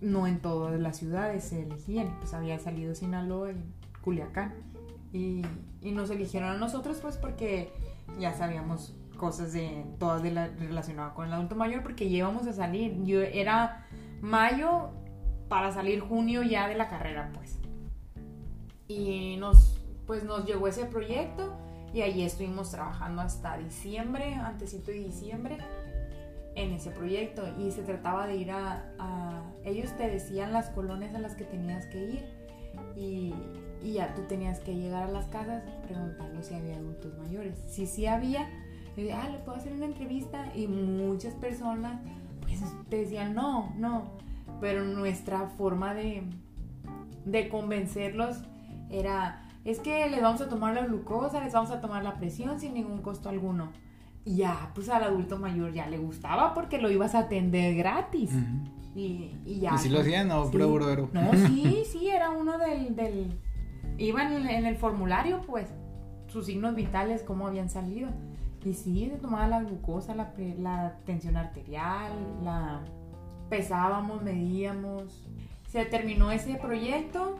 no 0.00 0.26
en 0.26 0.40
todas 0.40 0.78
las 0.80 0.96
ciudades 0.96 1.44
se 1.44 1.62
elegían, 1.62 2.16
pues 2.18 2.34
había 2.34 2.58
salido 2.58 2.94
Sinaloa 2.94 3.52
y 3.52 3.56
Culiacán. 4.02 4.54
Y, 5.12 5.42
y 5.80 5.92
nos 5.92 6.10
eligieron 6.10 6.50
a 6.50 6.58
nosotros 6.58 6.98
pues 7.00 7.16
porque 7.16 7.72
ya 8.18 8.34
sabíamos 8.34 8.94
cosas 9.16 9.52
de 9.52 9.84
todas 9.98 10.22
de 10.22 10.30
la, 10.30 10.48
relacionadas 10.48 11.14
con 11.14 11.26
el 11.26 11.32
adulto 11.32 11.54
mayor 11.54 11.82
porque 11.82 12.10
ya 12.10 12.18
íbamos 12.18 12.46
a 12.46 12.52
salir, 12.52 13.02
yo 13.04 13.20
era 13.22 13.86
mayo 14.20 14.90
para 15.48 15.72
salir 15.72 16.00
junio 16.00 16.42
ya 16.42 16.68
de 16.68 16.74
la 16.74 16.88
carrera 16.88 17.30
pues. 17.34 17.58
Y 18.88 19.36
nos 19.38 19.80
pues 20.06 20.22
nos 20.22 20.44
llegó 20.44 20.68
ese 20.68 20.84
proyecto 20.84 21.56
y 21.92 22.02
allí 22.02 22.22
estuvimos 22.22 22.70
trabajando 22.70 23.22
hasta 23.22 23.56
diciembre, 23.58 24.34
antesito 24.34 24.90
de 24.90 24.98
diciembre, 24.98 25.58
en 26.54 26.72
ese 26.72 26.90
proyecto. 26.90 27.42
Y 27.58 27.70
se 27.72 27.82
trataba 27.82 28.26
de 28.26 28.36
ir 28.36 28.50
a, 28.50 28.84
a- 28.98 29.42
Ellos 29.64 29.90
te 29.96 30.08
decían 30.08 30.52
las 30.52 30.70
colonias 30.70 31.14
a 31.14 31.18
las 31.18 31.34
que 31.34 31.44
tenías 31.44 31.86
que 31.86 31.98
ir. 32.04 32.24
Y, 32.96 33.34
y 33.82 33.92
ya 33.94 34.14
tú 34.14 34.22
tenías 34.22 34.60
que 34.60 34.74
llegar 34.74 35.04
a 35.04 35.08
las 35.10 35.26
casas 35.26 35.62
preguntando 35.86 36.42
si 36.42 36.54
había 36.54 36.76
adultos 36.76 37.16
mayores. 37.18 37.58
Si 37.68 37.86
sí 37.86 38.06
había, 38.06 38.48
decía, 38.96 39.22
ah, 39.22 39.28
le 39.30 39.38
puedo 39.38 39.56
hacer 39.58 39.72
una 39.72 39.86
entrevista. 39.86 40.50
Y 40.54 40.66
muchas 40.66 41.34
personas 41.34 42.00
pues 42.42 42.60
te 42.88 42.96
decían, 42.98 43.34
no, 43.34 43.74
no. 43.76 44.10
Pero 44.60 44.84
nuestra 44.84 45.48
forma 45.48 45.94
de, 45.94 46.22
de 47.24 47.48
convencerlos 47.48 48.38
era, 48.90 49.45
es 49.66 49.80
que 49.80 50.08
les 50.08 50.22
vamos 50.22 50.40
a 50.40 50.48
tomar 50.48 50.74
la 50.74 50.86
glucosa, 50.86 51.42
les 51.42 51.52
vamos 51.52 51.72
a 51.72 51.80
tomar 51.80 52.04
la 52.04 52.14
presión 52.14 52.60
sin 52.60 52.74
ningún 52.74 53.02
costo 53.02 53.28
alguno. 53.28 53.72
Y 54.24 54.36
ya, 54.36 54.70
pues 54.74 54.88
al 54.88 55.02
adulto 55.02 55.38
mayor 55.38 55.72
ya 55.72 55.88
le 55.88 55.98
gustaba 55.98 56.54
porque 56.54 56.78
lo 56.78 56.88
ibas 56.88 57.16
a 57.16 57.20
atender 57.20 57.74
gratis. 57.74 58.30
Y, 58.94 59.36
y 59.44 59.60
ya. 59.60 59.74
¿Y 59.74 59.78
si 59.78 59.88
lo 59.88 60.00
hacían 60.00 60.30
o 60.30 60.50
sí. 60.50 60.56
No, 61.12 61.32
sí, 61.48 61.82
sí, 61.92 62.08
era 62.08 62.30
uno 62.30 62.58
del... 62.58 62.94
del... 62.94 63.38
Iba 63.98 64.22
en 64.24 64.32
el, 64.34 64.50
en 64.50 64.66
el 64.66 64.76
formulario, 64.76 65.40
pues, 65.46 65.68
sus 66.28 66.46
signos 66.46 66.74
vitales, 66.74 67.22
cómo 67.22 67.46
habían 67.46 67.68
salido. 67.68 68.10
Y 68.64 68.74
sí, 68.74 69.08
se 69.10 69.16
tomaba 69.16 69.46
la 69.48 69.62
glucosa, 69.62 70.14
la, 70.14 70.32
la 70.58 70.96
tensión 71.04 71.36
arterial, 71.36 72.12
la 72.44 72.82
pesábamos, 73.48 74.22
medíamos. 74.22 75.26
Se 75.68 75.84
terminó 75.84 76.30
ese 76.30 76.54
proyecto. 76.56 77.36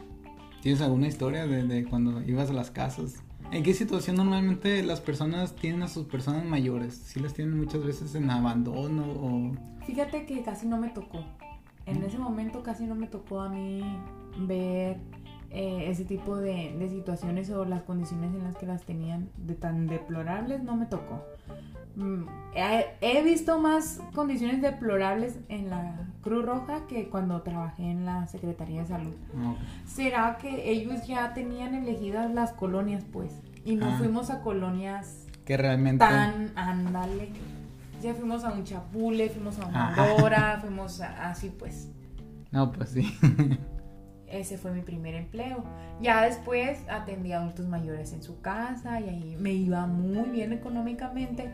¿Tienes 0.61 0.81
alguna 0.81 1.07
historia 1.07 1.45
de, 1.47 1.63
de 1.63 1.85
cuando 1.85 2.21
ibas 2.23 2.49
a 2.49 2.53
las 2.53 2.71
casas? 2.71 3.23
¿En 3.51 3.63
qué 3.63 3.73
situación 3.73 4.17
normalmente 4.17 4.83
las 4.83 4.99
personas 4.99 5.55
tienen 5.55 5.81
a 5.81 5.87
sus 5.87 6.05
personas 6.05 6.43
mayores? 6.43 6.95
¿Sí 6.95 7.19
las 7.19 7.33
tienen 7.33 7.57
muchas 7.57 7.83
veces 7.83 8.13
en 8.15 8.29
abandono 8.29 9.05
o...? 9.05 9.51
Fíjate 9.85 10.25
que 10.25 10.43
casi 10.43 10.67
no 10.67 10.77
me 10.77 10.89
tocó. 10.89 11.23
En 11.85 12.03
ese 12.03 12.17
momento 12.17 12.61
casi 12.61 12.85
no 12.85 12.95
me 12.95 13.07
tocó 13.07 13.39
a 13.39 13.47
mí 13.47 13.81
ver 14.39 14.97
eh, 15.49 15.85
ese 15.87 16.03
tipo 16.03 16.35
de, 16.35 16.75
de 16.77 16.89
situaciones 16.89 17.49
o 17.51 17.63
las 17.63 17.83
condiciones 17.83 18.33
en 18.33 18.43
las 18.43 18.57
que 18.57 18.65
las 18.65 18.83
tenían 18.83 19.29
de 19.37 19.55
tan 19.55 19.87
deplorables, 19.87 20.61
no 20.63 20.75
me 20.75 20.85
tocó. 20.85 21.23
Mm, 21.97 22.25
he, 23.01 23.23
visto 23.23 23.59
más 23.59 23.99
condiciones 24.13 24.61
deplorables 24.61 25.39
en 25.49 25.71
la 25.71 25.95
Cruz 26.21 26.45
Roja 26.45 26.85
que 26.87 27.09
cuando 27.09 27.41
trabajé 27.41 27.89
en 27.89 28.05
la 28.05 28.27
Secretaría 28.27 28.81
de 28.81 28.87
Salud. 28.87 29.15
no? 29.33 29.57
¿Será 29.87 30.37
que 30.37 30.69
ellos 30.69 31.07
ya 31.07 31.33
tenían 31.33 31.73
elegidas 31.73 32.31
las 32.31 32.53
colonias, 32.53 33.03
pues? 33.11 33.31
Y 33.65 33.75
no 33.75 33.87
Ah. 33.87 33.95
fuimos 33.97 34.29
a 34.29 34.41
colonias 34.41 35.25
Que 35.43 35.57
realmente... 35.57 36.05
tan, 36.05 36.51
ándale. 36.55 37.29
Ya 38.01 38.13
fuimos 38.13 38.43
a 38.43 38.51
un 38.53 38.63
Chapule, 38.63 39.29
fuimos 39.31 39.57
a 39.59 39.65
una 39.65 39.87
Ajá. 39.89 40.11
Aurora, 40.11 40.57
fuimos 40.61 41.01
a- 41.01 41.29
así 41.31 41.49
pues. 41.49 41.89
No, 42.51 42.71
pues 42.71 42.91
sí. 42.91 43.11
Ese 44.27 44.57
fue 44.57 44.71
mi 44.71 44.81
primer 44.81 45.15
empleo. 45.15 45.63
Ya 46.01 46.21
después 46.25 46.77
atendí 46.89 47.31
a 47.31 47.39
adultos 47.39 47.65
mayores 47.67 48.11
en 48.13 48.21
su 48.21 48.39
casa 48.41 48.99
y 49.01 49.09
ahí 49.09 49.37
me 49.39 49.53
iba 49.53 49.85
muy 49.87 50.29
bien 50.29 50.51
económicamente, 50.53 51.49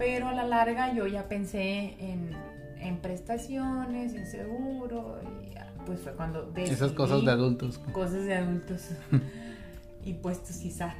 pero 0.00 0.28
a 0.28 0.32
la 0.32 0.44
larga 0.44 0.94
yo 0.94 1.06
ya 1.06 1.28
pensé 1.28 1.94
en, 2.00 2.30
en 2.78 2.96
prestaciones, 3.02 4.14
en 4.14 4.26
seguro, 4.26 5.20
y 5.22 5.54
pues 5.84 6.00
fue 6.00 6.12
cuando 6.12 6.50
Esas 6.56 6.92
cosas 6.92 7.22
de 7.22 7.30
adultos. 7.30 7.76
cosas 7.92 8.24
de 8.24 8.34
adultos 8.34 8.92
y 10.04 10.14
puestos 10.14 10.64
ISAT. 10.64 10.96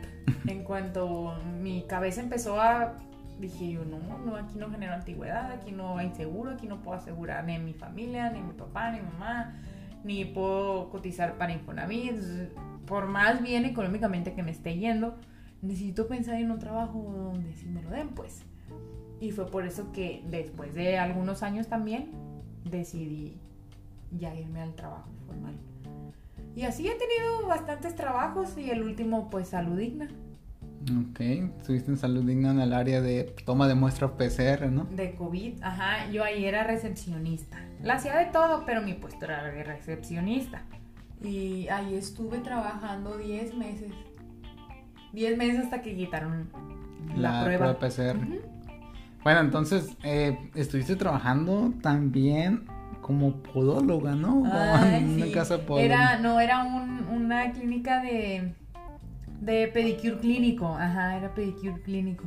En 0.47 0.65
cuanto 0.65 1.35
mi 1.63 1.85
cabeza 1.85 2.21
empezó 2.21 2.61
a 2.61 2.99
dije 3.39 3.73
yo, 3.73 3.87
no, 3.87 4.19
no, 4.19 4.37
aquí 4.37 4.59
no 4.59 4.71
genero 4.71 4.93
antigüedad, 4.93 5.51
aquí 5.51 5.73
no 5.73 5.97
hay 5.97 6.13
seguro, 6.15 6.51
aquí 6.51 6.67
no 6.67 6.83
puedo 6.83 6.99
asegurar 6.99 7.43
ni 7.47 7.59
mi 7.59 7.73
familia, 7.73 8.29
ni 8.29 8.43
mi 8.43 8.53
papá, 8.53 8.91
ni 8.91 9.01
mamá, 9.01 9.63
ni 10.05 10.27
puedo 10.27 10.91
cotizar 10.91 11.39
para 11.39 11.55
Infonavit. 11.55 12.21
Por 12.85 13.07
más 13.07 13.41
bien 13.41 13.65
económicamente 13.65 14.35
que 14.35 14.43
me 14.43 14.51
esté 14.51 14.77
yendo, 14.77 15.17
necesito 15.63 16.07
pensar 16.07 16.35
en 16.35 16.51
un 16.51 16.59
trabajo 16.59 16.99
donde 17.17 17.55
sí 17.55 17.67
me 17.67 17.81
lo 17.81 17.89
den, 17.89 18.11
pues. 18.11 18.45
Y 19.21 19.33
fue 19.33 19.51
por 19.51 19.67
eso 19.67 19.93
que 19.93 20.23
después 20.29 20.75
de 20.75 20.99
algunos 20.99 21.43
años 21.43 21.69
también 21.69 22.11
decidí 22.65 23.37
ya 24.19 24.35
irme 24.35 24.61
al 24.61 24.75
trabajo 24.75 25.11
formal. 25.27 25.55
Y 26.57 26.63
así 26.63 26.89
he 26.89 26.95
tenido 26.95 27.47
bastantes 27.47 27.95
trabajos 27.95 28.57
y 28.59 28.71
el 28.71 28.83
último 28.83 29.31
pues 29.31 29.49
salud 29.49 29.79
digna. 29.79 30.09
Ok, 30.83 31.21
estuviste 31.21 31.91
en 31.91 31.99
salud 31.99 32.25
digna 32.25 32.53
en 32.53 32.61
el 32.61 32.73
área 32.73 33.03
de 33.03 33.35
toma 33.45 33.69
de 33.69 33.75
muestra 33.75 34.17
PCR, 34.17 34.71
¿no? 34.71 34.85
De 34.85 35.15
COVID, 35.15 35.63
ajá, 35.63 36.11
yo 36.11 36.25
ahí 36.25 36.47
era 36.47 36.65
recepcionista. 36.65 37.59
La 37.83 37.95
hacía 37.95 38.17
de 38.17 38.27
todo, 38.27 38.65
pero 38.65 38.81
mi 38.81 38.95
puesto 38.95 39.27
era 39.27 39.45
de 39.45 39.63
recepcionista. 39.63 40.63
Y 41.23 41.69
ahí 41.69 41.95
estuve 41.95 42.39
trabajando 42.39 43.19
10 43.19 43.55
meses. 43.57 43.93
10 45.13 45.37
meses 45.37 45.65
hasta 45.65 45.83
que 45.83 45.95
quitaron 45.95 46.49
la, 47.15 47.45
prueba. 47.45 47.79
PCR. 47.79 48.17
Bueno, 49.23 49.41
entonces, 49.41 49.97
eh, 50.03 50.51
estuviste 50.55 50.97
trabajando 50.97 51.73
también 51.83 52.65
como 53.01 53.43
podóloga, 53.43 54.15
¿no? 54.15 54.45
en 54.85 55.23
una 55.23 55.33
casa 55.33 55.61
Era, 55.79 56.19
no, 56.19 56.41
era 56.41 56.65
una 56.65 57.53
clínica 57.53 58.03
de, 58.03 58.55
de 59.41 59.69
pedicure 59.69 60.19
clínico. 60.19 60.69
Ajá, 60.69 61.17
era 61.17 61.35
pedicure 61.35 61.81
clínico. 61.83 62.25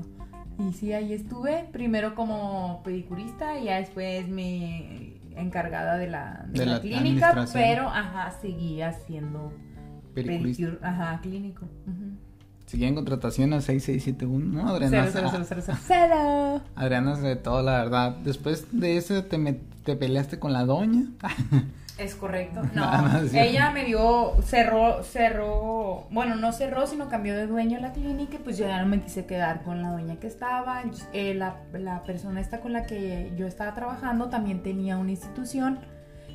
Y 0.59 0.73
sí, 0.73 0.93
ahí 0.93 1.13
estuve, 1.13 1.67
primero 1.71 2.13
como 2.13 2.81
pedicurista 2.83 3.57
y 3.57 3.65
ya 3.65 3.77
después 3.77 4.27
me 4.27 5.13
encargada 5.35 5.97
de 5.97 6.07
la, 6.07 6.45
de, 6.49 6.65
la, 6.65 6.79
clínica, 6.79 7.45
pero 7.53 7.89
ajá, 7.89 8.31
seguía 8.39 8.89
haciendo 8.89 9.51
pedicure, 10.13 10.77
ajá, 10.81 11.19
clínico. 11.21 11.67
Seguía 12.73 12.87
en 12.87 12.95
contratación 12.95 13.53
a 13.53 13.61
6671, 13.61 14.63
¿no? 14.63 14.67
Adriana. 14.67 15.07
Cero, 15.11 15.29
cero, 15.31 15.45
cero, 15.47 15.61
cero, 15.63 15.77
cero. 15.85 16.61
Adriana 16.73 17.15
de 17.15 17.35
todo, 17.35 17.61
la 17.61 17.77
verdad. 17.77 18.15
Después 18.23 18.65
de 18.71 18.97
eso 18.97 19.25
te, 19.25 19.59
te 19.85 19.95
peleaste 19.95 20.39
con 20.39 20.53
la 20.53 20.65
doña. 20.65 21.03
Es 21.99 22.15
correcto. 22.15 22.63
No, 22.73 22.91
ella 23.31 23.69
me 23.69 23.85
dio, 23.85 24.41
cerró, 24.41 25.03
cerró, 25.03 26.07
bueno, 26.09 26.35
no 26.35 26.51
cerró, 26.51 26.87
sino 26.87 27.09
cambió 27.09 27.35
de 27.35 27.45
dueño 27.45 27.79
la 27.79 27.93
clínica 27.93 28.37
y 28.37 28.39
pues 28.39 28.57
yo 28.57 28.65
ya 28.65 28.81
no 28.81 28.87
me 28.87 28.99
quise 28.99 29.27
quedar 29.27 29.61
con 29.61 29.83
la 29.83 29.91
dueña 29.91 30.15
que 30.15 30.25
estaba. 30.25 30.81
Eh, 31.13 31.35
la, 31.35 31.57
la, 31.73 32.01
persona 32.01 32.41
esta 32.41 32.59
con 32.59 32.73
la 32.73 32.87
que 32.87 33.33
yo 33.37 33.45
estaba 33.45 33.75
trabajando 33.75 34.29
también 34.29 34.63
tenía 34.63 34.97
una 34.97 35.11
institución, 35.11 35.77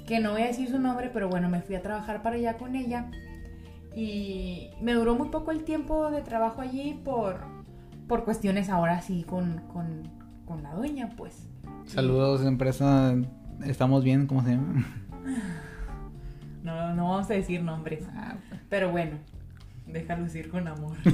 que 0.07 0.21
no 0.21 0.31
voy 0.31 0.43
a 0.43 0.47
decir 0.47 0.69
su 0.69 0.79
nombre, 0.79 1.11
pero 1.13 1.29
bueno, 1.29 1.49
me 1.49 1.63
fui 1.63 1.75
a 1.75 1.83
trabajar 1.83 2.23
para 2.23 2.37
allá 2.37 2.59
con 2.59 2.77
ella. 2.77 3.07
Y 3.99 4.71
me 4.81 4.95
duró 4.95 5.17
muy 5.17 5.29
poco 5.29 5.51
el 5.51 5.65
tiempo 5.65 6.09
de 6.13 6.21
trabajo 6.21 6.61
allí 6.61 7.01
por, 7.05 7.41
por 8.07 8.25
cuestiones 8.25 8.69
ahora 8.69 9.03
sí 9.03 9.25
con, 9.25 9.61
con, 9.73 10.09
con 10.47 10.63
la 10.63 10.73
dueña, 10.73 11.11
pues. 11.17 11.49
Saludos, 11.85 12.45
empresa. 12.45 13.17
¿Estamos 13.67 14.05
bien? 14.05 14.29
¿Cómo 14.29 14.45
se 14.45 14.53
llama? 14.53 14.87
No, 16.63 16.95
no 16.95 17.09
vamos 17.09 17.31
a 17.31 17.35
decir 17.35 17.63
nombres. 17.63 18.05
Ah, 18.15 18.37
pues. 18.49 18.61
Pero 18.69 18.91
bueno, 18.91 19.17
déjalo 19.87 20.25
decir 20.25 20.51
con 20.51 20.69
amor. 20.69 20.97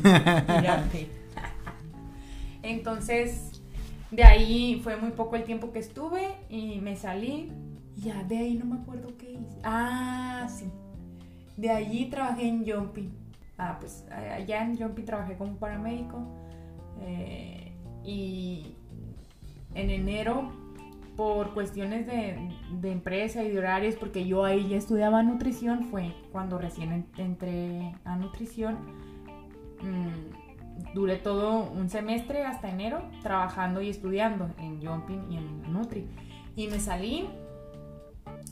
Entonces, 2.63 3.63
de 4.11 4.25
ahí 4.25 4.81
fue 4.83 4.97
muy 4.97 5.13
poco 5.13 5.37
el 5.37 5.45
tiempo 5.45 5.71
que 5.71 5.79
estuve 5.79 6.35
y 6.49 6.81
me 6.81 6.97
salí. 6.97 7.53
Ya 7.97 8.25
de 8.25 8.39
ahí 8.39 8.55
no 8.55 8.65
me 8.65 8.81
acuerdo 8.81 9.17
qué 9.17 9.33
hice. 9.33 9.61
Ah, 9.63 10.49
sí. 10.51 10.73
De 11.57 11.71
allí 11.71 12.07
trabajé 12.07 12.49
en 12.49 12.65
Jumpy. 12.67 13.11
Ah, 13.59 13.77
pues 13.79 14.07
allá 14.11 14.63
en 14.63 14.77
Jumpy 14.77 15.03
trabajé 15.03 15.37
como 15.37 15.57
paramédico. 15.57 16.27
Eh, 17.01 17.73
y 18.05 18.77
en 19.75 19.91
enero 19.91 20.53
por 21.17 21.55
cuestiones 21.55 22.07
de, 22.07 22.91
empresa 22.91 23.43
y 23.45 23.51
de 23.51 23.59
horarios, 23.59 23.95
porque 23.95 24.27
yo 24.27 24.45
ahí 24.45 24.69
ya 24.69 24.77
estudiaba 24.77 25.23
nutrición, 25.23 25.85
fue 25.85 26.13
cuando 26.33 26.59
recién 26.59 27.07
entré 27.17 27.95
a 28.05 28.17
nutrición. 28.17 28.79
Mm, 29.81 30.95
duré 30.95 31.17
todo 31.17 31.71
un 31.71 31.89
semestre 31.89 32.45
hasta 32.45 32.69
enero 32.69 33.03
trabajando 33.23 33.81
y 33.81 33.91
estudiando 33.91 34.51
en 34.59 34.85
Jumping 34.85 35.31
y 35.31 35.37
en 35.37 35.73
Nutri. 35.73 36.09
Y 36.57 36.69
me 36.69 36.81
salí 36.81 37.29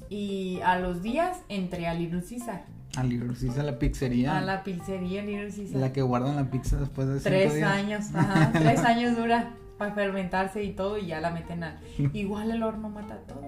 y 0.09 0.61
a 0.61 0.79
los 0.79 1.03
días 1.03 1.43
entré 1.49 1.89
a 1.89 1.95
Little 1.95 2.23
Caesar. 2.23 2.67
A 2.97 3.03
Little 3.03 3.35
Caesar, 3.35 3.65
la 3.65 3.79
pizzería. 3.79 4.37
A 4.37 4.41
la 4.41 4.63
pizzería 4.63 5.23
Little 5.23 5.51
Caesar. 5.51 5.81
La 5.81 5.93
que 5.93 6.03
guardan 6.03 6.37
la 6.37 6.51
pizza 6.51 6.77
después 6.77 7.09
de 7.09 7.21
Tres 7.21 7.63
años, 7.63 8.07
ajá, 8.15 8.53
tres 8.53 8.81
años 8.81 9.17
dura 9.17 9.55
para 9.79 9.95
fermentarse 9.95 10.63
y 10.63 10.73
todo 10.73 10.99
y 10.99 11.07
ya 11.07 11.21
la 11.21 11.31
meten 11.31 11.65
al... 11.65 11.79
Igual 12.13 12.51
el 12.51 12.63
horno 12.63 12.91
mata 12.91 13.19
todo. 13.27 13.43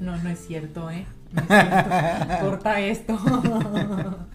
no, 0.00 0.16
no 0.16 0.28
es 0.28 0.44
cierto, 0.46 0.90
¿eh? 0.90 1.06
No 1.32 1.40
es 1.42 1.46
cierto. 1.48 2.40
Corta 2.40 2.80
esto. 2.80 3.18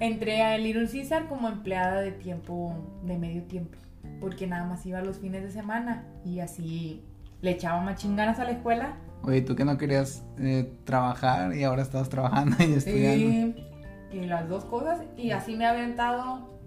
Entré 0.00 0.42
a 0.42 0.56
Little 0.56 0.88
Caesar 0.88 1.26
como 1.26 1.48
empleada 1.48 2.00
de 2.00 2.12
tiempo, 2.12 3.00
de 3.02 3.18
medio 3.18 3.42
tiempo, 3.42 3.76
porque 4.20 4.46
nada 4.46 4.64
más 4.64 4.86
iba 4.86 5.02
los 5.02 5.18
fines 5.18 5.42
de 5.42 5.50
semana 5.50 6.04
y 6.24 6.38
así 6.38 7.02
le 7.42 7.50
echaba 7.50 7.80
más 7.80 7.96
chinganas 8.00 8.38
a 8.38 8.44
la 8.44 8.52
escuela. 8.52 8.96
Oye, 9.22 9.42
tú 9.42 9.56
que 9.56 9.64
no 9.64 9.76
querías 9.76 10.24
eh, 10.38 10.72
trabajar 10.84 11.54
y 11.54 11.64
ahora 11.64 11.82
estabas 11.82 12.08
trabajando 12.08 12.56
y 12.60 12.72
estudiando. 12.74 13.54
Sí, 13.54 13.68
y 14.12 14.26
las 14.26 14.48
dos 14.48 14.64
cosas, 14.64 15.02
y 15.16 15.32
así 15.32 15.56
me 15.56 15.66
ha 15.66 15.70
aventado 15.70 16.58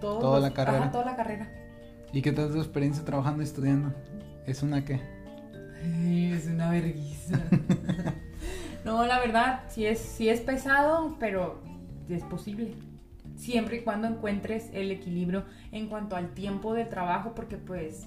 todo 0.00 0.18
toda 0.18 0.40
la 0.40 0.52
carrera. 0.52 0.90
toda 0.90 1.04
la 1.04 1.16
carrera. 1.16 1.48
¿Y 2.12 2.22
qué 2.22 2.32
tal 2.32 2.50
tu 2.50 2.58
experiencia 2.58 3.04
trabajando 3.04 3.42
y 3.42 3.46
estudiando? 3.46 3.92
¿Es 4.46 4.62
una 4.62 4.84
qué? 4.84 5.00
es 5.84 6.46
una 6.46 6.70
vergüenza. 6.70 7.38
no, 8.84 9.04
la 9.06 9.18
verdad, 9.18 9.64
sí 9.68 9.86
es, 9.86 9.98
sí 9.98 10.28
es 10.28 10.40
pesado, 10.40 11.16
pero 11.18 11.62
es 12.08 12.22
posible. 12.24 12.74
Siempre 13.36 13.78
y 13.78 13.80
cuando 13.80 14.06
encuentres 14.06 14.70
el 14.72 14.90
equilibrio 14.90 15.44
en 15.72 15.88
cuanto 15.88 16.16
al 16.16 16.34
tiempo 16.34 16.72
de 16.72 16.84
trabajo, 16.84 17.34
porque 17.34 17.56
pues 17.56 18.06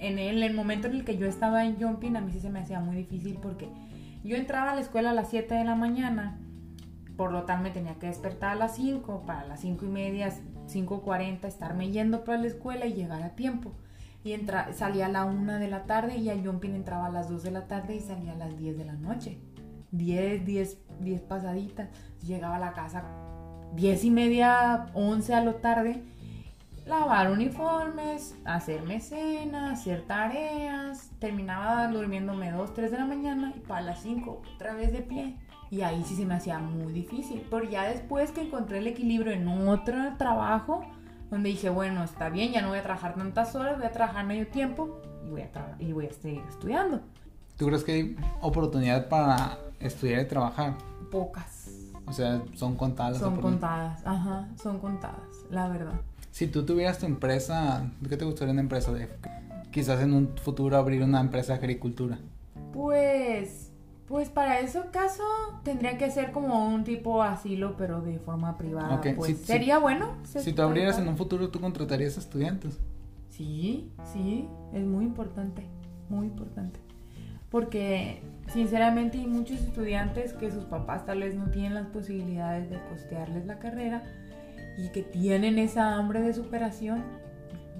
en 0.00 0.18
el, 0.18 0.42
el 0.42 0.54
momento 0.54 0.88
en 0.88 0.94
el 0.94 1.04
que 1.04 1.16
yo 1.16 1.26
estaba 1.26 1.64
en 1.64 1.80
Jumping, 1.80 2.16
a 2.16 2.20
mí 2.20 2.32
sí 2.32 2.40
se 2.40 2.50
me 2.50 2.60
hacía 2.60 2.80
muy 2.80 2.96
difícil 2.96 3.38
porque 3.40 3.68
yo 4.24 4.36
entraba 4.36 4.72
a 4.72 4.74
la 4.74 4.80
escuela 4.80 5.10
a 5.10 5.14
las 5.14 5.30
7 5.30 5.54
de 5.54 5.64
la 5.64 5.74
mañana, 5.74 6.38
por 7.16 7.32
lo 7.32 7.44
tanto 7.44 7.64
me 7.64 7.70
tenía 7.70 7.98
que 7.98 8.06
despertar 8.06 8.52
a 8.52 8.54
las 8.54 8.76
5, 8.76 9.24
para 9.26 9.46
las 9.46 9.60
5 9.60 9.84
y 9.84 9.88
media 9.88 10.32
5.40 10.70 11.44
estarme 11.44 11.90
yendo 11.90 12.24
para 12.24 12.38
la 12.38 12.46
escuela 12.46 12.86
y 12.86 12.94
llegar 12.94 13.22
a 13.22 13.30
tiempo. 13.30 13.72
Y 14.22 14.32
entra, 14.32 14.72
salía 14.74 15.06
a 15.06 15.08
la 15.08 15.24
1 15.24 15.58
de 15.58 15.68
la 15.68 15.84
tarde 15.84 16.16
y 16.16 16.28
a 16.28 16.36
Jumping 16.36 16.74
entraba 16.74 17.06
a 17.06 17.10
las 17.10 17.28
2 17.28 17.42
de 17.42 17.50
la 17.50 17.66
tarde 17.66 17.96
y 17.96 18.00
salía 18.00 18.32
a 18.32 18.36
las 18.36 18.56
10 18.56 18.78
de 18.78 18.84
la 18.84 18.92
noche. 18.92 19.38
10, 19.92 20.44
10, 20.44 20.78
10 21.00 21.20
pasaditas. 21.22 21.88
Llegaba 22.26 22.56
a 22.56 22.60
la 22.60 22.72
casa 22.72 23.04
10 23.74 24.04
y 24.04 24.10
media, 24.10 24.86
11 24.94 25.34
a 25.34 25.44
lo 25.44 25.54
tarde. 25.56 26.02
Lavar 26.90 27.30
uniformes, 27.30 28.34
hacerme 28.44 28.98
cena, 28.98 29.70
hacer 29.70 30.08
tareas. 30.08 31.12
Terminaba 31.20 31.86
durmiéndome 31.86 32.50
2, 32.50 32.74
3 32.74 32.90
de 32.90 32.98
la 32.98 33.04
mañana 33.04 33.52
y 33.56 33.60
para 33.60 33.82
las 33.82 34.02
5 34.02 34.42
otra 34.56 34.74
vez 34.74 34.92
de 34.92 34.98
pie. 34.98 35.36
Y 35.70 35.82
ahí 35.82 36.02
sí 36.02 36.16
se 36.16 36.26
me 36.26 36.34
hacía 36.34 36.58
muy 36.58 36.92
difícil. 36.92 37.46
Pero 37.48 37.62
ya 37.62 37.84
después 37.84 38.32
que 38.32 38.40
encontré 38.40 38.78
el 38.78 38.88
equilibrio 38.88 39.32
en 39.32 39.46
otro 39.46 40.16
trabajo, 40.18 40.84
donde 41.30 41.50
dije, 41.50 41.68
bueno, 41.68 42.02
está 42.02 42.28
bien, 42.28 42.50
ya 42.50 42.60
no 42.60 42.70
voy 42.70 42.78
a 42.78 42.82
trabajar 42.82 43.14
tantas 43.14 43.54
horas, 43.54 43.78
voy 43.78 43.86
a 43.86 43.92
trabajar 43.92 44.26
medio 44.26 44.48
tiempo 44.48 45.00
y 45.24 45.30
voy 45.30 45.42
a, 45.42 45.76
y 45.78 45.92
voy 45.92 46.06
a 46.06 46.12
seguir 46.12 46.42
estudiando. 46.48 47.02
¿Tú 47.56 47.66
crees 47.66 47.84
que 47.84 47.92
hay 47.92 48.16
oportunidad 48.40 49.08
para 49.08 49.58
estudiar 49.78 50.22
y 50.22 50.26
trabajar? 50.26 50.74
Pocas. 51.12 51.70
O 52.04 52.12
sea, 52.12 52.42
son 52.54 52.74
contadas. 52.74 53.18
Son 53.18 53.40
contadas, 53.40 54.04
ajá, 54.04 54.48
son 54.60 54.80
contadas, 54.80 55.44
la 55.50 55.68
verdad. 55.68 56.00
Si 56.40 56.46
tú 56.46 56.64
tuvieras 56.64 56.98
tu 56.98 57.04
empresa, 57.04 57.92
¿qué 58.08 58.16
te 58.16 58.24
gustaría 58.24 58.52
una 58.52 58.62
empresa 58.62 58.90
de? 58.94 59.10
Quizás 59.70 60.00
en 60.00 60.14
un 60.14 60.38
futuro 60.38 60.74
abrir 60.78 61.02
una 61.02 61.20
empresa 61.20 61.52
de 61.52 61.58
agricultura. 61.58 62.18
Pues 62.72 63.70
pues 64.08 64.30
para 64.30 64.58
ese 64.60 64.80
caso 64.90 65.22
tendría 65.64 65.98
que 65.98 66.10
ser 66.10 66.32
como 66.32 66.66
un 66.66 66.82
tipo 66.82 67.22
asilo, 67.22 67.76
pero 67.76 68.00
de 68.00 68.18
forma 68.18 68.56
privada. 68.56 69.02
Pues, 69.16 69.36
sería 69.40 69.76
bueno. 69.76 70.16
Si 70.22 70.54
tú 70.54 70.62
abrieras 70.62 70.98
en 70.98 71.08
un 71.08 71.18
futuro, 71.18 71.50
¿tú 71.50 71.60
contratarías 71.60 72.16
a 72.16 72.20
estudiantes? 72.20 72.80
Sí, 73.28 73.92
sí, 74.10 74.48
es 74.72 74.86
muy 74.86 75.04
importante, 75.04 75.66
muy 76.08 76.28
importante. 76.28 76.80
Porque 77.50 78.22
sinceramente 78.50 79.18
hay 79.18 79.26
muchos 79.26 79.60
estudiantes 79.60 80.32
que 80.32 80.50
sus 80.50 80.64
papás 80.64 81.04
tal 81.04 81.20
vez 81.20 81.34
no 81.34 81.50
tienen 81.50 81.74
las 81.74 81.88
posibilidades 81.88 82.70
de 82.70 82.80
costearles 82.88 83.44
la 83.44 83.58
carrera 83.58 84.04
y 84.76 84.88
que 84.90 85.02
tienen 85.02 85.58
esa 85.58 85.96
hambre 85.96 86.20
de 86.20 86.32
superación. 86.32 87.02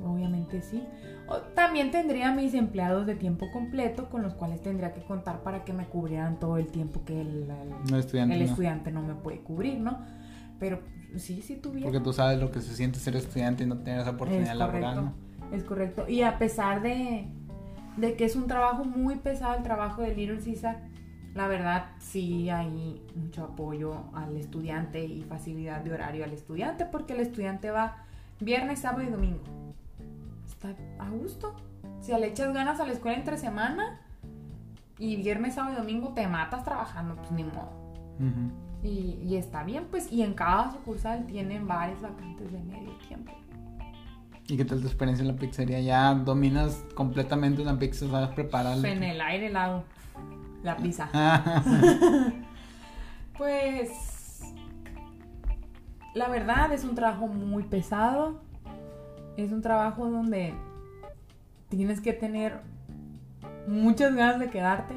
Obviamente 0.03 0.63
sí. 0.63 0.83
También 1.55 1.91
tendría 1.91 2.33
mis 2.33 2.55
empleados 2.55 3.07
de 3.07 3.15
tiempo 3.15 3.51
completo 3.53 4.09
con 4.09 4.23
los 4.23 4.35
cuales 4.35 4.61
tendría 4.61 4.93
que 4.93 5.03
contar 5.03 5.43
para 5.43 5.65
que 5.65 5.73
me 5.73 5.87
cubrieran 5.87 6.41
todo 6.41 6.57
el 6.57 6.67
tiempo 6.67 7.05
que 7.05 7.21
el, 7.21 7.47
estudiante, 7.95 8.91
no. 8.91 9.03
me 9.03 9.15
puede 9.15 9.41
cubrir, 9.41 9.79
¿no? 9.79 10.01
Pero 10.59 10.81
sí, 11.17 11.41
sí 11.43 11.57
tuviera. 11.57 11.85
Porque 11.85 12.01
tú 12.01 12.13
sabes 12.13 12.41
lo 12.41 12.51
que 12.51 12.61
se 12.61 12.75
siente 12.75 12.99
ser 12.99 13.15
estudiante 13.15 13.63
y 13.63 13.67
no 13.67 13.79
tener 13.79 14.01
esa 14.01 14.11
oportunidad 14.11 14.57
laboral. 14.57 15.13
Es 15.53 15.63
correcto. 15.63 16.09
Y 16.09 16.23
a 16.23 16.39
pesar 16.39 16.83
de, 16.83 17.29
de 17.97 18.17
que 18.17 18.25
es 18.25 18.35
un 18.35 18.47
trabajo 18.47 18.85
muy 18.85 19.17
pesado 19.17 19.57
el 19.57 19.63
trabajo 19.63 20.03
de 20.03 20.15
Little 20.15 20.41
Caesar, 20.43 20.90
la 21.35 21.49
verdad 21.49 21.91
sí 21.99 22.51
hay 22.51 23.01
mucho 23.15 23.45
apoyo 23.45 24.05
al 24.15 24.37
estudiante 24.37 25.05
y 25.05 25.23
facilidad 25.23 25.81
de 25.81 25.93
horario 25.93 26.25
al 26.25 26.33
estudiante 26.33 26.85
porque 26.87 27.13
el 27.13 27.21
estudiante 27.21 27.71
va 27.71 28.05
viernes, 28.41 28.81
sábado 28.81 29.03
y 29.03 29.11
domingo 29.11 29.41
a 30.99 31.09
gusto. 31.11 31.55
Si 32.01 32.13
le 32.13 32.27
echas 32.27 32.53
ganas 32.53 32.81
a 32.81 32.87
la 32.87 32.93
escuela 32.93 33.17
entre 33.17 33.39
semana 33.39 34.01
y 34.99 35.17
viernes, 35.17 35.55
sábado 35.55 35.75
y 35.75 35.77
domingo 35.79 36.13
te 36.15 36.27
matas 36.27 36.65
trabajando, 36.65 37.17
pues 37.17 37.31
ni 37.31 37.45
modo. 37.45 37.73
Y, 38.83 39.19
y 39.27 39.37
está 39.37 39.63
bien, 39.63 39.87
pues, 39.91 40.11
y 40.13 40.23
en 40.23 40.35
cada 40.35 40.73
sucursal 40.73 41.27
tienen 41.27 41.67
varias 41.67 42.01
vacantes 42.01 42.53
de 42.53 42.59
medio 42.61 42.93
tiempo. 43.09 43.33
¿Y 44.47 44.57
qué 44.57 44.65
tal 44.65 44.81
tu 44.81 44.87
experiencia 44.87 45.23
en 45.23 45.29
la 45.29 45.37
pizzería? 45.37 45.81
¿Ya 45.81 46.15
dominas 46.15 46.85
completamente 46.95 47.63
una 47.63 47.79
pizza? 47.79 48.09
¿Sabes 48.09 48.31
prepararla? 48.31 48.89
En 48.89 49.03
el 49.03 49.21
aire 49.21 49.49
la 49.49 49.65
hago, 49.65 49.85
la 50.63 50.77
pizza. 50.77 51.09
Pues 53.41 54.43
la 56.13 56.29
verdad 56.29 56.75
es 56.75 56.85
un 56.85 56.95
trabajo 56.95 57.27
muy 57.27 57.63
pesado. 57.63 58.43
Es 59.39 59.51
un 59.51 59.63
trabajo 59.63 60.11
donde 60.11 60.53
tienes 61.71 62.03
que 62.03 62.13
tener 62.13 62.61
muchas 63.67 64.15
ganas 64.15 64.41
de 64.41 64.51
quedarte 64.51 64.95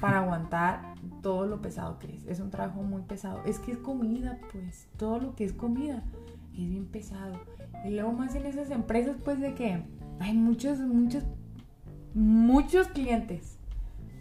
para 0.00 0.18
aguantar 0.22 0.94
todo 1.20 1.46
lo 1.46 1.60
pesado 1.60 1.98
que 1.98 2.16
es. 2.16 2.24
Es 2.24 2.40
un 2.40 2.50
trabajo 2.50 2.82
muy 2.82 3.02
pesado. 3.02 3.42
Es 3.44 3.58
que 3.58 3.72
es 3.72 3.78
comida, 3.78 4.38
pues. 4.52 4.88
Todo 4.96 5.18
lo 5.18 5.34
que 5.34 5.44
es 5.44 5.52
comida 5.52 6.02
es 6.54 6.70
bien 6.70 6.86
pesado. 6.86 7.38
Y 7.84 7.90
luego 7.90 8.12
más 8.12 8.34
en 8.36 8.46
esas 8.46 8.70
empresas, 8.70 9.16
pues 9.22 9.38
de 9.38 9.54
que 9.54 9.82
hay 10.18 10.32
muchos, 10.32 10.78
muchos, 10.78 11.24
muchos 12.14 12.88
clientes. 12.88 13.58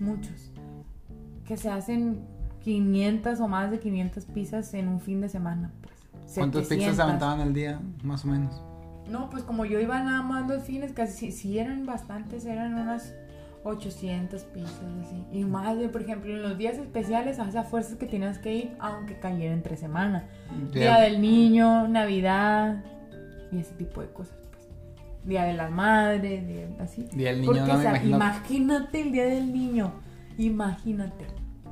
Muchos. 0.01 0.51
Que 1.48 1.58
se 1.58 1.70
hacen 1.70 2.22
500 2.64 3.39
o 3.39 3.48
más 3.48 3.70
de 3.72 3.80
500 3.80 4.26
pizzas 4.26 4.74
en 4.74 4.88
un 4.88 5.00
fin 5.00 5.22
de 5.22 5.30
semana, 5.30 5.72
pues. 5.82 5.93
¿Cuántas 6.36 6.64
pizzas 6.64 6.70
700. 6.70 6.96
se 6.96 7.02
aventaban 7.04 7.39
al 7.41 7.54
día, 7.54 7.80
más 8.04 8.26
o 8.26 8.28
menos? 8.28 8.62
No, 9.10 9.30
pues 9.30 9.43
como 9.43 9.66
yo 9.66 9.80
iba 9.80 10.02
nada 10.02 10.24
más 10.24 10.48
los 10.50 10.64
fines, 10.64 10.91
casi 10.93 11.32
sí 11.32 11.60
eran 11.60 11.86
bastantes, 11.86 12.46
eran 12.46 12.74
unas 12.74 13.14
800 13.64 14.43
pizzas 14.46 14.82
así. 15.06 15.24
Y 15.32 15.43
más 15.43 15.78
de, 15.78 15.89
por 15.89 16.02
ejemplo, 16.02 16.34
en 16.34 16.41
los 16.41 16.58
días 16.58 16.78
especiales, 16.78 17.38
a 17.39 17.48
esas 17.48 17.68
fuerzas 17.68 17.98
que 17.98 18.08
tenías 18.08 18.39
que 18.39 18.56
ir, 18.56 18.72
aunque 18.80 19.20
cayera 19.20 19.54
entre 19.54 19.78
semana. 19.78 20.24
Día 20.74 21.00
del 21.02 21.22
niño, 21.22 21.88
Navidad 21.88 22.84
y 23.52 23.60
ese 23.60 23.76
tipo 23.76 24.02
de 24.02 24.08
cosas, 24.08 24.36
pues. 24.52 24.68
Día 25.24 25.43
de 25.43 25.54
las 25.54 25.70
madres, 25.72 26.48
día- 26.48 26.68
así. 26.80 27.08
Día 27.14 27.30
del 27.30 27.41
niño, 27.41 27.54
Porque, 27.54 27.62
no 27.68 27.74
o 27.74 27.78
me 27.78 27.82
sea, 27.84 27.91
imagino. 27.91 28.16
imagínate 28.18 29.02
el 29.02 29.12
día 29.12 29.26
del 29.26 29.54
niño. 29.54 29.93
Imagínate. 30.38 31.27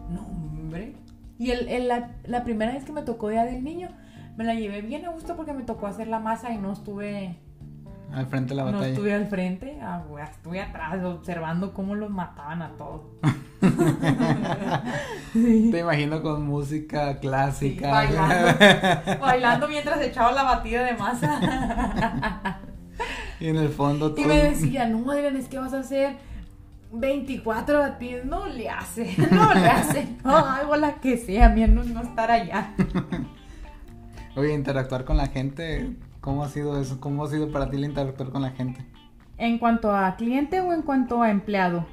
No, 0.09 0.22
hombre. 0.22 0.95
Y 1.39 1.51
el, 1.51 1.68
el- 1.70 1.88
la, 1.88 2.11
la 2.26 2.43
primera 2.43 2.74
vez 2.74 2.84
que 2.86 2.91
me 2.91 3.01
tocó 3.03 3.30
día 3.30 3.43
del 3.45 3.64
niño, 3.64 3.89
me 4.38 4.43
la 4.43 4.53
llevé 4.53 4.82
bien 4.82 5.05
a 5.05 5.09
gusto 5.09 5.36
porque 5.36 5.53
me 5.53 5.64
tocó 5.64 5.88
hacer 5.88 6.07
la 6.07 6.20
masa 6.20 6.51
y 6.51 6.57
no 6.57 6.72
estuve, 6.74 7.38
Al 8.11 8.26
frente 8.28 8.49
de 8.49 8.55
la 8.55 8.64
no 8.66 8.72
batalla. 8.74 8.89
estuve 8.93 9.14
al 9.14 9.28
frente, 9.28 9.78
ah, 9.82 10.03
estuve 10.32 10.61
atrás 10.61 11.03
observando 11.03 11.74
cómo 11.74 11.95
los 11.95 12.09
mataban 12.09 12.61
a 12.61 12.70
todos. 12.78 13.01
Te 15.34 15.80
imagino 15.80 16.22
con 16.22 16.45
música 16.45 17.14
Sí, 17.14 17.20
clásica. 17.22 17.89
bailando, 17.91 19.18
bailando 19.22 19.68
mientras 19.68 20.01
echaba 20.01 20.32
la 20.32 20.43
batida 20.43 20.84
de 20.84 20.93
masa. 20.93 22.59
y 23.39 23.47
en 23.47 23.57
el 23.57 23.70
fondo 23.70 24.09
Y 24.11 24.16
todo. 24.16 24.28
me 24.28 24.43
decía, 24.43 24.88
no, 24.88 25.09
Adrián, 25.11 25.36
es 25.36 25.47
que 25.47 25.59
vas 25.59 25.74
a 25.74 25.80
hacer 25.80 26.16
24 26.94 27.80
batidas. 27.80 28.26
No 28.26 28.48
le 28.48 28.70
hace, 28.70 29.16
no 29.32 29.54
le 29.54 29.68
hace. 29.68 30.08
No, 30.24 30.36
hago 30.38 30.76
la 30.76 30.96
que 30.96 31.18
sea, 31.18 31.50
menos 31.50 31.88
no 31.88 32.02
estar 32.02 32.32
allá. 32.32 32.74
Oye, 34.36 34.54
interactuar 34.54 35.06
con 35.06 35.18
la 35.18 35.28
gente. 35.28 35.96
¿Cómo 36.22 36.44
ha 36.44 36.50
sido 36.50 36.80
eso? 36.82 37.00
¿Cómo 37.02 37.26
ha 37.26 37.30
sido 37.30 37.52
para 37.52 37.70
ti 37.70 37.76
el 37.78 37.84
interactuar 37.86 38.30
con 38.30 38.41
la 38.41 38.52
gente? 38.52 38.84
¿En 39.38 39.58
cuanto 39.60 39.94
a 39.96 40.16
cliente 40.16 40.62
o 40.62 40.72
en 40.74 40.82
cuanto 40.84 41.22
a 41.22 41.30
empleado? 41.30 41.86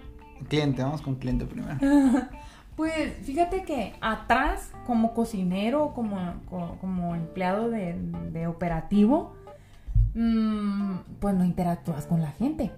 Cliente, 0.49 0.83
vamos 0.83 1.03
con 1.03 1.17
cliente 1.17 1.45
primero. 1.47 1.77
Pues 2.77 3.13
fíjate 3.27 3.65
que 3.65 3.93
atrás, 4.01 4.71
como 4.87 5.13
cocinero, 5.13 5.93
como, 5.93 6.17
co- 6.49 6.79
como 6.81 7.15
empleado 7.15 7.69
de, 7.69 7.95
de 8.33 8.47
operativo, 8.47 9.35
mm, 10.15 10.95
pues 11.21 11.35
no 11.35 11.45
interactúas 11.45 12.07
con 12.07 12.23
la 12.23 12.31
gente. 12.31 12.71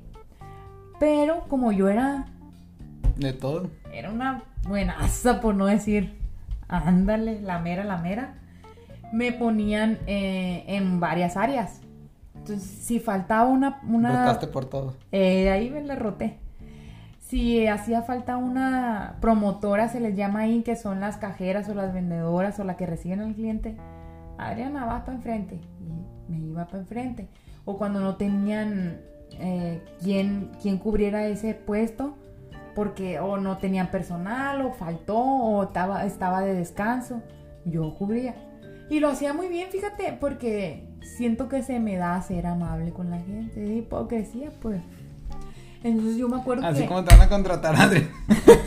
Pero 1.03 1.49
como 1.49 1.73
yo 1.73 1.89
era 1.89 2.27
De 3.17 3.33
todo. 3.33 3.71
era 3.93 4.09
una 4.13 4.45
buenaza, 4.69 5.41
por 5.41 5.57
no 5.57 5.67
decir, 5.67 6.17
ándale, 6.69 7.41
la 7.41 7.59
mera, 7.59 7.83
la 7.83 7.97
mera, 7.97 8.35
me 9.13 9.33
ponían 9.33 9.99
eh, 10.07 10.63
en 10.69 11.01
varias 11.01 11.37
áreas. 11.37 11.81
Entonces, 12.37 12.63
si 12.63 13.01
faltaba 13.01 13.49
una... 13.49 13.81
una 13.89 14.11
Votaste 14.21 14.47
por 14.47 14.67
todo. 14.67 14.95
eh, 15.11 15.51
ahí 15.51 15.71
me 15.71 15.83
la 15.83 15.97
roté. 15.97 16.39
Si 17.19 17.67
hacía 17.67 18.03
falta 18.03 18.37
una 18.37 19.17
promotora, 19.21 19.89
se 19.89 19.99
les 19.99 20.15
llama 20.15 20.43
ahí, 20.43 20.63
que 20.63 20.77
son 20.77 21.01
las 21.01 21.17
cajeras 21.17 21.69
o 21.69 21.75
las 21.75 21.93
vendedoras 21.93 22.61
o 22.61 22.65
la 22.65 22.77
que 22.77 22.87
reciben 22.87 23.23
al 23.23 23.35
cliente. 23.35 23.77
Adriana, 24.39 24.85
vas 24.85 25.03
para 25.03 25.17
enfrente. 25.17 25.57
Y 25.81 26.31
me 26.31 26.39
iba 26.39 26.65
para 26.67 26.79
enfrente. 26.79 27.27
O 27.65 27.77
cuando 27.77 27.99
no 27.99 28.15
tenían 28.15 29.01
eh, 29.41 29.83
quien, 30.03 30.51
quien 30.61 30.79
cubriera 30.79 31.27
ese 31.27 31.55
puesto, 31.55 32.17
porque 32.75 33.21
o 33.21 33.37
no 33.37 33.59
tenían 33.59 33.91
personal, 33.91 34.63
o 34.63 34.73
faltó, 34.73 35.19
o 35.19 35.65
estaba, 35.65 36.05
estaba 36.05 36.41
de 36.41 36.55
descanso, 36.55 37.23
yo 37.65 37.95
cubría. 37.95 38.35
Y 38.91 39.01
lo 39.01 39.09
hacía 39.09 39.33
muy 39.33 39.49
bien, 39.49 39.69
fíjate, 39.71 40.17
porque 40.21 40.87
siento 41.17 41.49
que 41.49 41.63
se 41.63 41.81
me 41.81 41.97
da 41.97 42.21
ser 42.23 42.47
amable 42.47 42.93
con 42.93 43.11
la 43.11 43.19
gente. 43.19 43.61
De 43.61 43.77
hipocresía, 43.77 44.51
pues. 44.61 44.83
Entonces 45.83 46.17
yo 46.17 46.29
me 46.29 46.37
acuerdo 46.37 46.67
Así 46.67 46.83
que, 46.83 46.89
como 46.89 47.05
te 47.05 47.15
van 47.15 47.27
a 47.27 47.29
contratar, 47.29 47.75
Adri. 47.75 48.07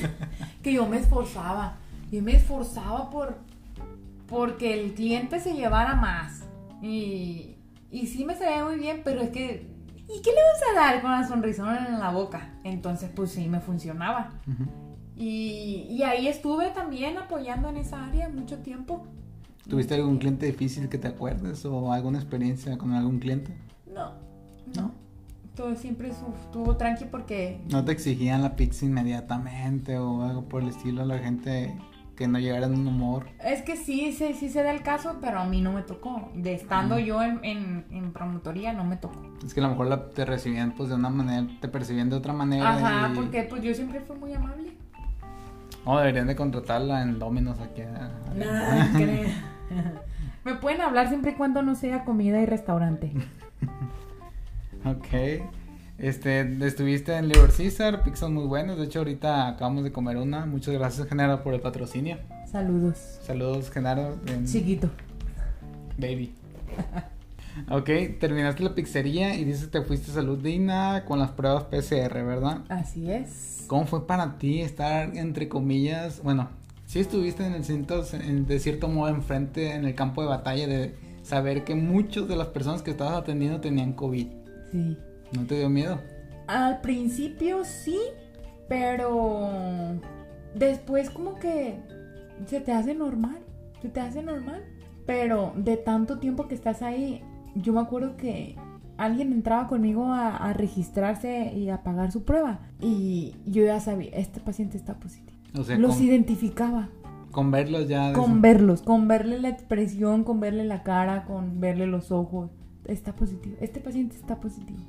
que 0.63 0.74
yo 0.74 0.88
me 0.88 0.97
esforzaba. 0.97 1.78
Yo 2.11 2.22
me 2.22 2.36
esforzaba 2.36 3.09
por 3.09 3.38
porque 4.28 4.74
el 4.74 4.93
cliente 4.93 5.39
se 5.39 5.53
llevara 5.53 5.95
más. 5.95 6.43
Y, 6.82 7.57
y 7.91 8.07
sí 8.07 8.26
me 8.26 8.36
salía 8.36 8.66
muy 8.66 8.78
bien, 8.78 9.01
pero 9.03 9.22
es 9.22 9.30
que. 9.30 9.74
¿Y 10.08 10.22
qué 10.22 10.30
le 10.32 10.38
vas 10.38 10.62
a 10.72 10.80
dar 10.80 11.01
con 11.01 11.12
la 11.12 11.28
sonrisona 11.28 11.88
en 11.88 11.99
la 11.99 12.12
boca? 12.12 12.53
Entonces, 12.64 13.10
pues 13.16 13.32
sí, 13.32 13.47
me 13.47 13.60
funcionaba. 13.60 14.32
Y, 15.16 15.88
y 15.89 16.03
ahí 16.03 16.28
estuve 16.28 16.70
también 16.72 17.18
apoyando 17.18 17.70
en 17.70 17.78
esa 17.78 18.06
área 18.06 18.30
mucho 18.30 18.60
tiempo. 18.60 19.08
¿Tuviste 19.68 19.95
algún 19.95 20.20
cliente 20.20 20.45
difícil 20.45 20.89
que 20.89 20.97
te 20.97 21.08
acuerdes 21.08 21.66
o 21.66 21.91
alguna 21.91 22.20
experiencia 22.20 22.78
con 22.78 22.93
algún 22.93 23.20
cliente? 23.20 23.58
No, 23.91 24.12
no. 24.76 24.91
Todo 25.56 25.76
siempre 25.76 26.10
estuvo 26.10 26.76
tranqui 26.76 27.06
porque 27.06 27.62
¿No 27.72 27.84
te 27.84 27.93
exigían 27.93 28.41
la 28.41 28.56
pizza 28.56 28.86
inmediatamente 28.86 29.97
o 29.97 30.22
algo 30.22 30.43
por 30.43 30.62
el 30.62 30.70
estilo 30.70 31.06
la 31.06 31.18
gente 31.18 31.76
que 32.16 32.28
no 32.28 32.39
llegara 32.39 32.66
en 32.68 32.74
un 32.76 32.88
humor? 32.88 33.28
es 33.43 33.61
que 33.63 33.76
sí, 33.76 34.13
sí, 34.13 34.34
sí 34.34 34.49
se 34.49 34.63
da 34.63 34.72
el 34.72 34.82
caso, 34.82 35.18
pero 35.22 35.39
a 35.39 35.45
mí 35.45 35.61
no 35.61 35.74
me 35.74 35.82
tocó. 35.82 36.32
De 36.34 36.53
estando 36.53 36.97
yo 36.99 37.22
en, 37.22 37.39
en, 37.43 37.86
en 37.91 38.11
promotoría 38.13 38.72
no 38.74 38.84
me 38.84 38.95
tocó. 38.97 39.22
Es 39.45 39.53
que 39.53 39.59
a 39.59 39.63
lo 39.63 39.70
mejor 39.70 39.88
la- 39.88 40.09
te 40.09 40.24
recibían 40.26 40.72
pues 40.74 40.89
de 40.89 40.95
una 40.95 41.09
manera, 41.09 41.47
te 41.59 41.68
percibían 41.68 42.09
de 42.09 42.16
otra 42.16 42.34
manera. 42.34 42.70
Ajá, 42.70 43.09
y- 43.11 43.16
porque 43.16 43.43
pues 43.43 43.61
yo 43.63 43.74
siempre 43.74 43.99
fui 44.01 44.18
muy 44.18 44.34
amable. 44.34 44.72
No, 45.86 45.97
deberían 45.99 46.28
de 46.28 46.36
contratarla 46.36 47.01
en 47.03 47.20
Dominos 47.20 47.59
aquí. 47.59 47.82
Nada. 48.36 48.89
Me 50.45 50.53
pueden 50.55 50.82
hablar 50.82 51.09
siempre 51.09 51.32
y 51.32 51.36
cuando 51.36 51.61
no 51.63 51.76
sea 51.76 52.03
comida 52.05 52.39
y 52.41 52.45
restaurante. 52.45 53.11
Ok. 54.86 55.41
Este, 55.98 56.41
estuviste 56.66 57.16
en 57.16 57.30
Liver 57.30 57.50
Caesar, 57.56 58.04
pizzas 58.04 58.30
muy 58.30 58.46
buenas. 58.46 58.78
De 58.78 58.84
hecho, 58.86 59.00
ahorita 59.00 59.48
acabamos 59.48 59.84
de 59.84 59.91
comer 59.91 60.18
una. 60.18 60.46
Muchas 60.46 60.74
gracias, 60.74 61.08
Genaro, 61.08 61.41
por 61.41 61.54
el 61.54 61.62
patrocinio. 61.62 62.18
Saludos. 62.52 62.98
Saludos, 63.22 63.72
Genaro. 63.72 64.18
en- 64.28 64.46
Chiquito. 64.46 64.89
Baby. 65.98 66.34
Ok, 67.72 67.89
terminaste 68.20 68.64
la 68.64 68.76
pizzería 68.76 69.34
y 69.36 69.46
dices 69.46 69.68
que 69.68 69.80
te 69.80 69.82
fuiste 69.86 70.12
a 70.12 70.16
Salud 70.16 70.38
Digna 70.43 71.06
con 71.08 71.20
las 71.20 71.32
pruebas 71.32 71.64
PCR, 71.64 72.22
¿verdad? 72.26 72.64
Así 72.68 73.10
es. 73.10 73.64
¿Cómo 73.68 73.86
fue 73.86 74.06
para 74.06 74.38
ti 74.38 74.60
estar, 74.60 75.16
entre 75.16 75.48
comillas, 75.48 76.22
bueno, 76.22 76.50
sí 76.86 77.00
estuviste 77.00 77.46
en 77.48 77.54
el 77.54 77.64
centro, 77.64 78.04
en- 78.12 78.46
de 78.46 78.60
cierto 78.60 78.89
modo, 78.89 79.08
enfrente, 79.08 79.72
en 79.74 79.86
el 79.86 79.96
campo 79.96 80.22
de 80.22 80.28
batalla 80.28 80.68
de 80.68 80.96
saber 81.24 81.64
que 81.64 81.76
muchos 81.76 82.28
de 82.28 82.36
las 82.36 82.48
personas 82.48 82.82
que 82.82 82.91
estabas 82.91 83.14
atendiendo 83.16 83.62
tenían 83.62 83.93
COVID? 83.93 84.28
Sí. 84.74 84.98
¿No 85.32 85.45
te 85.45 85.57
dio 85.57 85.69
miedo? 85.69 85.99
Al 86.47 86.82
principio 86.82 87.63
sí, 87.65 87.99
pero 88.67 89.99
después 90.53 91.09
como 91.09 91.36
que 91.36 91.80
se 92.45 92.61
te 92.61 92.71
hace 92.71 92.93
normal, 92.93 93.39
se 93.82 93.89
te 93.89 93.99
hace 93.99 94.21
normal. 94.21 94.63
Pero 95.05 95.53
de 95.55 95.78
tanto 95.78 96.17
tiempo 96.17 96.47
que 96.47 96.55
estás 96.55 96.82
ahí, 96.82 97.21
yo 97.53 97.73
me 97.73 97.82
acuerdo 97.82 98.17
que 98.17 98.55
alguien 98.97 99.32
entraba 99.34 99.67
conmigo 99.67 100.05
a, 100.05 100.36
a 100.36 100.53
registrarse 100.53 101.53
y 101.53 101.69
a 101.69 101.84
pagar 101.84 102.11
su 102.11 102.23
prueba. 102.23 102.59
Y 102.82 103.36
yo 103.45 103.63
ya 103.63 103.80
sabía, 103.80 104.09
este 104.13 104.39
paciente 104.39 104.78
está 104.78 104.95
positivo. 104.95 105.39
O 105.57 105.63
sea, 105.63 105.78
Los 105.78 105.95
con, 105.95 106.03
identificaba 106.03 106.89
con 107.32 107.51
verlos 107.51 107.88
ya... 107.88 108.13
con 108.13 108.41
verlos, 108.41 108.82
con 108.82 109.07
verle 109.07 109.39
la 109.39 109.49
expresión, 109.49 110.23
con 110.23 110.39
verle 110.39 110.63
la 110.63 110.84
cara, 110.84 111.26
con 111.26 111.59
verle 111.59 111.86
los 111.86 112.11
ojos. 112.11 112.49
Está 112.86 113.13
positivo. 113.13 113.57
Este 113.59 113.80
paciente 113.82 114.15
está 114.15 114.39
positivo. 114.39 114.80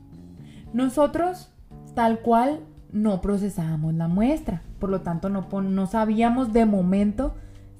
Nosotros, 0.72 1.52
tal 1.94 2.20
cual, 2.20 2.60
no 2.92 3.20
procesábamos 3.20 3.94
la 3.94 4.08
muestra. 4.08 4.62
Por 4.78 4.90
lo 4.90 5.02
tanto, 5.02 5.28
no, 5.28 5.86
sabíamos 5.86 6.52
de 6.52 6.66
momento 6.66 7.34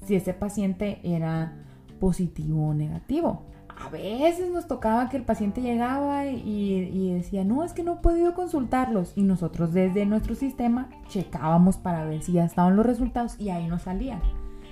si 0.05 0.15
ese 0.15 0.33
paciente 0.33 0.99
era 1.03 1.53
positivo 1.99 2.69
o 2.69 2.73
negativo. 2.73 3.43
A 3.79 3.89
veces 3.89 4.49
nos 4.51 4.67
tocaba 4.67 5.09
que 5.09 5.17
el 5.17 5.23
paciente 5.23 5.61
llegaba 5.61 6.25
y, 6.25 6.89
y 6.91 7.13
decía, 7.13 7.43
no, 7.43 7.63
es 7.63 7.73
que 7.73 7.83
no 7.83 7.93
he 7.93 7.97
podido 7.97 8.33
consultarlos. 8.33 9.13
Y 9.15 9.23
nosotros 9.23 9.73
desde 9.73 10.05
nuestro 10.05 10.33
sistema 10.33 10.89
checábamos 11.09 11.77
para 11.77 12.03
ver 12.03 12.23
si 12.23 12.33
ya 12.33 12.45
estaban 12.45 12.75
los 12.75 12.85
resultados 12.85 13.39
y 13.39 13.49
ahí 13.49 13.67
nos 13.67 13.83
salían. 13.83 14.21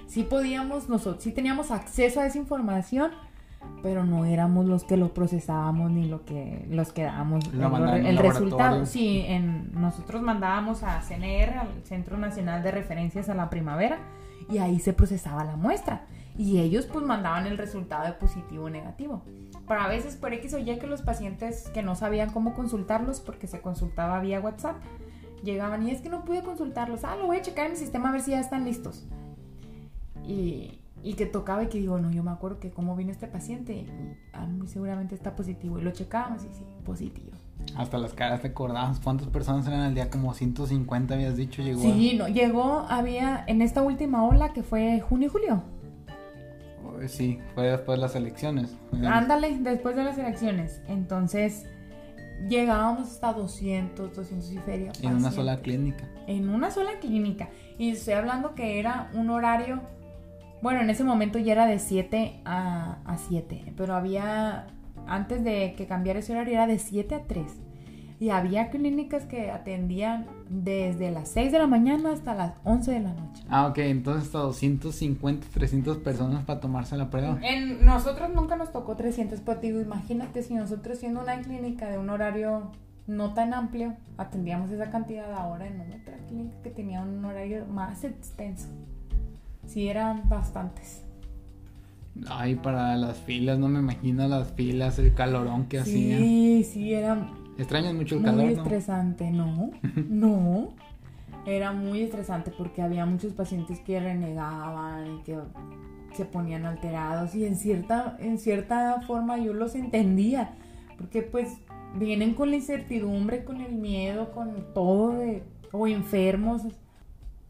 Sí 0.07 0.23
podíamos, 0.23 0.89
nosotros 0.89 1.23
sí 1.23 1.31
teníamos 1.31 1.71
acceso 1.71 2.19
a 2.19 2.27
esa 2.27 2.37
información, 2.37 3.11
pero 3.81 4.03
no 4.03 4.25
éramos 4.25 4.65
los 4.65 4.83
que 4.83 4.97
lo 4.97 5.13
procesábamos 5.13 5.91
ni 5.91 6.07
lo 6.07 6.25
que 6.25 6.65
los 6.69 6.91
que 6.91 7.03
dábamos 7.03 7.53
Lo 7.53 7.75
el, 7.93 8.05
el 8.05 8.17
resultado. 8.17 8.85
Sí, 8.85 9.23
en, 9.27 9.71
nosotros 9.79 10.21
mandábamos 10.21 10.83
a 10.83 11.01
CNR, 11.01 11.57
al 11.57 11.83
Centro 11.83 12.17
Nacional 12.17 12.63
de 12.63 12.71
Referencias 12.71 13.29
a 13.29 13.35
la 13.35 13.49
Primavera, 13.49 13.99
y 14.49 14.57
ahí 14.57 14.79
se 14.79 14.93
procesaba 14.93 15.43
la 15.43 15.55
muestra. 15.55 16.05
Y 16.37 16.59
ellos 16.59 16.85
pues 16.85 17.05
mandaban 17.05 17.45
el 17.45 17.57
resultado 17.57 18.05
de 18.05 18.13
positivo 18.13 18.65
o 18.65 18.69
negativo. 18.69 19.21
Pero 19.67 19.79
a 19.79 19.87
veces 19.87 20.15
por 20.15 20.33
X 20.33 20.53
o 20.53 20.57
Y 20.57 20.77
que 20.77 20.87
los 20.87 21.01
pacientes 21.01 21.69
que 21.69 21.81
no 21.81 21.95
sabían 21.95 22.31
cómo 22.31 22.53
consultarlos 22.53 23.21
porque 23.21 23.47
se 23.47 23.61
consultaba 23.61 24.19
vía 24.19 24.41
WhatsApp, 24.41 24.75
llegaban 25.43 25.87
y 25.87 25.91
es 25.91 26.01
que 26.01 26.09
no 26.09 26.25
pude 26.25 26.41
consultarlos. 26.41 27.03
Ah, 27.03 27.15
lo 27.15 27.27
voy 27.27 27.37
a 27.37 27.41
checar 27.41 27.67
en 27.67 27.73
mi 27.73 27.77
sistema 27.77 28.09
a 28.09 28.11
ver 28.11 28.21
si 28.21 28.31
ya 28.31 28.39
están 28.39 28.65
listos. 28.65 29.07
Y, 30.27 30.79
y 31.05 31.13
que 31.13 31.27
tocaba 31.27 31.63
y 31.63 31.67
que 31.67 31.77
digo, 31.77 31.99
no, 31.99 32.11
yo 32.11 32.23
me 32.23 32.31
acuerdo 32.31 32.59
que 32.59 32.71
cómo 32.71 32.95
vino 32.95 33.11
este 33.11 33.27
paciente 33.27 33.73
y 33.73 33.87
seguramente 34.67 35.13
está 35.13 35.35
positivo. 35.35 35.77
Y 35.77 35.83
lo 35.83 35.91
checábamos 35.91 36.43
y 36.43 36.47
sí, 36.47 36.65
positivo. 36.83 37.37
Hasta 37.77 37.99
las 37.99 38.13
caras 38.13 38.41
te 38.41 38.47
acordabas 38.47 38.99
cuántas 38.99 39.27
personas 39.27 39.67
eran 39.67 39.81
al 39.81 39.93
día, 39.93 40.09
como 40.09 40.33
150 40.33 41.13
habías 41.13 41.37
dicho, 41.37 41.61
llegó. 41.61 41.79
Sí, 41.79 42.15
no, 42.17 42.27
llegó, 42.27 42.87
había 42.89 43.43
en 43.45 43.61
esta 43.61 43.83
última 43.83 44.25
ola 44.25 44.51
que 44.51 44.63
fue 44.63 44.99
junio 44.99 45.27
y 45.27 45.29
julio. 45.29 45.63
Sí, 47.07 47.39
fue 47.53 47.67
después 47.67 47.99
de 47.99 48.01
las 48.01 48.15
elecciones. 48.15 48.75
Ándale, 48.91 49.59
después 49.59 49.95
de 49.95 50.05
las 50.05 50.17
elecciones. 50.17 50.81
Entonces, 50.87 51.67
llegábamos 52.49 53.11
hasta 53.11 53.31
200, 53.31 54.15
200 54.15 54.51
y 54.51 54.57
feria. 54.57 54.91
En 55.03 55.17
una 55.17 55.31
sola 55.31 55.57
clínica. 55.57 56.09
En 56.25 56.49
una 56.49 56.71
sola 56.71 56.99
clínica. 56.99 57.49
Y 57.77 57.91
estoy 57.91 58.15
hablando 58.15 58.55
que 58.55 58.79
era 58.79 59.11
un 59.13 59.29
horario. 59.29 59.81
Bueno, 60.61 60.81
en 60.81 60.89
ese 60.89 61.03
momento 61.03 61.39
ya 61.39 61.53
era 61.53 61.65
de 61.65 61.79
7 61.79 62.41
a, 62.45 62.97
a 63.05 63.17
7. 63.17 63.73
Pero 63.75 63.95
había. 63.95 64.67
Antes 65.07 65.43
de 65.43 65.75
que 65.77 65.85
cambiara 65.85 66.19
ese 66.19 66.31
horario 66.33 66.53
era 66.55 66.67
de 66.67 66.79
7 66.79 67.15
a 67.15 67.23
3. 67.23 67.45
Y 68.19 68.29
había 68.29 68.69
clínicas 68.69 69.25
que 69.25 69.51
atendían 69.51 70.25
desde 70.49 71.11
las 71.11 71.29
6 71.29 71.51
de 71.51 71.59
la 71.59 71.67
mañana 71.67 72.13
hasta 72.13 72.33
las 72.33 72.53
11 72.63 72.91
de 72.91 72.99
la 73.01 73.13
noche. 73.13 73.43
Ah, 73.49 73.67
ok, 73.67 73.77
entonces 73.79 74.23
hasta 74.23 74.39
250, 74.39 75.47
300 75.53 75.97
personas 75.97 76.45
para 76.45 76.61
tomarse 76.61 76.95
la 76.95 77.09
prueba. 77.09 77.37
En 77.43 77.85
nosotros 77.85 78.29
nunca 78.33 78.55
nos 78.55 78.71
tocó 78.71 78.95
300, 78.95 79.41
pero 79.41 79.59
digo, 79.59 79.81
imagínate 79.81 80.43
si 80.43 80.53
nosotros 80.53 80.97
siendo 80.97 81.21
una 81.21 81.41
clínica 81.41 81.89
de 81.89 81.97
un 81.97 82.09
horario 82.09 82.71
no 83.05 83.33
tan 83.33 83.53
amplio, 83.53 83.95
atendíamos 84.17 84.71
esa 84.71 84.89
cantidad 84.89 85.31
ahora 85.33 85.67
en 85.67 85.81
otra 85.81 86.17
clínica 86.27 86.55
que 86.63 86.69
tenía 86.69 87.01
un 87.01 87.23
horario 87.23 87.65
más 87.65 88.03
extenso. 88.05 88.69
Sí, 89.75 89.89
eran 89.89 90.29
bastantes. 90.29 91.03
Ay, 92.29 92.55
para 92.55 92.95
las 92.95 93.17
filas, 93.17 93.59
no 93.59 93.67
me 93.67 93.79
imagino 93.79 94.25
las 94.25 94.53
filas, 94.53 94.97
el 94.99 95.13
calorón 95.13 95.65
que 95.65 95.79
hacía. 95.79 96.17
Sí, 96.17 96.63
sí, 96.63 96.93
era 96.93 97.29
Extrañas 97.57 97.93
mucho 97.93 98.15
el 98.15 98.21
muy 98.21 98.29
calor, 98.29 98.45
¿no? 98.45 98.63
estresante, 98.63 99.31
¿no? 99.31 99.71
No. 100.09 100.69
Era 101.45 101.73
muy 101.73 102.03
estresante 102.03 102.53
porque 102.57 102.81
había 102.81 103.05
muchos 103.05 103.33
pacientes 103.33 103.81
que 103.81 103.99
renegaban 103.99 105.17
y 105.17 105.23
que 105.23 105.39
se 106.13 106.23
ponían 106.23 106.65
alterados 106.65 107.35
y 107.35 107.45
en 107.45 107.57
cierta, 107.57 108.15
en 108.21 108.37
cierta 108.39 109.01
forma 109.01 109.37
yo 109.39 109.53
los 109.53 109.75
entendía 109.75 110.53
porque 110.97 111.21
pues 111.21 111.57
vienen 111.99 112.33
con 112.33 112.49
la 112.49 112.55
incertidumbre, 112.55 113.43
con 113.43 113.59
el 113.59 113.75
miedo, 113.75 114.31
con 114.31 114.73
todo 114.73 115.17
de, 115.17 115.43
o 115.73 115.85
enfermos 115.85 116.61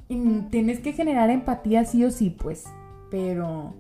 tienes 0.08 0.80
que 0.80 0.94
generar 0.94 1.30
empatía 1.30 1.86
sí 1.86 2.04
o 2.04 2.12
sí 2.12 2.30
pues, 2.30 2.66
pero 3.10 3.74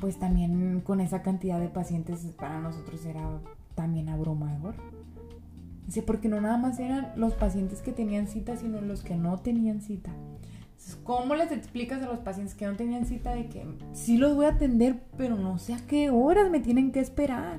pues 0.00 0.18
también 0.18 0.80
con 0.84 1.00
esa 1.00 1.22
cantidad 1.22 1.60
de 1.60 1.68
pacientes 1.68 2.20
para 2.38 2.60
nosotros 2.60 3.04
era 3.06 3.22
también 3.74 4.08
abrumador. 4.08 4.74
Dice, 5.86 6.02
porque 6.02 6.28
no 6.28 6.40
nada 6.40 6.56
más 6.56 6.78
eran 6.78 7.12
los 7.16 7.34
pacientes 7.34 7.82
que 7.82 7.92
tenían 7.92 8.26
cita, 8.26 8.56
sino 8.56 8.80
los 8.80 9.02
que 9.02 9.16
no 9.16 9.38
tenían 9.38 9.82
cita. 9.82 10.10
Entonces, 10.70 10.96
¿cómo 11.04 11.34
les 11.34 11.52
explicas 11.52 12.02
a 12.02 12.06
los 12.06 12.18
pacientes 12.20 12.54
que 12.54 12.66
no 12.66 12.74
tenían 12.74 13.04
cita 13.06 13.34
de 13.34 13.46
que 13.48 13.66
sí 13.92 14.16
los 14.16 14.34
voy 14.34 14.46
a 14.46 14.50
atender, 14.50 15.02
pero 15.16 15.36
no 15.36 15.58
sé 15.58 15.74
a 15.74 15.86
qué 15.86 16.10
horas 16.10 16.50
me 16.50 16.60
tienen 16.60 16.90
que 16.90 17.00
esperar? 17.00 17.58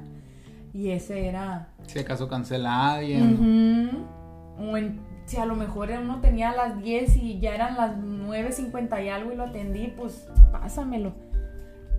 Y 0.74 0.90
ese 0.90 1.28
era... 1.28 1.70
Si 1.88 2.00
acaso 2.00 2.28
cancela 2.28 2.72
a 2.74 2.96
alguien. 2.96 3.34
Ujú. 3.34 4.64
O 4.72 4.76
en- 4.78 5.00
si 5.26 5.38
a 5.38 5.46
lo 5.46 5.56
mejor 5.56 5.90
uno 5.92 6.22
tenía 6.22 6.52
a 6.52 6.56
las 6.56 6.82
10 6.82 7.18
y 7.18 7.40
ya 7.40 7.56
eran 7.56 7.76
las 7.76 7.98
9.50 7.98 9.04
y 9.04 9.10
algo 9.10 9.32
y 9.32 9.36
lo 9.36 9.44
atendí, 9.44 9.88
pues 9.96 10.28
pásamelo. 10.52 11.14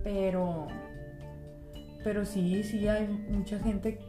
Pero... 0.03 0.67
Pero 2.03 2.25
sí, 2.25 2.63
sí 2.63 2.87
hay 2.87 3.07
mucha 3.29 3.59
gente 3.59 3.99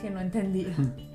que 0.00 0.10
no 0.10 0.20
entendía. 0.20 0.74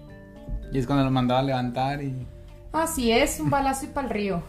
Y 0.73 0.77
es 0.77 0.87
cuando 0.87 1.03
lo 1.03 1.11
mandaba 1.11 1.41
a 1.41 1.43
levantar 1.43 2.01
y. 2.01 2.25
Así 2.71 3.11
es, 3.11 3.41
un 3.41 3.49
balazo 3.49 3.85
y 3.85 3.89
para 3.89 4.07
el 4.07 4.13
río. 4.13 4.41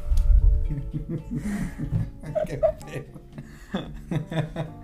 Qué 2.47 2.61
feo. 2.87 3.05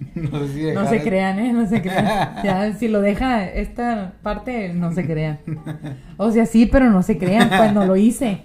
no 0.14 0.38
sé 0.40 0.48
si 0.52 0.62
No 0.62 0.80
dejar 0.82 0.88
se 0.88 1.02
crean, 1.02 1.38
¿eh? 1.38 1.52
No 1.52 1.66
se 1.68 1.82
crean. 1.82 2.34
Ya, 2.44 2.72
si 2.74 2.88
lo 2.88 3.00
deja 3.00 3.44
esta 3.46 4.14
parte, 4.22 4.72
no 4.72 4.92
se 4.92 5.06
crean. 5.06 5.38
O 6.16 6.30
sea, 6.30 6.46
sí, 6.46 6.66
pero 6.66 6.90
no 6.90 7.02
se 7.02 7.18
crean 7.18 7.48
cuando 7.48 7.84
lo 7.84 7.96
hice. 7.96 8.42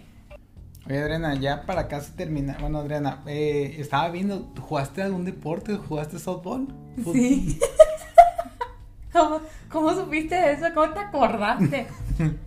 Oye, 0.87 0.99
Adriana, 1.01 1.33
ya 1.35 1.65
para 1.65 1.87
casi 1.87 2.11
terminar. 2.11 2.61
Bueno, 2.61 2.79
Adriana, 2.79 3.23
eh, 3.25 3.75
estaba 3.79 4.09
viendo, 4.09 4.41
¿tú 4.53 4.61
¿jugaste 4.61 5.01
algún 5.01 5.25
deporte? 5.25 5.75
¿Jugaste 5.77 6.19
softball? 6.19 6.67
Sí. 7.11 7.57
¿Cómo, 9.11 9.39
cómo 9.69 9.93
supiste 9.93 10.35
de 10.35 10.51
eso? 10.53 10.65
¿Cómo 10.73 10.93
te 10.93 10.99
acordaste? 10.99 11.87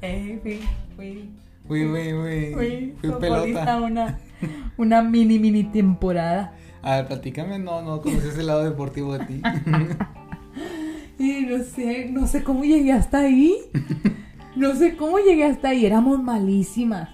Eh, 0.03 0.39
fui, 0.43 0.61
fui, 0.97 1.31
Fui, 1.67 1.85
fui, 1.89 2.13
fui. 2.13 2.55
fui, 2.55 2.95
Fui 3.01 3.21
pelota. 3.21 3.77
una, 3.81 4.19
una 4.77 5.03
mini, 5.03 5.39
mini 5.39 5.65
temporada. 5.65 6.53
A 6.83 6.97
ver, 6.97 7.07
platícame, 7.09 7.59
no, 7.59 7.83
no 7.83 8.01
conocí 8.01 8.29
ese 8.29 8.43
lado 8.43 8.65
deportivo 8.65 9.17
de 9.17 9.25
ti. 9.27 9.43
Y 11.19 11.47
no 11.47 11.65
sé, 11.65 12.09
no 12.11 12.27
sé 12.29 12.45
cómo 12.45 12.65
llegué 12.65 12.93
hasta 12.93 13.19
ahí. 13.19 13.57
No 14.55 14.75
sé 14.77 14.97
cómo 14.97 15.19
llegué 15.19 15.45
hasta 15.45 15.71
ahí. 15.71 15.85
Éramos 15.85 16.23
malísimas. 16.23 17.11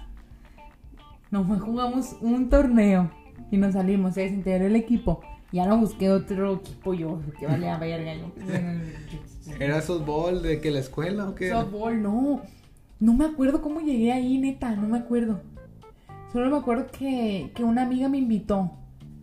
Nomás 1.31 1.61
jugamos 1.61 2.15
un 2.21 2.49
torneo 2.49 3.09
y 3.49 3.57
nos 3.57 3.73
salimos. 3.73 4.13
Se 4.13 4.21
desintegró 4.21 4.67
el 4.67 4.75
equipo. 4.75 5.21
Ya 5.51 5.65
no 5.65 5.77
busqué 5.77 6.11
otro 6.11 6.53
equipo 6.55 6.93
yo. 6.93 7.19
Que 7.39 7.47
valía 7.47 7.77
verga 7.79 8.13
yo. 8.13 8.31
¿Era 9.59 9.81
softball 9.81 10.43
de 10.43 10.61
que 10.61 10.69
la 10.69 10.79
escuela 10.79 11.29
o 11.29 11.33
qué? 11.33 11.49
Softball, 11.49 12.01
no. 12.01 12.41
No 12.99 13.13
me 13.13 13.25
acuerdo 13.25 13.61
cómo 13.61 13.79
llegué 13.79 14.11
ahí, 14.11 14.37
neta. 14.37 14.75
No 14.75 14.87
me 14.87 14.99
acuerdo. 14.99 15.41
Solo 16.31 16.51
me 16.51 16.57
acuerdo 16.57 16.87
que, 16.91 17.51
que 17.55 17.63
una 17.63 17.83
amiga 17.83 18.07
me 18.07 18.19
invitó. 18.19 18.71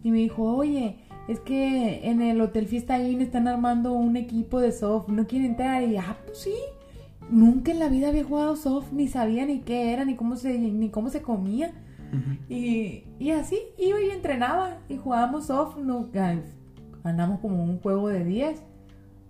Y 0.02 0.10
me 0.10 0.18
dijo, 0.18 0.42
oye, 0.56 0.96
es 1.28 1.38
que 1.40 2.08
en 2.08 2.20
el 2.20 2.40
Hotel 2.40 2.66
Fiesta 2.66 2.98
Inn 2.98 3.20
están 3.20 3.46
armando 3.48 3.92
un 3.92 4.16
equipo 4.16 4.60
de 4.60 4.72
soft. 4.72 5.08
¿No 5.08 5.26
quieren 5.26 5.50
entrar? 5.52 5.82
Y 5.84 5.96
ah, 5.96 6.16
pues 6.26 6.38
sí. 6.38 6.54
Nunca 7.30 7.70
en 7.70 7.78
la 7.78 7.88
vida 7.88 8.08
había 8.08 8.24
jugado 8.24 8.56
soft. 8.56 8.92
Ni 8.92 9.08
sabía 9.08 9.46
ni 9.46 9.60
qué 9.60 9.92
era, 9.92 10.04
ni 10.04 10.16
cómo 10.16 10.36
se, 10.36 10.58
ni 10.58 10.88
cómo 10.90 11.08
se 11.10 11.22
comía. 11.22 11.72
Y, 12.48 13.04
y 13.18 13.30
así 13.30 13.58
iba 13.78 14.00
y 14.00 14.10
entrenaba. 14.10 14.78
Y 14.88 14.96
jugábamos 14.98 15.46
soft. 15.46 15.78
No, 15.78 16.10
gan- 16.12 16.42
ganamos 17.04 17.40
como 17.40 17.62
un 17.62 17.78
juego 17.80 18.08
de 18.08 18.24
10. 18.24 18.62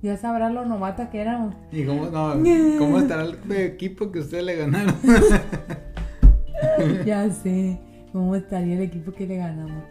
Ya 0.02 0.16
sabrás 0.16 0.52
lo 0.52 0.64
novata 0.64 1.10
que 1.10 1.20
éramos. 1.20 1.54
¿Y 1.70 1.84
cómo, 1.84 2.06
no, 2.06 2.34
cómo 2.78 2.98
estará 2.98 3.24
el 3.24 3.36
equipo 3.52 4.10
que 4.10 4.20
ustedes 4.20 4.44
le 4.44 4.56
ganaron? 4.56 4.94
ya 7.06 7.30
sé 7.30 7.78
cómo 8.12 8.34
estaría 8.34 8.74
el 8.74 8.82
equipo 8.82 9.12
que 9.12 9.26
le 9.26 9.36
ganamos. 9.36 9.84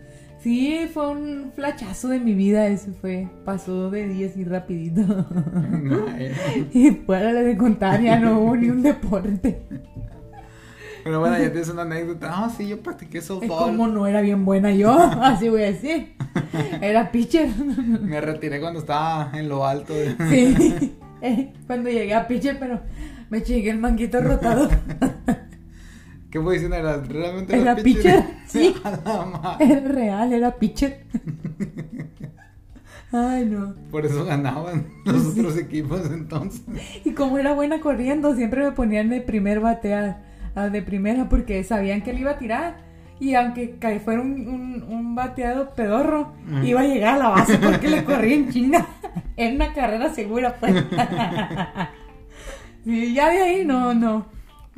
Sí, 0.43 0.89
fue 0.91 1.09
un 1.11 1.51
flachazo 1.55 2.07
de 2.07 2.19
mi 2.19 2.33
vida, 2.33 2.65
eso 2.67 2.91
fue. 2.99 3.27
Pasó 3.45 3.91
de 3.91 4.07
10 4.07 4.37
y 4.37 4.43
rapidito. 4.43 5.01
Y 6.73 6.91
fuera 6.91 7.31
de 7.33 7.55
contar, 7.57 8.01
ya 8.01 8.17
no 8.19 8.39
hubo 8.39 8.55
ni 8.55 8.69
un 8.69 8.81
deporte. 8.81 9.61
Pero 11.03 11.19
bueno, 11.19 11.37
ya 11.37 11.49
tienes 11.51 11.69
una 11.69 11.81
anécdota. 11.83 12.29
Ah, 12.31 12.49
sí, 12.55 12.67
yo 12.67 12.79
practiqué 12.81 13.19
Es 13.19 13.25
softball. 13.25 13.65
como 13.71 13.87
no 13.87 14.05
era 14.07 14.21
bien 14.21 14.45
buena 14.45 14.71
yo, 14.71 14.91
así 15.21 15.49
voy 15.49 15.63
a 15.63 15.71
decir. 15.71 16.13
Era 16.81 17.11
pitcher. 17.11 17.49
Me 18.01 18.19
retiré 18.21 18.59
cuando 18.59 18.79
estaba 18.79 19.31
en 19.33 19.47
lo 19.49 19.65
alto. 19.65 19.93
de- 19.93 20.15
Sí. 20.29 20.93
Eh, 21.23 21.53
Cuando 21.67 21.87
llegué 21.87 22.15
a 22.15 22.27
pitcher, 22.27 22.57
pero 22.59 22.79
me 23.29 23.43
chingué 23.43 23.69
el 23.69 23.77
manguito 23.77 24.19
rotado. 24.21 24.67
¿Qué 26.31 26.39
posición 26.39 26.73
era? 26.73 26.97
¿Realmente 26.97 27.59
Era 27.59 27.75
pitcher, 27.75 28.23
sí. 28.47 28.73
A 28.83 28.91
la 28.91 29.25
madre. 29.25 29.65
Era 29.65 29.87
real, 29.89 30.33
era 30.33 30.55
pitcher. 30.55 31.03
Ay, 33.11 33.45
no. 33.45 33.75
Por 33.91 34.05
eso 34.05 34.23
ganaban 34.23 34.85
los 35.05 35.33
Sí. 35.33 35.39
otros 35.41 35.57
equipos 35.57 36.09
entonces. 36.11 36.61
Y 37.03 37.11
como 37.11 37.37
era 37.37 37.53
buena 37.53 37.81
corriendo, 37.81 38.33
siempre 38.35 38.63
me 38.63 38.71
ponían 38.71 39.09
de 39.09 39.19
primer 39.19 39.59
batear, 39.59 40.21
de 40.71 40.81
primera, 40.81 41.27
porque 41.27 41.61
sabían 41.65 42.01
que 42.01 42.11
él 42.11 42.19
iba 42.19 42.31
a 42.31 42.37
tirar. 42.37 42.89
Y 43.19 43.35
aunque 43.35 43.75
fuera 44.03 44.21
un, 44.21 44.47
un, 44.47 44.83
un 44.83 45.15
bateado 45.15 45.75
pedorro, 45.75 46.33
Mm. 46.45 46.63
iba 46.63 46.81
a 46.81 46.87
llegar 46.87 47.15
a 47.15 47.17
la 47.19 47.29
base 47.29 47.57
porque 47.59 47.87
le 47.89 48.03
corría 48.03 48.35
en 48.35 48.49
chinga. 48.49 48.85
Era 49.37 49.53
una 49.55 49.73
carrera 49.73 50.11
segura, 50.13 50.55
pues. 50.59 50.73
Sí, 52.83 53.13
ya 53.13 53.29
de 53.29 53.41
ahí 53.41 53.65
no, 53.65 53.93
no, 53.93 54.25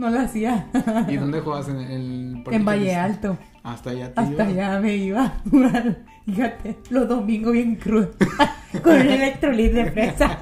no 0.03 0.09
la 0.09 0.23
hacía. 0.23 0.67
¿Y 1.07 1.15
dónde 1.15 1.39
jugabas 1.39 1.69
en 1.69 1.77
el 1.77 2.43
En 2.51 2.65
Valle 2.65 2.95
Alto. 2.95 3.37
Hasta 3.63 3.91
allá 3.91 4.13
te 4.13 4.19
Hasta 4.19 4.43
allá 4.45 4.79
me 4.81 4.95
iba 4.97 5.23
a 5.25 5.33
jugar. 5.49 5.99
Fíjate, 6.25 6.77
los 6.89 7.07
domingos 7.07 7.53
bien 7.53 7.75
crudos. 7.77 8.09
Con 8.83 8.93
un 8.95 9.01
electrolit 9.07 9.71
de 9.71 9.91
fresa. 9.91 10.37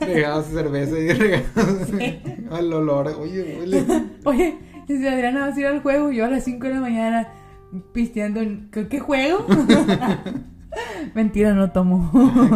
Regalabas 0.00 0.46
cerveza 0.46 0.98
y 0.98 1.12
regalabas 1.12 1.90
al 2.50 2.72
olor. 2.72 3.08
Oye, 3.20 3.58
huele. 3.60 3.84
Oye, 4.24 4.56
si 4.86 5.06
Adriana 5.06 5.40
va 5.48 5.54
a 5.54 5.60
ir 5.60 5.66
al 5.66 5.82
juego, 5.82 6.10
yo 6.10 6.24
a 6.24 6.28
las 6.28 6.44
5 6.44 6.66
de 6.66 6.74
la 6.74 6.80
mañana 6.80 7.28
pisteando. 7.92 8.40
en- 8.40 8.70
¿Qué, 8.70 8.88
qué 8.88 9.00
juego? 9.00 9.44
Mentira, 11.14 11.52
no 11.52 11.70
tomo. 11.70 12.10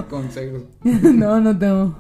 Consejos. 0.09 0.63
no, 0.83 1.39
no 1.41 1.59
tomo. 1.59 1.95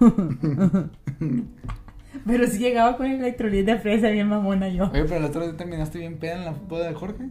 Pero 2.29 2.47
sí 2.47 2.59
llegaba 2.59 2.97
con 2.97 3.07
el 3.07 3.19
electrolit 3.19 3.67
de 3.67 3.79
fresa, 3.79 4.09
bien 4.11 4.29
mamona 4.29 4.69
yo. 4.69 4.85
Oye, 4.93 5.03
pero 5.05 5.17
el 5.17 5.25
otro 5.25 5.43
día 5.43 5.57
terminaste 5.57 5.99
bien 5.99 6.19
peda 6.19 6.37
en 6.37 6.45
la 6.45 6.53
boda 6.53 6.87
de 6.87 6.95
Jorge. 6.95 7.25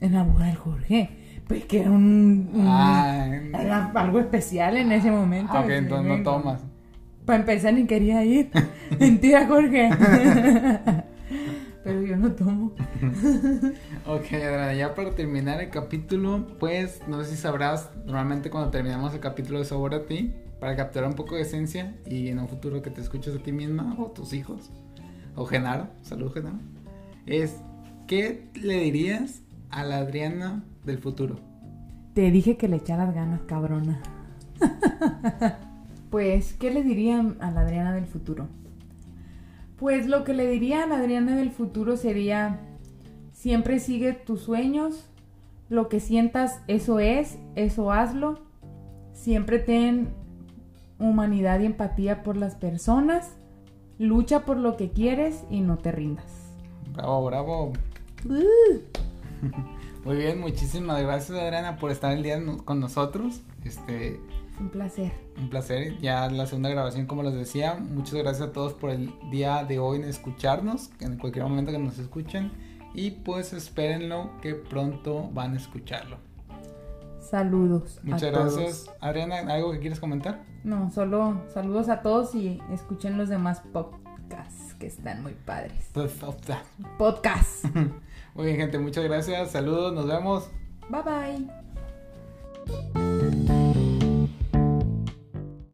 En 0.00 0.12
la 0.14 0.24
boda 0.24 0.46
del 0.46 0.56
Jorge. 0.56 1.10
Pues 1.46 1.64
que 1.66 1.80
era 1.82 1.90
un. 1.90 2.50
un- 2.52 2.64
Ah, 2.66 3.26
era 3.60 3.90
algo 3.94 4.18
especial 4.20 4.76
en 4.76 4.90
ese 4.92 5.10
momento. 5.10 5.52
ah, 5.54 5.60
ok, 5.60 5.70
entonces 5.70 6.06
no 6.18 6.22
tomas. 6.24 6.60
Para 7.24 7.40
empezar 7.40 7.72
ni 7.74 7.84
quería 7.86 8.24
ir. 8.24 8.50
Mentira, 8.98 9.46
Jorge. 9.46 9.90
Pero 11.84 12.02
yo 12.02 12.16
no 12.16 12.32
tomo. 12.32 12.72
Ok, 14.06 14.24
Adriana, 14.32 14.72
ya 14.74 14.94
para 14.94 15.10
terminar 15.10 15.60
el 15.60 15.68
capítulo, 15.70 16.46
pues 16.58 17.00
no 17.08 17.22
sé 17.22 17.30
si 17.30 17.36
sabrás, 17.36 17.90
normalmente 18.06 18.48
cuando 18.50 18.70
terminamos 18.70 19.12
el 19.12 19.20
capítulo 19.20 19.58
de 19.58 19.66
Sabor 19.66 19.94
a 19.94 20.06
ti, 20.06 20.32
para 20.60 20.76
capturar 20.76 21.08
un 21.08 21.14
poco 21.14 21.36
de 21.36 21.42
esencia 21.42 21.94
y 22.06 22.28
en 22.28 22.38
un 22.38 22.48
futuro 22.48 22.82
que 22.82 22.90
te 22.90 23.00
escuches 23.00 23.34
a 23.34 23.38
ti 23.38 23.52
misma 23.52 23.94
o 23.98 24.06
tus 24.06 24.32
hijos, 24.32 24.70
o 25.36 25.46
Genaro, 25.46 25.88
salud 26.02 26.32
Genaro, 26.32 26.58
es, 27.26 27.56
¿qué 28.06 28.48
le 28.54 28.80
dirías 28.80 29.42
a 29.70 29.84
la 29.84 29.98
Adriana 29.98 30.64
del 30.84 30.98
futuro? 30.98 31.40
Te 32.14 32.30
dije 32.30 32.56
que 32.56 32.68
le 32.68 32.76
echaras 32.76 33.14
ganas, 33.14 33.42
cabrona. 33.42 34.00
pues, 36.10 36.54
¿qué 36.54 36.72
le 36.72 36.82
diría 36.82 37.20
a 37.38 37.50
la 37.50 37.60
Adriana 37.60 37.94
del 37.94 38.06
futuro? 38.06 38.48
Pues 39.76 40.08
lo 40.08 40.24
que 40.24 40.34
le 40.34 40.48
diría 40.48 40.82
a 40.82 40.86
la 40.88 40.96
Adriana 40.96 41.36
del 41.36 41.52
futuro 41.52 41.96
sería, 41.96 42.58
siempre 43.32 43.78
sigue 43.78 44.12
tus 44.12 44.40
sueños, 44.40 45.08
lo 45.68 45.88
que 45.88 46.00
sientas, 46.00 46.60
eso 46.66 46.98
es, 46.98 47.38
eso 47.54 47.92
hazlo. 47.92 48.40
Siempre 49.12 49.58
ten 49.58 50.08
humanidad 50.98 51.60
y 51.60 51.66
empatía 51.66 52.22
por 52.22 52.36
las 52.36 52.54
personas, 52.54 53.36
lucha 53.98 54.44
por 54.44 54.56
lo 54.56 54.76
que 54.76 54.90
quieres 54.90 55.44
y 55.50 55.60
no 55.60 55.78
te 55.78 55.92
rindas. 55.92 56.54
Bravo, 56.94 57.26
bravo. 57.26 57.72
Muy 60.04 60.16
bien, 60.16 60.40
muchísimas 60.40 61.02
gracias 61.02 61.38
Adriana 61.38 61.76
por 61.76 61.90
estar 61.90 62.12
el 62.12 62.22
día 62.22 62.40
con 62.64 62.80
nosotros. 62.80 63.42
Este, 63.64 64.20
Un 64.58 64.70
placer. 64.70 65.12
Un 65.36 65.50
placer, 65.50 65.98
ya 65.98 66.28
la 66.30 66.46
segunda 66.46 66.70
grabación 66.70 67.06
como 67.06 67.22
les 67.22 67.34
decía, 67.34 67.74
muchas 67.74 68.14
gracias 68.14 68.48
a 68.48 68.52
todos 68.52 68.72
por 68.72 68.90
el 68.90 69.12
día 69.30 69.64
de 69.64 69.78
hoy 69.78 69.98
en 69.98 70.04
escucharnos, 70.04 70.90
en 71.00 71.18
cualquier 71.18 71.44
momento 71.44 71.72
que 71.72 71.78
nos 71.78 71.98
escuchen 71.98 72.50
y 72.94 73.10
pues 73.10 73.52
espérenlo 73.52 74.30
que 74.40 74.54
pronto 74.54 75.28
van 75.32 75.54
a 75.54 75.56
escucharlo. 75.56 76.27
Saludos. 77.30 77.98
a 77.98 78.06
Muchas 78.06 78.32
todos. 78.32 78.56
gracias. 78.56 78.90
Adriana, 79.00 79.36
¿algo 79.52 79.72
que 79.72 79.80
quieres 79.80 80.00
comentar? 80.00 80.42
No, 80.64 80.90
solo 80.90 81.42
saludos 81.52 81.88
a 81.88 82.00
todos 82.02 82.34
y 82.34 82.60
escuchen 82.72 83.18
los 83.18 83.28
demás 83.28 83.62
podcasts 83.72 84.74
que 84.78 84.86
están 84.86 85.22
muy 85.22 85.34
padres. 85.34 85.90
Podcasts. 86.98 87.62
Muy 88.34 88.46
bien 88.46 88.58
gente, 88.58 88.78
muchas 88.78 89.02
gracias, 89.02 89.50
saludos, 89.50 89.92
nos 89.92 90.06
vemos. 90.06 90.48
Bye 90.88 91.48
bye. 93.44 93.67